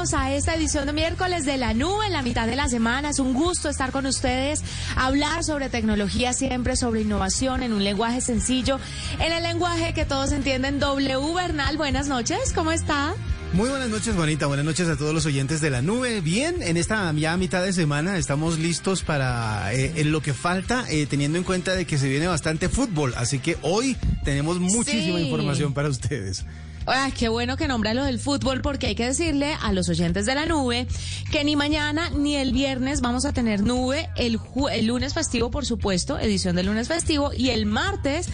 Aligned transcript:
Bienvenidos 0.00 0.26
a 0.26 0.34
esta 0.34 0.54
edición 0.54 0.86
de 0.86 0.94
miércoles 0.94 1.44
de 1.44 1.58
la 1.58 1.74
nube 1.74 2.06
en 2.06 2.14
la 2.14 2.22
mitad 2.22 2.46
de 2.46 2.56
la 2.56 2.70
semana. 2.70 3.10
Es 3.10 3.18
un 3.18 3.34
gusto 3.34 3.68
estar 3.68 3.92
con 3.92 4.06
ustedes, 4.06 4.62
hablar 4.96 5.44
sobre 5.44 5.68
tecnología 5.68 6.32
siempre, 6.32 6.74
sobre 6.74 7.02
innovación 7.02 7.62
en 7.62 7.74
un 7.74 7.84
lenguaje 7.84 8.22
sencillo, 8.22 8.80
en 9.18 9.30
el 9.30 9.42
lenguaje 9.42 9.92
que 9.92 10.06
todos 10.06 10.32
entienden. 10.32 10.78
W 10.78 11.34
Bernal, 11.34 11.76
buenas 11.76 12.08
noches, 12.08 12.54
¿cómo 12.54 12.72
está? 12.72 13.14
Muy 13.52 13.68
buenas 13.68 13.90
noches, 13.90 14.14
Juanita. 14.14 14.46
Buenas 14.46 14.64
noches 14.64 14.88
a 14.88 14.96
todos 14.96 15.12
los 15.12 15.26
oyentes 15.26 15.60
de 15.60 15.68
la 15.68 15.82
nube. 15.82 16.22
Bien, 16.22 16.62
en 16.62 16.78
esta 16.78 17.12
ya 17.12 17.36
mitad 17.36 17.62
de 17.62 17.74
semana 17.74 18.16
estamos 18.16 18.58
listos 18.58 19.02
para 19.02 19.70
eh, 19.74 19.92
en 19.96 20.12
lo 20.12 20.22
que 20.22 20.32
falta, 20.32 20.86
eh, 20.88 21.04
teniendo 21.04 21.36
en 21.36 21.44
cuenta 21.44 21.74
de 21.74 21.84
que 21.84 21.98
se 21.98 22.08
viene 22.08 22.26
bastante 22.26 22.70
fútbol. 22.70 23.12
Así 23.18 23.38
que 23.38 23.58
hoy 23.60 23.98
tenemos 24.24 24.60
muchísima 24.60 25.20
información 25.20 25.74
para 25.74 25.90
ustedes. 25.90 26.46
Ay, 26.92 27.12
qué 27.12 27.28
bueno 27.28 27.56
que 27.56 27.68
nombra 27.68 27.94
lo 27.94 28.04
del 28.04 28.18
fútbol 28.18 28.62
porque 28.62 28.88
hay 28.88 28.94
que 28.96 29.06
decirle 29.06 29.56
a 29.62 29.72
los 29.72 29.88
oyentes 29.88 30.26
de 30.26 30.34
la 30.34 30.44
nube 30.44 30.88
que 31.30 31.44
ni 31.44 31.54
mañana 31.54 32.10
ni 32.10 32.34
el 32.34 32.52
viernes 32.52 33.00
vamos 33.00 33.24
a 33.24 33.32
tener 33.32 33.62
nube, 33.62 34.10
el, 34.16 34.40
el 34.72 34.86
lunes 34.86 35.14
festivo 35.14 35.52
por 35.52 35.64
supuesto, 35.64 36.18
edición 36.18 36.56
del 36.56 36.66
lunes 36.66 36.88
festivo 36.88 37.32
y 37.32 37.50
el 37.50 37.64
martes 37.64 38.28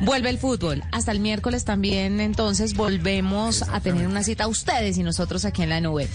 vuelve 0.00 0.28
el 0.30 0.38
fútbol. 0.38 0.82
Hasta 0.90 1.12
el 1.12 1.20
miércoles 1.20 1.64
también 1.64 2.20
entonces 2.20 2.74
volvemos 2.74 3.62
a 3.62 3.80
tener 3.80 4.08
una 4.08 4.24
cita 4.24 4.48
ustedes 4.48 4.98
y 4.98 5.04
nosotros 5.04 5.44
aquí 5.44 5.62
en 5.62 5.68
la 5.68 5.80
nube. 5.80 6.08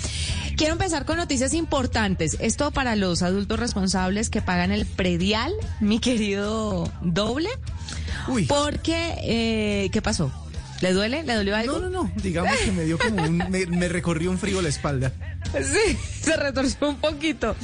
Quiero 0.57 0.73
empezar 0.73 1.05
con 1.05 1.15
noticias 1.15 1.53
importantes. 1.53 2.35
Esto 2.41 2.71
para 2.71 2.97
los 2.97 3.21
adultos 3.21 3.57
responsables 3.57 4.29
que 4.29 4.41
pagan 4.41 4.71
el 4.71 4.85
predial, 4.85 5.53
mi 5.79 5.99
querido 5.99 6.91
doble. 7.01 7.49
Uy. 8.27 8.45
Porque, 8.45 9.15
eh, 9.23 9.89
¿qué 9.91 10.01
pasó? 10.01 10.31
¿Le 10.81 10.93
duele? 10.93 11.23
¿Le 11.23 11.33
dolió 11.35 11.55
algo? 11.55 11.79
No, 11.79 11.89
no, 11.89 12.03
no. 12.03 12.11
Digamos 12.21 12.55
que 12.57 12.71
me 12.71 12.83
dio 12.83 12.97
como 12.97 13.23
un. 13.23 13.37
me, 13.49 13.87
recorrió 13.87 14.31
un 14.31 14.37
frío 14.37 14.61
la 14.61 14.69
espalda. 14.69 15.11
Sí, 15.53 15.97
se 16.21 16.35
retorció 16.35 16.89
un 16.89 16.97
poquito. 16.97 17.55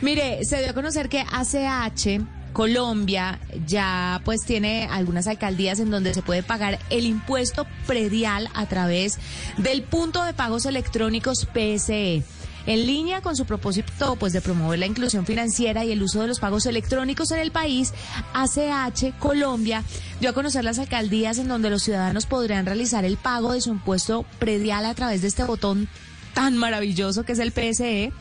Mire, 0.00 0.44
se 0.44 0.58
dio 0.58 0.70
a 0.70 0.74
conocer 0.74 1.08
que 1.08 1.20
ACH. 1.20 2.20
Colombia 2.52 3.38
ya 3.66 4.20
pues 4.24 4.40
tiene 4.40 4.88
algunas 4.90 5.28
alcaldías 5.28 5.78
en 5.78 5.90
donde 5.90 6.14
se 6.14 6.22
puede 6.22 6.42
pagar 6.42 6.78
el 6.90 7.04
impuesto 7.04 7.66
predial 7.86 8.48
a 8.54 8.66
través 8.66 9.18
del 9.58 9.82
punto 9.82 10.24
de 10.24 10.32
pagos 10.32 10.66
electrónicos 10.66 11.46
PSE. 11.46 12.24
En 12.68 12.86
línea 12.86 13.22
con 13.22 13.34
su 13.34 13.46
propósito 13.46 14.16
pues, 14.16 14.34
de 14.34 14.42
promover 14.42 14.78
la 14.78 14.84
inclusión 14.84 15.24
financiera 15.24 15.86
y 15.86 15.92
el 15.92 16.02
uso 16.02 16.20
de 16.20 16.26
los 16.26 16.38
pagos 16.38 16.66
electrónicos 16.66 17.30
en 17.30 17.38
el 17.38 17.50
país, 17.50 17.94
ACH 18.34 19.18
Colombia 19.18 19.82
dio 20.20 20.28
a 20.28 20.32
conocer 20.34 20.64
las 20.64 20.78
alcaldías 20.78 21.38
en 21.38 21.48
donde 21.48 21.70
los 21.70 21.82
ciudadanos 21.82 22.26
podrían 22.26 22.66
realizar 22.66 23.06
el 23.06 23.16
pago 23.16 23.54
de 23.54 23.62
su 23.62 23.70
impuesto 23.70 24.26
predial 24.38 24.84
a 24.84 24.92
través 24.92 25.22
de 25.22 25.28
este 25.28 25.44
botón 25.44 25.88
tan 26.34 26.58
maravilloso 26.58 27.24
que 27.24 27.32
es 27.32 27.38
el 27.38 27.52
PSE. 27.52 28.12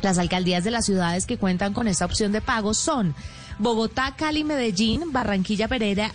Las 0.00 0.18
alcaldías 0.18 0.62
de 0.62 0.70
las 0.70 0.86
ciudades 0.86 1.26
que 1.26 1.36
cuentan 1.36 1.72
con 1.72 1.88
esta 1.88 2.04
opción 2.04 2.30
de 2.30 2.40
pago 2.40 2.74
son 2.74 3.16
Bogotá, 3.58 4.14
Cali, 4.16 4.44
Medellín, 4.44 5.12
Barranquilla, 5.12 5.68
Pereira, 5.68 6.12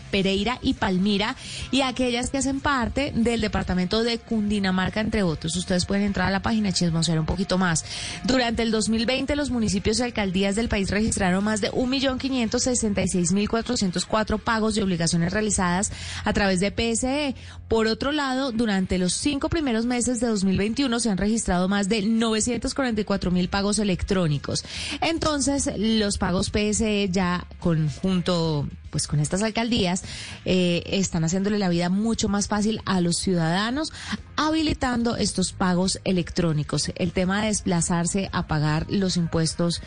y 0.61 0.73
Palmira, 0.73 1.35
y 1.71 1.81
aquellas 1.81 2.29
que 2.29 2.37
hacen 2.37 2.59
parte 2.59 3.11
del 3.15 3.41
departamento 3.41 4.03
de 4.03 4.19
Cundinamarca, 4.19 5.01
entre 5.01 5.23
otros. 5.23 5.55
Ustedes 5.55 5.85
pueden 5.85 6.03
entrar 6.03 6.27
a 6.27 6.31
la 6.31 6.41
página 6.41 6.71
chismosear 6.71 7.19
un 7.19 7.25
poquito 7.25 7.57
más. 7.57 7.83
Durante 8.23 8.61
el 8.63 8.71
2020, 8.71 9.35
los 9.35 9.49
municipios 9.49 9.99
y 9.99 10.03
alcaldías 10.03 10.55
del 10.55 10.69
país 10.69 10.91
registraron 10.91 11.43
más 11.43 11.61
de 11.61 11.71
1.566.404 11.71 14.39
pagos 14.39 14.77
y 14.77 14.81
obligaciones 14.81 15.33
realizadas 15.33 15.91
a 16.23 16.33
través 16.33 16.59
de 16.59 16.71
PSE. 16.71 17.35
Por 17.67 17.87
otro 17.87 18.11
lado, 18.11 18.51
durante 18.51 18.97
los 18.97 19.13
cinco 19.13 19.49
primeros 19.49 19.85
meses 19.85 20.19
de 20.19 20.27
2021 20.27 20.99
se 20.99 21.09
han 21.09 21.17
registrado 21.17 21.67
más 21.67 21.89
de 21.89 22.03
944.000 22.03 23.49
pagos 23.49 23.79
electrónicos. 23.79 24.63
Entonces, 25.01 25.69
los 25.77 26.17
pagos 26.17 26.49
PSE 26.49 27.09
ya 27.11 27.26
conjunto 27.59 28.67
pues 28.89 29.07
con 29.07 29.19
estas 29.19 29.43
alcaldías 29.43 30.03
eh, 30.45 30.83
están 30.87 31.23
haciéndole 31.23 31.59
la 31.59 31.69
vida 31.69 31.89
mucho 31.89 32.29
más 32.29 32.47
fácil 32.47 32.81
a 32.85 33.01
los 33.01 33.17
ciudadanos 33.17 33.91
habilitando 34.35 35.15
estos 35.17 35.51
pagos 35.51 35.99
electrónicos. 36.03 36.91
El 36.95 37.11
tema 37.11 37.41
de 37.41 37.47
desplazarse 37.47 38.29
a 38.31 38.47
pagar 38.47 38.85
los 38.89 39.17
impuestos 39.17 39.81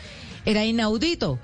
era 0.45 0.65
inaudito. 0.65 1.39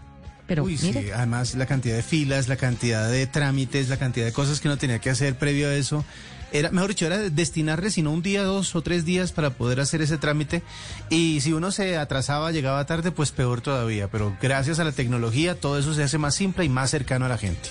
Pero 0.47 0.63
Uy, 0.63 0.77
sí, 0.77 0.93
además 1.13 1.55
la 1.55 1.65
cantidad 1.65 1.95
de 1.97 2.03
filas, 2.03 2.47
la 2.47 2.55
cantidad 2.55 3.09
de 3.11 3.27
trámites, 3.27 3.89
la 3.89 3.97
cantidad 3.97 4.25
de 4.25 4.31
cosas 4.31 4.61
que 4.61 4.69
uno 4.69 4.77
tenía 4.77 4.99
que 4.99 5.09
hacer 5.09 5.37
previo 5.37 5.67
a 5.67 5.75
eso 5.75 6.05
era, 6.51 6.71
mejor 6.71 6.89
dicho, 6.89 7.05
era 7.05 7.17
destinarle 7.17 7.91
sino 7.91 8.11
un 8.11 8.21
día, 8.21 8.43
dos 8.43 8.75
o 8.75 8.81
tres 8.81 9.05
días 9.05 9.31
para 9.31 9.51
poder 9.51 9.79
hacer 9.79 10.01
ese 10.01 10.17
trámite. 10.17 10.63
Y 11.09 11.41
si 11.41 11.53
uno 11.53 11.71
se 11.71 11.97
atrasaba, 11.97 12.51
llegaba 12.51 12.85
tarde, 12.85 13.11
pues 13.11 13.31
peor 13.31 13.61
todavía. 13.61 14.07
Pero 14.09 14.35
gracias 14.41 14.79
a 14.79 14.83
la 14.83 14.91
tecnología, 14.91 15.59
todo 15.59 15.77
eso 15.77 15.93
se 15.93 16.03
hace 16.03 16.17
más 16.17 16.35
simple 16.35 16.65
y 16.65 16.69
más 16.69 16.89
cercano 16.89 17.25
a 17.25 17.29
la 17.29 17.37
gente. 17.37 17.69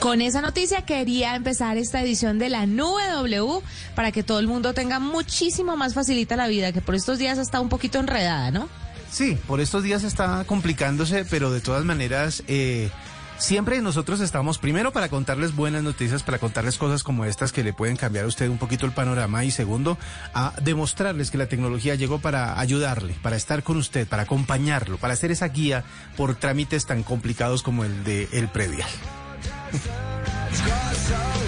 Con 0.00 0.20
esa 0.20 0.40
noticia 0.40 0.82
quería 0.82 1.36
empezar 1.36 1.76
esta 1.78 2.02
edición 2.02 2.38
de 2.38 2.48
la 2.48 2.66
Nube 2.66 3.06
W 3.12 3.60
para 3.94 4.10
que 4.10 4.22
todo 4.22 4.40
el 4.40 4.48
mundo 4.48 4.74
tenga 4.74 4.98
muchísimo 4.98 5.76
más 5.76 5.94
facilita 5.94 6.36
la 6.36 6.48
vida, 6.48 6.72
que 6.72 6.80
por 6.80 6.94
estos 6.94 7.18
días 7.18 7.38
está 7.38 7.60
un 7.60 7.68
poquito 7.68 8.00
enredada, 8.00 8.50
¿no? 8.50 8.68
Sí, 9.10 9.38
por 9.46 9.60
estos 9.60 9.84
días 9.84 10.02
está 10.02 10.44
complicándose, 10.44 11.24
pero 11.24 11.52
de 11.52 11.60
todas 11.60 11.84
maneras... 11.84 12.42
Eh, 12.48 12.90
Siempre 13.38 13.80
nosotros 13.82 14.20
estamos 14.20 14.58
primero 14.58 14.92
para 14.92 15.08
contarles 15.08 15.54
buenas 15.54 15.82
noticias, 15.82 16.22
para 16.22 16.38
contarles 16.38 16.78
cosas 16.78 17.02
como 17.02 17.24
estas 17.24 17.52
que 17.52 17.64
le 17.64 17.72
pueden 17.72 17.96
cambiar 17.96 18.24
a 18.24 18.28
usted 18.28 18.48
un 18.48 18.58
poquito 18.58 18.86
el 18.86 18.92
panorama 18.92 19.44
y 19.44 19.50
segundo, 19.50 19.98
a 20.32 20.54
demostrarles 20.62 21.30
que 21.30 21.38
la 21.38 21.46
tecnología 21.46 21.94
llegó 21.94 22.20
para 22.20 22.58
ayudarle, 22.58 23.14
para 23.22 23.36
estar 23.36 23.62
con 23.62 23.76
usted, 23.76 24.06
para 24.06 24.22
acompañarlo, 24.22 24.98
para 24.98 25.14
hacer 25.14 25.30
esa 25.30 25.48
guía 25.48 25.84
por 26.16 26.36
trámites 26.36 26.86
tan 26.86 27.02
complicados 27.02 27.62
como 27.62 27.84
el 27.84 28.04
de 28.04 28.28
el 28.32 28.48
predial. 28.48 28.88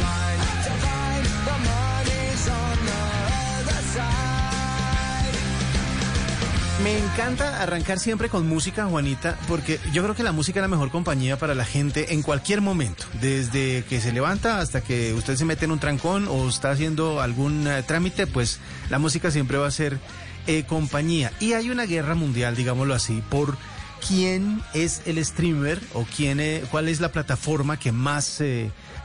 Me 6.83 6.99
encanta 6.99 7.63
arrancar 7.63 7.99
siempre 7.99 8.29
con 8.29 8.47
música, 8.47 8.85
Juanita, 8.85 9.39
porque 9.49 9.81
yo 9.95 10.03
creo 10.03 10.15
que 10.15 10.23
la 10.23 10.33
música 10.33 10.61
es 10.61 10.63
la 10.63 10.69
mejor 10.69 10.91
compañía 10.91 11.39
para 11.39 11.55
la 11.55 11.65
gente 11.65 12.13
en 12.13 12.23
cualquier 12.23 12.61
momento, 12.61 13.05
desde 13.19 13.83
que 13.89 13.99
se 13.99 14.13
levanta 14.13 14.61
hasta 14.61 14.83
que 14.83 15.15
usted 15.15 15.37
se 15.37 15.47
mete 15.47 15.65
en 15.65 15.71
un 15.71 15.79
trancón 15.79 16.29
o 16.29 16.47
está 16.47 16.71
haciendo 16.71 17.23
algún 17.23 17.67
eh, 17.67 17.83
trámite, 17.83 18.27
pues 18.27 18.61
la 18.91 18.99
música 18.99 19.31
siempre 19.31 19.57
va 19.57 19.67
a 19.67 19.71
ser 19.71 19.99
eh, 20.47 20.65
compañía. 20.65 21.33
Y 21.41 21.55
hay 21.55 21.71
una 21.71 21.87
guerra 21.87 22.15
mundial, 22.15 22.55
digámoslo 22.55 22.93
así, 22.93 23.23
por 23.31 23.57
quién 24.07 24.61
es 24.75 25.01
el 25.07 25.25
streamer 25.25 25.81
o 25.95 26.05
quién, 26.15 26.41
eh, 26.41 26.63
cuál 26.71 26.91
es 26.91 27.01
la 27.01 27.11
plataforma 27.11 27.79
que 27.79 27.91
más 27.91 28.43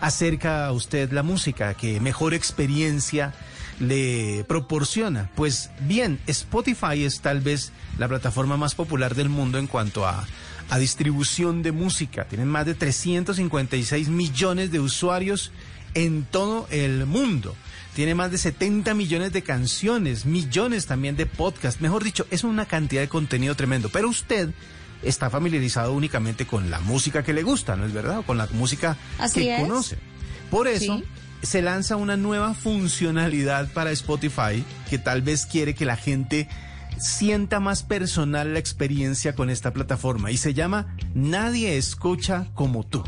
acerca 0.02 0.66
a 0.66 0.74
usted 0.74 1.10
la 1.14 1.24
música, 1.24 1.74
que 1.74 2.02
mejor 2.02 2.34
experiencia 2.34 3.34
le 3.82 4.46
proporciona. 4.48 5.30
Pues 5.36 5.72
bien, 5.82 6.20
Spotify 6.28 7.04
es 7.04 7.22
tal 7.22 7.42
vez 7.42 7.72
la 7.98 8.08
plataforma 8.08 8.56
más 8.56 8.76
popular 8.76 9.16
del 9.16 9.30
mundo 9.30 9.58
en 9.58 9.68
cuanto 9.68 10.08
a, 10.08 10.26
a 10.70 10.78
distribución 10.78 11.64
de 11.64 11.72
música. 11.72 12.26
Tienen 12.26 12.48
más 12.48 12.66
de 12.66 12.76
356 12.76 14.08
millones 14.10 14.72
de 14.72 14.80
usuarios 14.80 15.52
en 15.94 16.24
todo 16.24 16.68
el 16.70 17.06
mundo. 17.06 17.56
Tiene 17.96 18.16
más 18.16 18.32
de 18.32 18.38
70 18.38 18.94
millones 18.94 19.34
de 19.34 19.42
canciones, 19.42 20.26
millones 20.26 20.86
también 20.86 21.18
de 21.18 21.26
podcasts. 21.26 21.82
Mejor 21.82 22.04
dicho, 22.04 22.26
es 22.32 22.46
una 22.46 22.66
cantidad 22.66 23.02
de 23.02 23.10
contenido 23.10 23.56
tremendo. 23.56 23.90
Pero 23.90 24.08
usted 24.08 24.52
está 25.04 25.30
familiarizado 25.30 25.92
únicamente 25.94 26.46
con 26.46 26.70
la 26.70 26.80
música 26.80 27.24
que 27.24 27.34
le 27.34 27.44
gusta, 27.44 27.76
¿no 27.76 27.86
es 27.86 27.92
verdad? 27.92 28.20
O 28.20 28.24
con 28.24 28.38
la 28.38 28.48
música 28.54 28.96
que 29.34 29.58
conoce. 29.60 29.98
Por 30.50 30.68
eso, 30.68 31.02
se 31.42 31.62
lanza 31.62 31.96
una 31.96 32.18
nueva 32.18 32.54
funcionalidad 32.54 33.68
para 33.74 33.92
Spotify 33.92 34.64
que 34.90 34.98
tal 34.98 35.22
vez 35.22 35.46
quiere 35.46 35.74
que 35.74 35.86
la 35.86 35.96
gente 35.96 36.48
sienta 36.98 37.60
más 37.60 37.84
personal 37.84 38.54
la 38.54 38.60
experiencia 38.60 39.34
con 39.34 39.50
esta 39.50 39.74
plataforma 39.74 40.32
y 40.32 40.38
se 40.38 40.54
llama 40.54 40.96
Nadie 41.14 41.78
escucha 41.78 42.48
como 42.54 42.84
tú. 42.84 43.04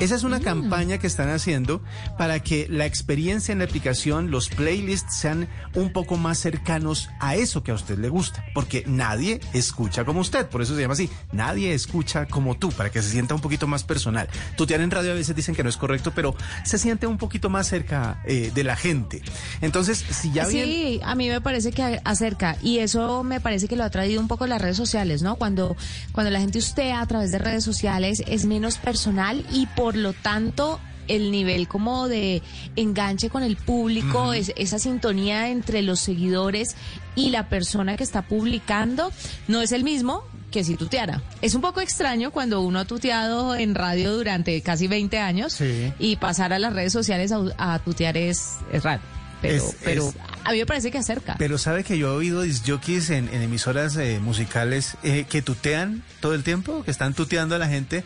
Esa 0.00 0.16
es 0.16 0.24
una 0.24 0.40
mm. 0.40 0.42
campaña 0.42 0.98
que 0.98 1.06
están 1.06 1.28
haciendo 1.30 1.80
para 2.18 2.40
que 2.40 2.66
la 2.68 2.84
experiencia 2.84 3.52
en 3.52 3.60
la 3.60 3.64
aplicación, 3.64 4.30
los 4.30 4.48
playlists 4.48 5.16
sean 5.16 5.48
un 5.74 5.92
poco 5.92 6.16
más 6.16 6.38
cercanos 6.38 7.08
a 7.20 7.36
eso 7.36 7.62
que 7.62 7.70
a 7.70 7.74
usted 7.74 7.98
le 7.98 8.08
gusta, 8.08 8.44
porque 8.54 8.84
nadie 8.86 9.40
escucha 9.52 10.04
como 10.04 10.20
usted, 10.20 10.48
por 10.48 10.62
eso 10.62 10.74
se 10.74 10.80
llama 10.80 10.94
así, 10.94 11.08
nadie 11.32 11.74
escucha 11.74 12.26
como 12.26 12.56
tú, 12.56 12.70
para 12.70 12.90
que 12.90 13.02
se 13.02 13.10
sienta 13.10 13.34
un 13.34 13.40
poquito 13.40 13.66
más 13.66 13.84
personal. 13.84 14.28
Tutear 14.56 14.80
en 14.80 14.90
radio 14.90 15.12
a 15.12 15.14
veces 15.14 15.36
dicen 15.36 15.54
que 15.54 15.62
no 15.62 15.68
es 15.68 15.76
correcto, 15.76 16.12
pero 16.14 16.34
se 16.64 16.78
siente 16.78 17.06
un 17.06 17.18
poquito 17.18 17.48
más 17.48 17.68
cerca 17.68 18.20
eh, 18.26 18.50
de 18.52 18.64
la 18.64 18.76
gente. 18.76 19.22
Entonces, 19.60 20.04
si 20.10 20.32
ya 20.32 20.46
bien... 20.46 20.66
Sí, 20.66 21.00
a 21.04 21.14
mí 21.14 21.28
me 21.28 21.40
parece 21.40 21.70
que 21.70 22.00
acerca, 22.04 22.56
y 22.62 22.78
eso 22.78 23.22
me 23.22 23.40
parece 23.40 23.68
que 23.68 23.76
lo 23.76 23.84
ha 23.84 23.90
traído 23.90 24.20
un 24.20 24.28
poco 24.28 24.46
las 24.46 24.60
redes 24.60 24.76
sociales, 24.76 25.22
¿no? 25.22 25.36
Cuando, 25.36 25.76
cuando 26.12 26.30
la 26.30 26.40
gente 26.40 26.58
usted 26.58 26.90
a 26.90 27.06
través 27.06 27.30
de 27.30 27.38
redes 27.38 27.62
sociales 27.62 28.22
es 28.26 28.44
menos 28.44 28.78
personal 28.78 29.44
y 29.52 29.66
por 29.66 29.83
por 29.84 29.96
lo 29.96 30.14
tanto 30.14 30.80
el 31.08 31.30
nivel 31.30 31.68
como 31.68 32.08
de 32.08 32.40
enganche 32.74 33.28
con 33.28 33.42
el 33.42 33.56
público, 33.56 34.32
es, 34.32 34.50
esa 34.56 34.78
sintonía 34.78 35.50
entre 35.50 35.82
los 35.82 36.00
seguidores 36.00 36.74
y 37.14 37.28
la 37.28 37.50
persona 37.50 37.94
que 37.98 38.02
está 38.02 38.22
publicando, 38.22 39.12
no 39.46 39.60
es 39.60 39.72
el 39.72 39.84
mismo 39.84 40.24
que 40.50 40.64
si 40.64 40.76
tuteara. 40.76 41.22
Es 41.42 41.54
un 41.54 41.60
poco 41.60 41.82
extraño 41.82 42.30
cuando 42.30 42.62
uno 42.62 42.78
ha 42.78 42.84
tuteado 42.86 43.54
en 43.56 43.74
radio 43.74 44.14
durante 44.14 44.58
casi 44.62 44.88
20 44.88 45.18
años 45.18 45.58
y 45.98 46.16
pasar 46.16 46.54
a 46.54 46.58
las 46.58 46.72
redes 46.72 46.94
sociales 46.94 47.30
a, 47.58 47.78
tutear 47.80 48.16
es, 48.16 48.54
raro. 48.82 49.02
Pero, 49.42 49.64
pero 49.84 50.14
a 50.44 50.52
mí 50.52 50.60
me 50.60 50.64
parece 50.64 50.90
que 50.90 50.96
acerca. 50.96 51.34
Pero 51.38 51.58
sabe 51.58 51.84
que 51.84 51.98
yo 51.98 52.06
he 52.06 52.16
oído 52.16 52.40
disjockeys 52.40 53.10
en, 53.10 53.28
en 53.28 53.42
emisoras 53.42 53.94
eh, 53.96 54.18
musicales 54.18 54.96
eh, 55.02 55.26
que 55.28 55.42
tutean 55.42 56.02
todo 56.20 56.32
el 56.32 56.42
tiempo, 56.42 56.82
que 56.84 56.90
están 56.90 57.12
tuteando 57.12 57.54
a 57.54 57.58
la 57.58 57.68
gente 57.68 58.02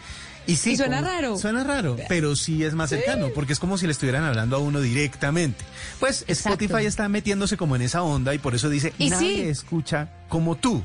y 0.49 0.57
sí, 0.57 0.79
suena 0.79 1.03
raro. 1.03 1.37
Suena 1.37 1.63
raro, 1.63 1.99
pero 2.09 2.35
sí 2.35 2.65
es 2.65 2.73
más 2.73 2.89
cercano, 2.89 3.29
porque 3.35 3.53
es 3.53 3.59
como 3.59 3.77
si 3.77 3.85
le 3.85 3.93
estuvieran 3.93 4.25
hablando 4.25 4.57
a 4.57 4.59
uno 4.59 4.81
directamente. 4.81 5.63
Pues 6.01 6.25
Spotify 6.27 6.87
está 6.87 7.07
metiéndose 7.11 7.59
como 7.59 7.77
en 7.77 7.83
esa 7.83 8.03
onda 8.03 8.35
y 8.35 8.39
por 8.39 8.55
eso 8.55 8.71
dice, 8.71 8.95
nadie 8.99 9.51
escucha 9.51 10.09
como 10.31 10.57
tú. 10.57 10.83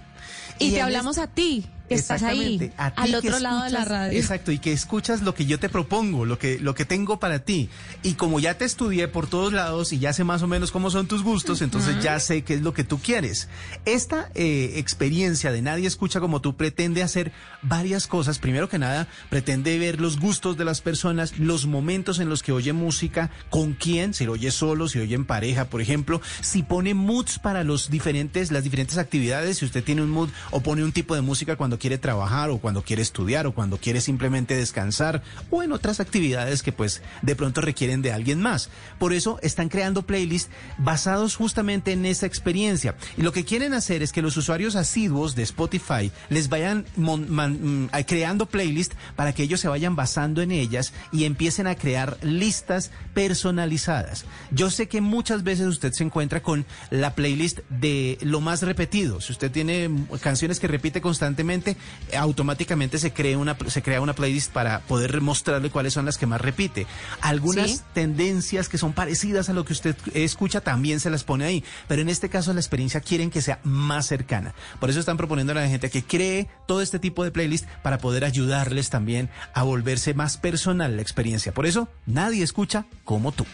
Y, 0.59 0.71
te 0.71 0.81
hablamos 0.81 1.17
a 1.17 1.27
ti 1.27 1.65
que 1.87 1.95
estás 1.95 2.23
ahí, 2.23 2.71
al 2.77 3.15
otro 3.15 3.39
lado 3.39 3.63
de 3.63 3.69
la 3.71 3.85
radio. 3.85 4.17
Exacto, 4.17 4.51
y 4.51 4.59
que 4.59 4.71
escuchas 4.71 5.21
lo 5.21 5.33
que 5.33 5.45
yo 5.45 5.59
te 5.59 5.69
propongo, 5.69 6.25
lo 6.25 6.39
que, 6.39 6.59
lo 6.59 6.75
que 6.75 6.85
tengo 6.85 7.19
para 7.19 7.39
ti. 7.39 7.69
Y 8.01 8.13
como 8.13 8.39
ya 8.39 8.57
te 8.57 8.65
estudié 8.65 9.07
por 9.07 9.27
todos 9.27 9.53
lados 9.53 9.93
y 9.93 9.99
ya 9.99 10.13
sé 10.13 10.23
más 10.23 10.41
o 10.41 10.47
menos 10.47 10.71
cómo 10.71 10.89
son 10.89 11.07
tus 11.07 11.23
gustos, 11.23 11.61
entonces 11.61 12.01
ya 12.01 12.19
sé 12.19 12.43
qué 12.43 12.55
es 12.55 12.61
lo 12.61 12.73
que 12.73 12.83
tú 12.83 12.99
quieres. 12.99 13.49
Esta 13.85 14.29
eh, 14.35 14.73
experiencia 14.75 15.51
de 15.51 15.61
Nadie 15.61 15.87
Escucha 15.87 16.19
como 16.19 16.41
tú 16.41 16.55
pretende 16.55 17.03
hacer 17.03 17.31
varias 17.61 18.07
cosas. 18.07 18.39
Primero 18.39 18.69
que 18.69 18.79
nada, 18.79 19.07
pretende 19.29 19.77
ver 19.77 19.99
los 19.99 20.19
gustos 20.19 20.57
de 20.57 20.65
las 20.65 20.81
personas, 20.81 21.37
los 21.37 21.65
momentos 21.65 22.19
en 22.19 22.29
los 22.29 22.43
que 22.43 22.51
oye 22.51 22.73
música, 22.73 23.29
con 23.49 23.73
quién, 23.73 24.13
si 24.13 24.25
lo 24.25 24.33
oye 24.33 24.51
solo, 24.51 24.87
si 24.87 24.97
lo 24.97 25.03
oye 25.03 25.15
en 25.15 25.25
pareja, 25.25 25.65
por 25.65 25.81
ejemplo, 25.81 26.21
si 26.41 26.63
pone 26.63 26.93
moods 26.93 27.39
para 27.39 27.63
los 27.63 27.89
diferentes, 27.89 28.51
las 28.51 28.63
diferentes 28.63 28.97
actividades, 28.97 29.57
si 29.57 29.65
usted 29.65 29.83
tiene 29.83 30.01
un 30.01 30.09
mood 30.09 30.29
o 30.51 30.61
pone 30.61 30.83
un 30.83 30.91
tipo 30.91 31.15
de 31.15 31.21
música 31.21 31.55
cuando 31.55 31.72
quiere 31.79 31.97
trabajar 31.97 32.49
o 32.49 32.59
cuando 32.59 32.83
quiere 32.83 33.01
estudiar 33.01 33.47
o 33.47 33.53
cuando 33.53 33.77
quiere 33.77 34.01
simplemente 34.01 34.55
descansar 34.55 35.23
o 35.49 35.63
en 35.63 35.71
otras 35.71 35.99
actividades 35.99 36.63
que 36.63 36.71
pues 36.71 37.01
de 37.21 37.35
pronto 37.35 37.61
requieren 37.61 38.01
de 38.01 38.11
alguien 38.11 38.41
más. 38.41 38.69
Por 38.99 39.13
eso 39.13 39.39
están 39.41 39.69
creando 39.69 40.03
playlists 40.03 40.51
basados 40.77 41.35
justamente 41.35 41.91
en 41.91 42.05
esa 42.05 42.25
experiencia. 42.25 42.95
Y 43.17 43.21
lo 43.21 43.31
que 43.31 43.45
quieren 43.45 43.73
hacer 43.73 44.03
es 44.03 44.11
que 44.11 44.21
los 44.21 44.37
usuarios 44.37 44.75
asiduos 44.75 45.35
de 45.35 45.43
Spotify 45.43 46.11
les 46.29 46.49
vayan 46.49 46.85
mm, 46.95 47.85
creando 48.05 48.45
playlists 48.45 48.95
para 49.15 49.33
que 49.33 49.43
ellos 49.43 49.59
se 49.59 49.67
vayan 49.67 49.95
basando 49.95 50.41
en 50.41 50.51
ellas 50.51 50.93
y 51.11 51.25
empiecen 51.25 51.67
a 51.67 51.75
crear 51.75 52.17
listas 52.21 52.91
personalizadas. 53.13 54.25
Yo 54.51 54.69
sé 54.69 54.87
que 54.87 55.01
muchas 55.01 55.43
veces 55.43 55.67
usted 55.67 55.91
se 55.93 56.03
encuentra 56.03 56.41
con 56.41 56.65
la 56.89 57.15
playlist 57.15 57.59
de 57.69 58.17
lo 58.21 58.41
más 58.41 58.61
repetido. 58.61 59.21
Si 59.21 59.31
usted 59.31 59.51
tiene 59.51 59.89
canciones 60.21 60.59
que 60.59 60.67
repite 60.67 61.01
constantemente, 61.01 61.62
automáticamente 62.17 62.97
se 62.97 63.11
crea 63.11 63.37
una 63.37 63.57
se 63.67 63.81
crea 63.81 64.01
una 64.01 64.13
playlist 64.13 64.51
para 64.51 64.79
poder 64.81 65.21
mostrarle 65.21 65.69
cuáles 65.69 65.93
son 65.93 66.05
las 66.05 66.17
que 66.17 66.25
más 66.25 66.41
repite. 66.41 66.85
Algunas 67.21 67.83
tendencias 67.93 68.69
que 68.69 68.77
son 68.77 68.93
parecidas 68.93 69.49
a 69.49 69.53
lo 69.53 69.65
que 69.65 69.73
usted 69.73 69.95
escucha 70.13 70.61
también 70.61 70.99
se 70.99 71.09
las 71.09 71.23
pone 71.23 71.45
ahí, 71.45 71.63
pero 71.87 72.01
en 72.01 72.09
este 72.09 72.29
caso 72.29 72.53
la 72.53 72.59
experiencia 72.59 73.01
quieren 73.01 73.29
que 73.29 73.41
sea 73.41 73.59
más 73.63 74.07
cercana. 74.07 74.53
Por 74.79 74.89
eso 74.89 74.99
están 74.99 75.17
proponiendo 75.17 75.51
a 75.53 75.55
la 75.55 75.67
gente 75.67 75.89
que 75.89 76.03
cree 76.03 76.47
todo 76.67 76.81
este 76.81 76.99
tipo 76.99 77.23
de 77.23 77.31
playlist 77.31 77.65
para 77.81 77.97
poder 77.97 78.25
ayudarles 78.25 78.89
también 78.89 79.29
a 79.53 79.63
volverse 79.63 80.13
más 80.13 80.37
personal 80.37 80.95
la 80.95 81.01
experiencia. 81.01 81.53
Por 81.53 81.65
eso 81.65 81.87
nadie 82.05 82.43
escucha 82.43 82.85
como 83.03 83.31
tú. 83.31 83.45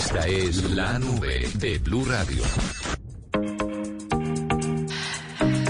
Esta 0.00 0.26
es 0.26 0.70
la 0.70 0.98
nube 0.98 1.46
de 1.56 1.76
Blue 1.78 2.06
Radio. 2.06 2.42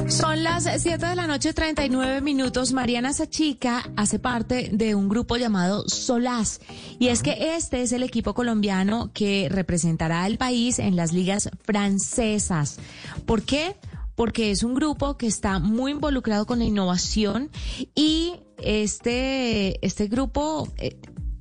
Son 0.06 0.44
las 0.44 0.68
7 0.80 1.04
de 1.04 1.16
la 1.16 1.26
noche, 1.26 1.52
39 1.52 2.20
minutos. 2.20 2.72
Mariana 2.72 3.12
Sachica 3.12 3.90
hace 3.96 4.20
parte 4.20 4.70
de 4.72 4.94
un 4.94 5.08
grupo 5.08 5.36
llamado 5.36 5.82
Solaz. 5.88 6.60
Y 7.00 7.08
es 7.08 7.24
que 7.24 7.56
este 7.56 7.82
es 7.82 7.90
el 7.90 8.04
equipo 8.04 8.32
colombiano 8.32 9.10
que 9.12 9.48
representará 9.50 10.22
al 10.22 10.38
país 10.38 10.78
en 10.78 10.94
las 10.94 11.12
ligas 11.12 11.50
francesas. 11.64 12.78
¿Por 13.26 13.42
qué? 13.42 13.74
Porque 14.14 14.52
es 14.52 14.62
un 14.62 14.74
grupo 14.74 15.16
que 15.16 15.26
está 15.26 15.58
muy 15.58 15.90
involucrado 15.90 16.46
con 16.46 16.60
la 16.60 16.66
innovación 16.66 17.50
y 17.96 18.34
este, 18.58 19.84
este 19.84 20.06
grupo... 20.06 20.68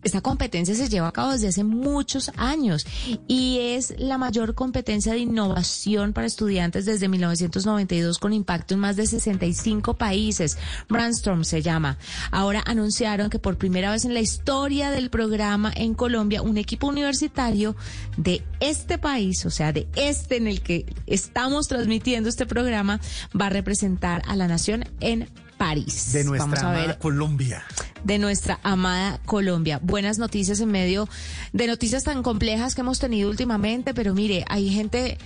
Esta 0.04 0.22
competencia 0.22 0.76
se 0.76 0.88
lleva 0.88 1.10
a 1.10 1.12
cabo 1.12 1.34
desde 1.34 1.50
hace 1.50 1.64
muchos 1.64 2.32
años 2.38 2.86
y 3.28 3.60
es 3.60 3.94
la 3.98 4.18
mayor 4.18 4.56
competencia 4.56 5.14
de 5.14 5.20
innovación 5.20 6.14
para 6.14 6.28
estudiantes 6.28 6.86
desde 6.86 7.10
1992 7.10 8.18
con 8.18 8.32
impacto 8.32 8.76
en 8.76 8.80
más 8.80 8.96
de 8.96 9.08
65 9.08 9.96
países. 9.96 10.58
Brandstorm 10.88 11.44
se 11.44 11.62
llama. 11.62 11.98
Ahora 12.32 12.64
anunciaron 12.66 13.30
que 13.30 13.40
por 13.40 13.58
primera 13.58 13.92
vez 13.92 14.06
en 14.06 14.14
la 14.14 14.22
historia 14.22 14.90
del 14.92 15.10
programa 15.10 15.72
en 15.76 15.94
Colombia, 15.94 16.42
un 16.42 16.58
equipo 16.58 16.88
universitario 16.88 17.76
de 18.18 18.42
este 18.60 18.98
país, 18.98 19.46
o 19.46 19.50
sea, 19.50 19.74
de 19.74 19.88
este 19.96 20.38
en 20.38 20.48
el 20.48 20.62
que 20.62 20.86
estamos 21.08 21.68
transmitiendo 21.68 22.30
este 22.30 22.46
programa, 22.46 23.02
va 23.40 23.48
a 23.48 23.50
representar 23.50 24.22
a 24.28 24.36
la 24.36 24.48
nación 24.48 24.86
en 25.02 25.30
París. 25.60 26.14
De 26.14 26.24
nuestra 26.24 26.62
amada 26.62 26.98
Colombia. 26.98 27.64
De 28.04 28.18
nuestra 28.18 28.60
amada 28.64 29.20
Colombia. 29.26 29.80
Buenas 29.84 30.18
noticias 30.18 30.60
en 30.62 30.72
medio 30.72 31.08
de 31.54 31.68
noticias 31.68 32.06
tan 32.06 32.24
complejas 32.24 32.74
que 32.74 32.82
hemos 32.82 32.98
tenido 32.98 33.30
últimamente, 33.30 33.94
pero 33.94 34.16
mire, 34.16 34.46
hay 34.48 34.70
gente 34.70 35.20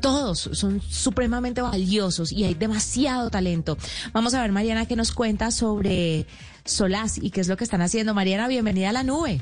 todos 0.00 0.38
son 0.38 0.80
supremamente 0.80 1.62
valiosos 1.62 2.30
y 2.30 2.44
hay 2.44 2.54
demasiado 2.54 3.30
talento. 3.30 3.76
Vamos 4.12 4.34
a 4.34 4.42
ver, 4.42 4.52
Mariana, 4.52 4.86
qué 4.86 4.96
nos 4.96 5.12
cuenta 5.12 5.50
sobre 5.50 6.26
Solaz 6.64 7.18
y 7.18 7.30
qué 7.30 7.40
es 7.40 7.48
lo 7.48 7.56
que 7.56 7.64
están 7.64 7.82
haciendo. 7.82 8.14
Mariana, 8.14 8.48
bienvenida 8.48 8.90
a 8.90 8.92
la 8.92 9.02
nube. 9.02 9.40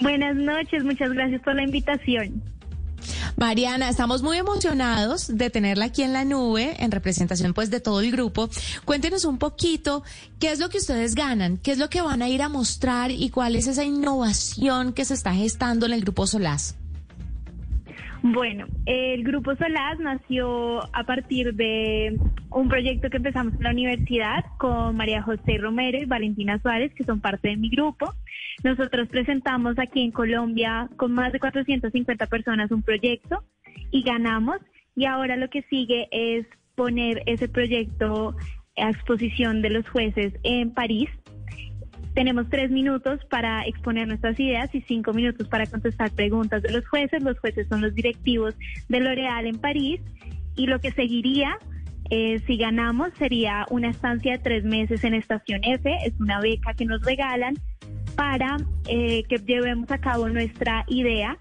Buenas 0.00 0.34
noches, 0.34 0.82
muchas 0.82 1.12
gracias 1.12 1.42
por 1.42 1.54
la 1.54 1.62
invitación. 1.62 2.42
Mariana, 3.38 3.88
estamos 3.88 4.20
muy 4.24 4.36
emocionados 4.36 5.28
de 5.28 5.48
tenerla 5.48 5.84
aquí 5.84 6.02
en 6.02 6.12
la 6.12 6.24
nube, 6.24 6.74
en 6.82 6.90
representación 6.90 7.54
pues 7.54 7.70
de 7.70 7.78
todo 7.78 8.00
el 8.00 8.10
grupo. 8.10 8.50
Cuéntenos 8.84 9.24
un 9.24 9.38
poquito 9.38 10.02
qué 10.40 10.50
es 10.50 10.58
lo 10.58 10.68
que 10.68 10.78
ustedes 10.78 11.14
ganan, 11.14 11.56
qué 11.56 11.70
es 11.70 11.78
lo 11.78 11.88
que 11.88 12.00
van 12.00 12.20
a 12.20 12.28
ir 12.28 12.42
a 12.42 12.48
mostrar 12.48 13.12
y 13.12 13.30
cuál 13.30 13.54
es 13.54 13.68
esa 13.68 13.84
innovación 13.84 14.92
que 14.92 15.04
se 15.04 15.14
está 15.14 15.32
gestando 15.34 15.86
en 15.86 15.92
el 15.92 16.00
Grupo 16.00 16.26
Solaz. 16.26 16.74
Bueno, 18.22 18.66
el 18.86 19.22
Grupo 19.22 19.54
Solaz 19.54 19.98
nació 20.00 20.80
a 20.94 21.04
partir 21.04 21.54
de 21.54 22.18
un 22.50 22.68
proyecto 22.68 23.10
que 23.10 23.18
empezamos 23.18 23.54
en 23.54 23.62
la 23.62 23.70
universidad 23.70 24.44
con 24.58 24.96
María 24.96 25.22
José 25.22 25.58
Romero 25.58 25.98
y 25.98 26.04
Valentina 26.04 26.58
Suárez, 26.60 26.92
que 26.94 27.04
son 27.04 27.20
parte 27.20 27.48
de 27.48 27.56
mi 27.56 27.70
grupo. 27.70 28.12
Nosotros 28.64 29.08
presentamos 29.08 29.78
aquí 29.78 30.02
en 30.02 30.10
Colombia 30.10 30.88
con 30.96 31.12
más 31.12 31.32
de 31.32 31.38
450 31.38 32.26
personas 32.26 32.72
un 32.72 32.82
proyecto 32.82 33.44
y 33.92 34.02
ganamos. 34.02 34.58
Y 34.96 35.04
ahora 35.04 35.36
lo 35.36 35.48
que 35.48 35.62
sigue 35.62 36.08
es 36.10 36.44
poner 36.74 37.22
ese 37.26 37.48
proyecto 37.48 38.36
a 38.76 38.90
exposición 38.90 39.62
de 39.62 39.70
los 39.70 39.88
jueces 39.88 40.32
en 40.42 40.72
París. 40.74 41.08
Tenemos 42.18 42.50
tres 42.50 42.68
minutos 42.72 43.24
para 43.26 43.64
exponer 43.64 44.08
nuestras 44.08 44.40
ideas 44.40 44.74
y 44.74 44.80
cinco 44.80 45.12
minutos 45.12 45.46
para 45.46 45.66
contestar 45.66 46.10
preguntas 46.10 46.64
de 46.64 46.72
los 46.72 46.84
jueces. 46.88 47.22
Los 47.22 47.38
jueces 47.38 47.68
son 47.68 47.80
los 47.80 47.94
directivos 47.94 48.56
de 48.88 48.98
L'Oréal 48.98 49.46
en 49.46 49.56
París. 49.56 50.00
Y 50.56 50.66
lo 50.66 50.80
que 50.80 50.90
seguiría 50.90 51.60
eh, 52.10 52.40
si 52.44 52.56
ganamos 52.56 53.10
sería 53.20 53.66
una 53.70 53.90
estancia 53.90 54.32
de 54.32 54.38
tres 54.38 54.64
meses 54.64 55.04
en 55.04 55.14
Estación 55.14 55.60
F, 55.62 55.96
es 56.04 56.12
una 56.18 56.40
beca 56.40 56.74
que 56.74 56.86
nos 56.86 57.00
regalan 57.02 57.54
para 58.16 58.56
eh, 58.88 59.22
que 59.28 59.38
llevemos 59.38 59.88
a 59.92 59.98
cabo 59.98 60.28
nuestra 60.28 60.84
idea 60.88 61.38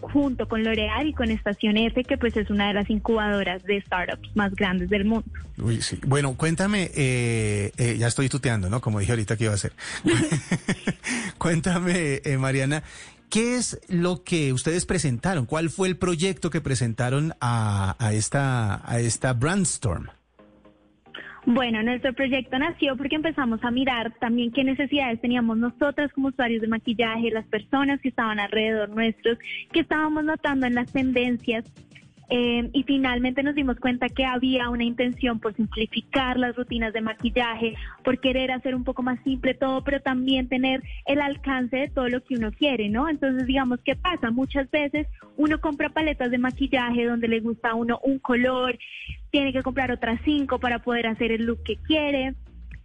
junto 0.00 0.48
con 0.48 0.64
L'Oreal 0.64 1.06
y 1.06 1.12
con 1.12 1.30
Estación 1.30 1.76
F, 1.76 2.04
que 2.04 2.18
pues 2.18 2.36
es 2.36 2.50
una 2.50 2.68
de 2.68 2.74
las 2.74 2.90
incubadoras 2.90 3.62
de 3.64 3.80
startups 3.80 4.34
más 4.34 4.54
grandes 4.54 4.90
del 4.90 5.04
mundo. 5.04 5.28
Uy, 5.58 5.82
sí. 5.82 5.98
Bueno, 6.06 6.34
cuéntame, 6.36 6.90
eh, 6.94 7.96
ya 7.98 8.06
estoy 8.06 8.28
tuteando, 8.28 8.70
¿no? 8.70 8.80
Como 8.80 9.00
dije 9.00 9.12
ahorita 9.12 9.36
que 9.36 9.44
iba 9.44 9.52
a 9.52 9.56
hacer. 9.56 9.72
cuéntame, 11.38 12.20
Mariana, 12.38 12.82
¿Qué 13.30 13.54
es 13.54 13.78
lo 13.86 14.24
que 14.24 14.52
ustedes 14.52 14.86
presentaron? 14.86 15.46
¿Cuál 15.46 15.70
fue 15.70 15.86
el 15.86 15.96
proyecto 15.96 16.50
que 16.50 16.60
presentaron 16.60 17.32
a, 17.40 17.94
esta, 18.12 18.82
a 18.84 18.98
esta 18.98 19.34
Brandstorm? 19.34 20.08
Bueno, 21.46 21.82
nuestro 21.82 22.12
proyecto 22.12 22.58
nació 22.58 22.96
porque 22.96 23.16
empezamos 23.16 23.64
a 23.64 23.70
mirar 23.70 24.12
también 24.20 24.52
qué 24.52 24.62
necesidades 24.62 25.20
teníamos 25.20 25.56
nosotras 25.56 26.12
como 26.12 26.28
usuarios 26.28 26.60
de 26.60 26.68
maquillaje, 26.68 27.30
las 27.30 27.46
personas 27.46 28.00
que 28.00 28.10
estaban 28.10 28.38
alrededor 28.38 28.90
nuestros, 28.90 29.38
que 29.72 29.80
estábamos 29.80 30.24
notando 30.24 30.66
en 30.66 30.74
las 30.74 30.92
tendencias 30.92 31.64
eh, 32.32 32.70
y 32.72 32.84
finalmente 32.84 33.42
nos 33.42 33.56
dimos 33.56 33.80
cuenta 33.80 34.08
que 34.08 34.24
había 34.24 34.68
una 34.70 34.84
intención 34.84 35.40
por 35.40 35.54
simplificar 35.56 36.38
las 36.38 36.54
rutinas 36.54 36.92
de 36.92 37.00
maquillaje, 37.00 37.74
por 38.04 38.20
querer 38.20 38.52
hacer 38.52 38.76
un 38.76 38.84
poco 38.84 39.02
más 39.02 39.18
simple 39.24 39.54
todo, 39.54 39.82
pero 39.82 40.00
también 40.00 40.48
tener 40.48 40.80
el 41.06 41.20
alcance 41.22 41.76
de 41.76 41.88
todo 41.88 42.08
lo 42.08 42.22
que 42.22 42.36
uno 42.36 42.52
quiere, 42.52 42.88
¿no? 42.88 43.08
Entonces, 43.08 43.46
digamos, 43.46 43.80
¿qué 43.84 43.96
pasa? 43.96 44.30
Muchas 44.30 44.70
veces 44.70 45.08
uno 45.36 45.60
compra 45.60 45.88
paletas 45.88 46.30
de 46.30 46.38
maquillaje 46.38 47.04
donde 47.04 47.26
le 47.26 47.40
gusta 47.40 47.70
a 47.70 47.74
uno 47.74 47.98
un 48.04 48.20
color, 48.20 48.78
tiene 49.30 49.52
que 49.52 49.62
comprar 49.62 49.90
otras 49.92 50.20
cinco 50.24 50.58
para 50.58 50.80
poder 50.80 51.06
hacer 51.06 51.32
el 51.32 51.44
look 51.44 51.62
que 51.62 51.76
quiere 51.76 52.34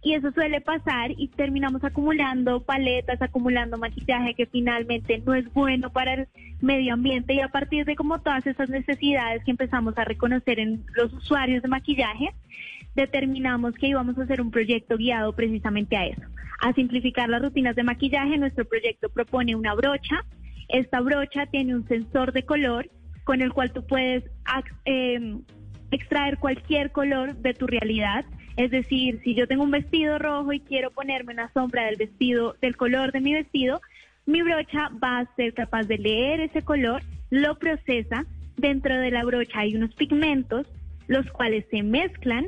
y 0.06 0.14
eso 0.14 0.30
suele 0.30 0.60
pasar 0.60 1.10
y 1.16 1.26
terminamos 1.28 1.82
acumulando 1.82 2.62
paletas, 2.62 3.20
acumulando 3.20 3.76
maquillaje 3.76 4.34
que 4.34 4.46
finalmente 4.46 5.20
no 5.26 5.34
es 5.34 5.52
bueno 5.52 5.90
para 5.90 6.14
el 6.14 6.28
medio 6.60 6.94
ambiente 6.94 7.34
y 7.34 7.40
a 7.40 7.48
partir 7.48 7.84
de 7.84 7.96
como 7.96 8.20
todas 8.20 8.46
esas 8.46 8.68
necesidades 8.68 9.42
que 9.42 9.50
empezamos 9.50 9.98
a 9.98 10.04
reconocer 10.04 10.60
en 10.60 10.84
los 10.94 11.12
usuarios 11.12 11.60
de 11.60 11.68
maquillaje, 11.68 12.32
determinamos 12.94 13.74
que 13.74 13.88
íbamos 13.88 14.16
a 14.16 14.22
hacer 14.22 14.40
un 14.40 14.52
proyecto 14.52 14.96
guiado 14.96 15.32
precisamente 15.34 15.96
a 15.96 16.06
eso, 16.06 16.22
a 16.60 16.72
simplificar 16.72 17.28
las 17.28 17.42
rutinas 17.42 17.74
de 17.74 17.82
maquillaje. 17.82 18.38
Nuestro 18.38 18.64
proyecto 18.64 19.08
propone 19.08 19.56
una 19.56 19.74
brocha. 19.74 20.24
Esta 20.68 21.00
brocha 21.00 21.46
tiene 21.46 21.74
un 21.74 21.86
sensor 21.88 22.32
de 22.32 22.44
color 22.44 22.88
con 23.24 23.40
el 23.42 23.52
cual 23.52 23.72
tú 23.72 23.84
puedes 23.84 24.22
eh, 24.84 25.36
extraer 25.90 26.38
cualquier 26.38 26.90
color 26.90 27.36
de 27.36 27.54
tu 27.54 27.66
realidad 27.66 28.24
es 28.56 28.70
decir, 28.70 29.20
si 29.22 29.34
yo 29.34 29.46
tengo 29.46 29.64
un 29.64 29.70
vestido 29.70 30.18
rojo 30.18 30.52
y 30.52 30.60
quiero 30.60 30.90
ponerme 30.90 31.34
una 31.34 31.52
sombra 31.52 31.84
del 31.84 31.96
vestido, 31.96 32.56
del 32.62 32.76
color 32.76 33.12
de 33.12 33.20
mi 33.20 33.34
vestido, 33.34 33.80
mi 34.24 34.42
brocha 34.42 34.90
va 35.02 35.18
a 35.18 35.36
ser 35.36 35.52
capaz 35.52 35.84
de 35.84 35.98
leer 35.98 36.40
ese 36.40 36.62
color, 36.62 37.02
lo 37.30 37.58
procesa. 37.58 38.24
Dentro 38.56 38.96
de 38.98 39.10
la 39.10 39.22
brocha 39.24 39.60
hay 39.60 39.76
unos 39.76 39.94
pigmentos, 39.94 40.66
los 41.06 41.30
cuales 41.30 41.66
se 41.70 41.82
mezclan 41.82 42.46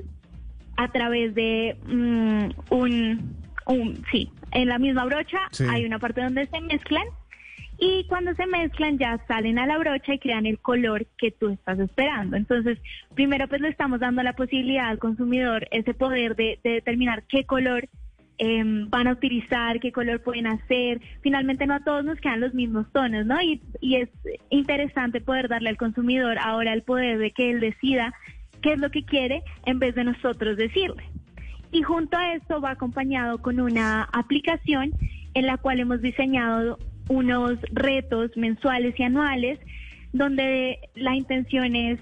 a 0.79 0.91
través 0.91 1.35
de 1.35 1.77
mm, 1.87 2.49
un, 2.71 3.37
un, 3.67 4.03
sí, 4.11 4.31
en 4.53 4.69
la 4.69 4.79
misma 4.79 5.05
brocha 5.05 5.39
hay 5.69 5.85
una 5.85 5.99
parte 5.99 6.23
donde 6.23 6.47
se 6.47 6.61
mezclan 6.63 7.05
y 7.79 8.05
cuando 8.09 8.35
se 8.35 8.47
mezclan 8.47 8.99
ya 8.99 9.25
salen 9.29 9.59
a 9.59 9.67
la 9.67 9.79
brocha 9.79 10.15
y 10.15 10.19
crean 10.19 10.47
el 10.47 10.59
color 10.59 11.07
que 11.17 11.31
tú 11.31 11.51
estás 11.51 11.79
esperando. 11.79 12.37
Entonces, 12.37 12.79
primero 13.15 13.47
pues 13.47 13.61
le 13.61 13.69
estamos 13.69 14.01
dando 14.01 14.23
la 14.25 14.33
posibilidad 14.33 14.89
al 14.89 14.99
consumidor 14.99 15.69
ese 15.71 15.95
poder 15.95 16.35
de, 16.35 16.59
determinar 16.65 17.23
qué 17.29 17.45
color 17.45 17.89
em, 18.39 18.91
van 18.91 19.07
a 19.07 19.13
utilizar, 19.13 19.79
qué 19.79 19.93
color 19.93 20.23
pueden 20.23 20.49
hacer. 20.49 21.01
Finalmente 21.23 21.67
no 21.67 21.75
a 21.75 21.85
todos 21.85 22.05
nos 22.05 22.21
quedan 22.21 22.41
los 22.41 22.53
mismos 22.53 22.91
tonos, 22.93 23.27
¿no? 23.27 23.41
Y, 23.41 23.63
y 23.81 23.97
es 23.97 24.09
interesante 24.51 25.21
poder 25.21 25.49
darle 25.49 25.69
al 25.69 25.77
consumidor 25.77 26.37
ahora 26.39 26.73
el 26.73 26.83
poder 26.83 27.19
de 27.19 27.31
que 27.31 27.51
él 27.51 27.61
decida 27.61 28.13
qué 28.61 28.73
es 28.73 28.79
lo 28.81 28.91
que 28.91 29.05
quiere 29.05 29.45
en 29.67 29.79
vez 29.79 29.95
de 29.95 30.03
nosotros 30.03 30.57
decirle. 30.57 31.05
Y 31.71 31.83
junto 31.83 32.17
a 32.17 32.35
esto 32.35 32.61
va 32.61 32.71
acompañado 32.71 33.39
con 33.39 33.61
una 33.61 34.03
aplicación 34.03 34.95
en 35.35 35.47
la 35.47 35.59
cual 35.59 35.79
hemos 35.79 36.03
diseñado 36.03 36.79
unos 37.09 37.59
retos 37.73 38.37
mensuales 38.37 38.95
y 38.99 39.03
anuales 39.03 39.59
donde 40.13 40.79
la 40.95 41.15
intención 41.15 41.77
es 41.77 41.99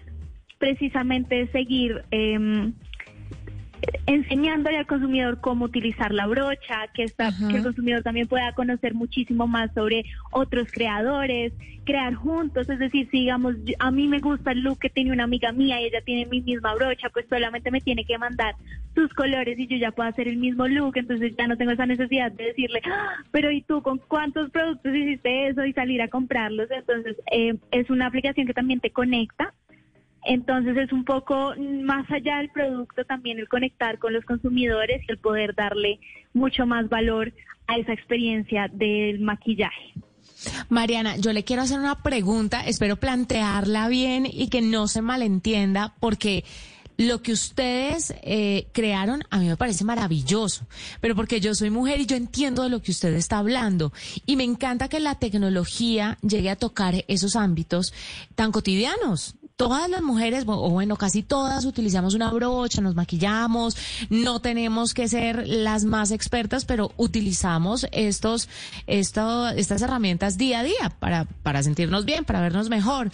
precisamente 0.58 1.48
seguir 1.48 2.04
eh, 2.10 2.72
enseñándole 4.06 4.78
al 4.78 4.86
consumidor 4.86 5.40
cómo 5.40 5.66
utilizar 5.66 6.12
la 6.12 6.26
brocha, 6.26 6.88
que, 6.94 7.04
está, 7.04 7.32
que 7.50 7.56
el 7.56 7.62
consumidor 7.62 8.02
también 8.02 8.28
pueda 8.28 8.52
conocer 8.52 8.94
muchísimo 8.94 9.46
más 9.46 9.72
sobre 9.74 10.04
otros 10.30 10.70
creadores, 10.70 11.52
crear 11.84 12.14
juntos, 12.14 12.68
es 12.68 12.78
decir, 12.78 13.08
si 13.10 13.20
digamos, 13.20 13.54
a 13.78 13.90
mí 13.90 14.08
me 14.08 14.20
gusta 14.20 14.52
el 14.52 14.60
look 14.60 14.78
que 14.78 14.90
tiene 14.90 15.12
una 15.12 15.24
amiga 15.24 15.52
mía 15.52 15.80
y 15.80 15.86
ella 15.86 16.00
tiene 16.04 16.26
mi 16.26 16.40
misma 16.40 16.74
brocha, 16.74 17.08
pues 17.10 17.26
solamente 17.28 17.70
me 17.70 17.80
tiene 17.80 18.04
que 18.04 18.18
mandar 18.18 18.54
sus 18.94 19.12
colores 19.12 19.58
y 19.58 19.66
yo 19.66 19.76
ya 19.76 19.92
puedo 19.92 20.08
hacer 20.08 20.28
el 20.28 20.36
mismo 20.36 20.66
look, 20.66 20.96
entonces 20.96 21.34
ya 21.36 21.46
no 21.46 21.56
tengo 21.56 21.72
esa 21.72 21.86
necesidad 21.86 22.32
de 22.32 22.44
decirle, 22.44 22.80
ah, 22.86 23.24
pero 23.30 23.50
¿y 23.50 23.62
tú 23.62 23.82
con 23.82 23.98
cuántos 23.98 24.50
productos 24.50 24.94
hiciste 24.94 25.48
eso? 25.48 25.64
y 25.64 25.72
salir 25.72 26.02
a 26.02 26.08
comprarlos? 26.08 26.70
Entonces, 26.70 27.16
eh, 27.30 27.56
es 27.70 27.88
una 27.90 28.06
aplicación 28.06 28.46
que 28.46 28.54
también 28.54 28.80
te 28.80 28.90
conecta 28.90 29.54
entonces 30.26 30.76
es 30.76 30.92
un 30.92 31.04
poco 31.04 31.54
más 31.82 32.10
allá 32.10 32.38
del 32.38 32.50
producto 32.50 33.04
también 33.04 33.38
el 33.38 33.48
conectar 33.48 33.98
con 33.98 34.12
los 34.12 34.24
consumidores 34.24 35.02
y 35.06 35.12
el 35.12 35.18
poder 35.18 35.54
darle 35.54 36.00
mucho 36.34 36.66
más 36.66 36.88
valor 36.88 37.32
a 37.66 37.78
esa 37.78 37.92
experiencia 37.92 38.68
del 38.72 39.20
maquillaje. 39.20 39.94
Mariana, 40.68 41.16
yo 41.16 41.32
le 41.32 41.44
quiero 41.44 41.62
hacer 41.62 41.78
una 41.78 42.02
pregunta, 42.02 42.60
espero 42.60 42.96
plantearla 42.96 43.88
bien 43.88 44.26
y 44.30 44.48
que 44.48 44.60
no 44.60 44.88
se 44.88 45.02
malentienda 45.02 45.94
porque 46.00 46.44
lo 46.98 47.22
que 47.22 47.32
ustedes 47.32 48.14
eh, 48.22 48.68
crearon 48.72 49.22
a 49.30 49.38
mí 49.38 49.48
me 49.48 49.56
parece 49.56 49.84
maravilloso, 49.84 50.66
pero 51.00 51.14
porque 51.14 51.40
yo 51.40 51.54
soy 51.54 51.70
mujer 51.70 52.00
y 52.00 52.06
yo 52.06 52.16
entiendo 52.16 52.62
de 52.62 52.70
lo 52.70 52.80
que 52.80 52.90
usted 52.90 53.12
está 53.14 53.38
hablando. 53.38 53.92
Y 54.24 54.36
me 54.36 54.44
encanta 54.44 54.88
que 54.88 55.00
la 55.00 55.16
tecnología 55.16 56.18
llegue 56.22 56.50
a 56.50 56.56
tocar 56.56 57.04
esos 57.08 57.36
ámbitos 57.36 57.92
tan 58.34 58.50
cotidianos 58.50 59.36
todas 59.56 59.88
las 59.88 60.02
mujeres, 60.02 60.44
o 60.46 60.70
bueno, 60.70 60.96
casi 60.96 61.22
todas 61.22 61.64
utilizamos 61.64 62.14
una 62.14 62.30
brocha, 62.30 62.82
nos 62.82 62.94
maquillamos, 62.94 63.76
no 64.10 64.40
tenemos 64.40 64.92
que 64.92 65.08
ser 65.08 65.48
las 65.48 65.84
más 65.84 66.10
expertas, 66.10 66.66
pero 66.66 66.92
utilizamos 66.98 67.86
estos, 67.90 68.50
esto, 68.86 69.48
estas 69.48 69.80
herramientas 69.80 70.36
día 70.36 70.60
a 70.60 70.62
día 70.62 70.96
para, 71.00 71.24
para 71.24 71.62
sentirnos 71.62 72.04
bien, 72.04 72.24
para 72.26 72.42
vernos 72.42 72.68
mejor. 72.68 73.10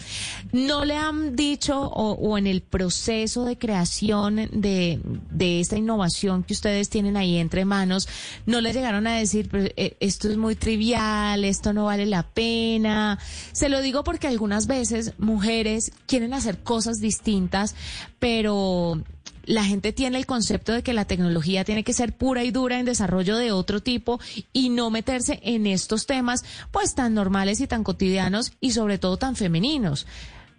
¿No 0.51 0.83
le 0.83 0.97
han 0.97 1.35
dicho 1.37 1.79
o, 1.79 2.11
o 2.11 2.37
en 2.37 2.47
el 2.47 2.61
proceso 2.61 3.45
de 3.45 3.57
creación 3.57 4.49
de, 4.51 4.99
de 5.31 5.61
esta 5.61 5.77
innovación 5.77 6.43
que 6.43 6.53
ustedes 6.53 6.89
tienen 6.89 7.15
ahí 7.15 7.37
entre 7.37 7.63
manos, 7.63 8.09
no 8.45 8.59
le 8.59 8.73
llegaron 8.73 9.07
a 9.07 9.15
decir, 9.15 9.49
eh, 9.77 9.95
esto 10.01 10.27
es 10.27 10.35
muy 10.35 10.55
trivial, 10.55 11.45
esto 11.45 11.71
no 11.71 11.85
vale 11.85 12.05
la 12.05 12.23
pena? 12.23 13.17
Se 13.53 13.69
lo 13.69 13.81
digo 13.81 14.03
porque 14.03 14.27
algunas 14.27 14.67
veces 14.67 15.13
mujeres 15.17 15.93
quieren 16.05 16.32
hacer 16.33 16.63
cosas 16.63 16.99
distintas, 16.99 17.75
pero 18.19 19.01
la 19.45 19.63
gente 19.63 19.91
tiene 19.91 20.17
el 20.17 20.25
concepto 20.25 20.71
de 20.71 20.83
que 20.83 20.93
la 20.93 21.05
tecnología 21.05 21.63
tiene 21.63 21.83
que 21.83 21.93
ser 21.93 22.13
pura 22.13 22.43
y 22.43 22.51
dura 22.51 22.79
en 22.79 22.85
desarrollo 22.85 23.37
de 23.37 23.51
otro 23.51 23.81
tipo 23.81 24.19
y 24.53 24.69
no 24.69 24.89
meterse 24.89 25.39
en 25.43 25.67
estos 25.67 26.05
temas 26.05 26.43
pues 26.71 26.95
tan 26.95 27.13
normales 27.13 27.59
y 27.59 27.67
tan 27.67 27.83
cotidianos 27.83 28.57
y 28.61 28.71
sobre 28.71 28.97
todo 28.97 29.17
tan 29.17 29.35
femeninos. 29.35 30.07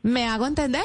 ¿Me 0.03 0.25
hago 0.25 0.47
entender? 0.47 0.85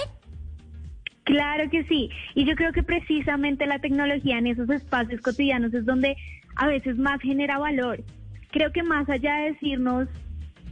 Claro 1.24 1.70
que 1.70 1.84
sí. 1.84 2.10
Y 2.36 2.46
yo 2.46 2.56
creo 2.56 2.72
que 2.72 2.84
precisamente 2.84 3.68
la 3.68 3.80
tecnología 3.80 4.38
en 4.38 4.48
esos 4.48 4.70
espacios 4.70 5.22
cotidianos 5.22 5.74
es 5.74 5.86
donde 5.86 6.16
a 6.56 6.68
veces 6.68 6.98
más 6.98 7.22
genera 7.22 7.60
valor. 7.60 8.04
Creo 8.52 8.72
que 8.72 8.82
más 8.82 9.08
allá 9.10 9.36
de 9.36 9.52
decirnos, 9.52 10.08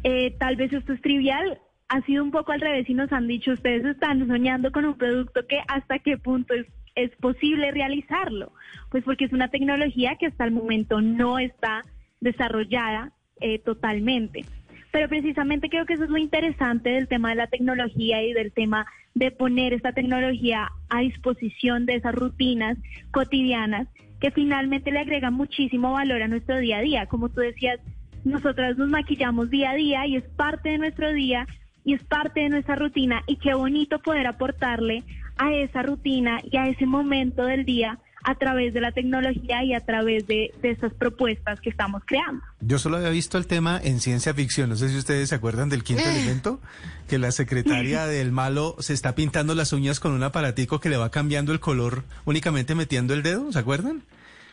eh, 0.04 0.36
tal 0.40 0.56
vez 0.56 0.74
esto 0.74 0.94
es 0.94 1.02
trivial, 1.02 1.60
ha 1.90 2.02
sido 2.02 2.24
un 2.24 2.32
poco 2.32 2.52
al 2.52 2.62
revés 2.62 2.90
y 2.90 2.94
nos 2.94 3.12
han 3.14 3.28
dicho, 3.28 3.52
ustedes 3.52 3.86
están 3.86 4.28
soñando 4.28 4.72
con 4.72 4.86
un 4.86 4.98
producto 4.98 5.46
que 5.48 5.60
hasta 5.68 6.00
qué 6.00 6.18
punto 6.18 6.54
es, 6.54 6.68
es 6.96 7.12
posible 7.18 7.72
realizarlo. 7.72 8.52
Pues 8.90 9.04
porque 9.04 9.26
es 9.26 9.34
una 9.34 9.50
tecnología 9.50 10.16
que 10.20 10.28
hasta 10.28 10.46
el 10.46 10.52
momento 10.52 11.02
no 11.02 11.40
está 11.40 11.82
desarrollada 12.20 13.12
eh, 13.40 13.60
totalmente. 13.60 14.46
Pero 14.92 15.10
precisamente 15.10 15.70
creo 15.70 15.86
que 15.86 15.94
eso 15.94 16.06
es 16.06 16.10
lo 16.10 16.18
interesante 16.18 16.90
del 16.90 17.08
tema 17.08 17.30
de 17.30 17.36
la 17.36 17.48
tecnología 17.48 18.24
y 18.24 18.34
del 18.34 18.52
tema 18.52 18.88
de 19.14 19.32
poner 19.32 19.74
esta 19.74 19.92
tecnología 19.92 20.70
a 20.90 21.02
disposición 21.02 21.86
de 21.86 21.96
esas 21.96 22.16
rutinas 22.16 22.78
cotidianas 23.12 23.88
que 24.20 24.32
finalmente 24.32 24.92
le 24.92 25.00
agregan 25.00 25.34
muchísimo 25.34 25.92
valor 25.94 26.22
a 26.22 26.28
nuestro 26.28 26.58
día 26.58 26.78
a 26.78 26.82
día. 26.82 27.06
Como 27.06 27.30
tú 27.30 27.42
decías, 27.42 27.80
nosotras 28.24 28.78
nos 28.78 28.90
maquillamos 28.90 29.50
día 29.50 29.72
a 29.72 29.76
día 29.76 30.08
y 30.08 30.16
es 30.16 30.24
parte 30.24 30.70
de 30.70 30.78
nuestro 30.78 31.12
día, 31.14 31.48
y 31.88 31.94
es 31.94 32.04
parte 32.04 32.42
de 32.42 32.50
nuestra 32.50 32.76
rutina 32.76 33.24
y 33.28 33.38
qué 33.38 33.54
bonito 33.54 34.00
poder 34.00 34.28
aportarle 34.28 35.06
a 35.38 35.54
esa 35.54 35.84
rutina 35.84 36.42
y 36.44 36.58
a 36.58 36.68
ese 36.68 36.86
momento 36.86 37.46
del 37.46 37.64
día 37.64 37.98
a 38.26 38.36
través 38.36 38.74
de 38.74 38.82
la 38.82 38.92
tecnología 38.92 39.64
y 39.64 39.74
a 39.74 39.80
través 39.80 40.28
de, 40.28 40.54
de 40.62 40.72
estas 40.72 40.94
propuestas 40.94 41.62
que 41.62 41.70
estamos 41.70 42.02
creando. 42.06 42.44
Yo 42.60 42.78
solo 42.78 42.98
había 42.98 43.10
visto 43.10 43.38
el 43.38 43.48
tema 43.48 43.80
en 43.82 44.02
ciencia 44.02 44.34
ficción, 44.34 44.70
no 44.70 44.76
sé 44.76 44.90
si 44.90 44.98
ustedes 44.98 45.30
se 45.30 45.36
acuerdan 45.36 45.70
del 45.70 45.86
quinto 45.86 46.04
elemento, 46.04 46.60
que 47.08 47.20
la 47.20 47.32
secretaria 47.32 48.06
del 48.08 48.34
malo 48.34 48.76
se 48.80 48.94
está 48.94 49.16
pintando 49.16 49.56
las 49.56 49.72
uñas 49.72 50.02
con 50.02 50.12
un 50.12 50.24
aparatico 50.24 50.82
que 50.82 50.90
le 50.90 50.98
va 50.98 51.10
cambiando 51.10 51.54
el 51.54 51.62
color 51.62 52.04
únicamente 52.26 52.76
metiendo 52.76 53.14
el 53.14 53.24
dedo, 53.24 53.50
¿se 53.54 53.60
acuerdan? 53.60 54.04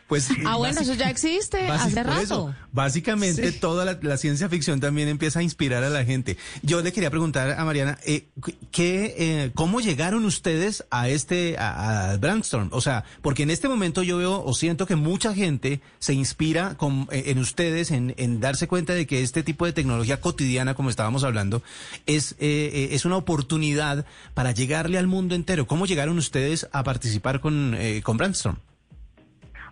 Pues, 0.07 0.29
ah, 0.45 0.57
bueno, 0.57 0.81
eso 0.81 0.93
ya 0.93 1.09
existe 1.09 1.67
hace 1.67 2.03
rato. 2.03 2.53
básicamente 2.71 3.51
toda 3.51 3.97
la, 3.99 4.17
ciencia 4.17 4.49
ficción 4.49 4.79
también 4.79 5.07
empieza 5.07 5.39
a 5.39 5.43
inspirar 5.43 5.83
a 5.83 5.89
la 5.89 6.05
gente. 6.05 6.37
Yo 6.61 6.81
le 6.81 6.93
quería 6.93 7.09
preguntar 7.09 7.59
a 7.59 7.65
Mariana, 7.65 7.97
eh, 8.05 8.27
¿qué, 8.71 9.15
eh, 9.17 9.51
¿cómo 9.55 9.81
llegaron 9.81 10.23
ustedes 10.25 10.85
a 10.91 11.09
este, 11.09 11.55
a, 11.57 12.17
Brandstorm? 12.19 12.69
O 12.71 12.81
sea, 12.81 13.03
porque 13.23 13.43
en 13.43 13.49
este 13.49 13.67
momento 13.67 14.03
yo 14.03 14.17
veo 14.17 14.43
o 14.43 14.53
siento 14.53 14.85
que 14.85 14.95
mucha 14.95 15.33
gente 15.33 15.81
se 15.97 16.13
inspira 16.13 16.77
con, 16.77 17.07
eh, 17.11 17.23
en 17.27 17.39
ustedes 17.39 17.89
en, 17.89 18.13
en, 18.17 18.39
darse 18.39 18.67
cuenta 18.67 18.93
de 18.93 19.07
que 19.07 19.23
este 19.23 19.41
tipo 19.41 19.65
de 19.65 19.73
tecnología 19.73 20.21
cotidiana, 20.21 20.75
como 20.75 20.91
estábamos 20.91 21.23
hablando, 21.23 21.63
es, 22.05 22.35
eh, 22.37 22.89
es 22.91 23.05
una 23.05 23.17
oportunidad 23.17 24.05
para 24.35 24.51
llegarle 24.51 24.99
al 24.99 25.07
mundo 25.07 25.33
entero. 25.33 25.65
¿Cómo 25.65 25.87
llegaron 25.87 26.19
ustedes 26.19 26.67
a 26.71 26.83
participar 26.83 27.41
con, 27.41 27.75
con 28.03 28.17
Brandstorm? 28.17 28.57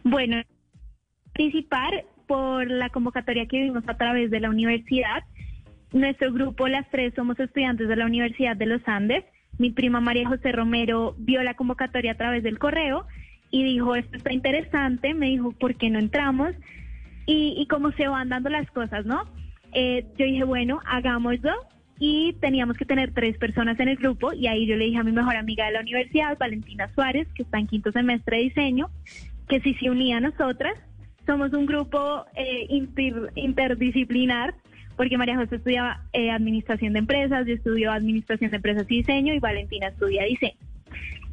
Bueno, 0.04 0.42
participar 1.26 2.06
por 2.28 2.70
la 2.70 2.90
convocatoria 2.90 3.48
que 3.48 3.62
vimos 3.62 3.84
a 3.88 3.98
través 3.98 4.32
de 4.32 4.40
la 4.40 4.50
universidad. 4.50 5.24
Nuestro 5.92 6.32
grupo, 6.34 6.68
las 6.68 6.90
tres, 6.90 7.14
somos 7.16 7.40
estudiantes 7.40 7.88
de 7.88 7.96
la 7.96 8.06
Universidad 8.06 8.56
de 8.56 8.66
los 8.66 8.82
Andes. 8.88 9.24
Mi 9.58 9.72
prima 9.72 10.02
María 10.02 10.28
José 10.28 10.52
Romero 10.52 11.16
vio 11.18 11.44
la 11.44 11.54
convocatoria 11.54 12.14
a 12.14 12.18
través 12.18 12.44
del 12.44 12.60
correo 12.60 13.06
y 13.52 13.64
dijo, 13.64 13.96
esto 13.96 14.18
está 14.18 14.34
interesante, 14.34 15.14
me 15.14 15.28
dijo, 15.28 15.52
¿por 15.52 15.76
qué 15.76 15.90
no 15.92 16.00
entramos? 16.00 16.56
Y, 17.28 17.54
y 17.58 17.68
cómo 17.68 17.92
se 17.92 18.08
van 18.08 18.30
dando 18.30 18.50
las 18.50 18.70
cosas, 18.72 19.06
¿no? 19.06 19.26
Eh, 19.74 20.06
yo 20.18 20.26
dije, 20.26 20.44
bueno, 20.44 20.80
hagámoslo. 20.86 21.52
Y 22.00 22.34
teníamos 22.42 22.76
que 22.76 22.86
tener 22.86 23.14
tres 23.14 23.38
personas 23.38 23.80
en 23.80 23.88
el 23.88 23.98
grupo 23.98 24.34
y 24.34 24.48
ahí 24.48 24.66
yo 24.66 24.76
le 24.76 24.86
dije 24.86 24.98
a 24.98 25.04
mi 25.04 25.12
mejor 25.12 25.36
amiga 25.36 25.68
de 25.68 25.74
la 25.74 25.82
universidad, 25.82 26.38
Valentina 26.38 26.92
Suárez, 26.94 27.28
que 27.36 27.44
está 27.44 27.60
en 27.60 27.68
quinto 27.68 27.92
semestre 27.92 28.38
de 28.38 28.44
diseño, 28.44 28.90
que 29.48 29.60
si 29.62 29.74
se 29.76 29.90
unía 29.90 30.18
a 30.18 30.22
nosotras, 30.22 30.74
somos 31.26 31.54
un 31.54 31.66
grupo 31.66 32.26
eh, 32.36 32.68
interdisciplinar, 33.36 34.56
porque 34.96 35.18
María 35.18 35.38
José 35.38 35.56
estudia 35.56 36.02
eh, 36.14 36.32
administración 36.32 36.94
de 36.94 37.00
empresas, 37.00 37.46
yo 37.48 37.54
estudio 37.54 37.92
administración 37.92 38.52
de 38.52 38.58
empresas 38.58 38.86
y 38.90 38.98
diseño 38.98 39.34
y 39.34 39.40
Valentina 39.40 39.88
estudia 39.88 40.24
diseño. 40.24 40.58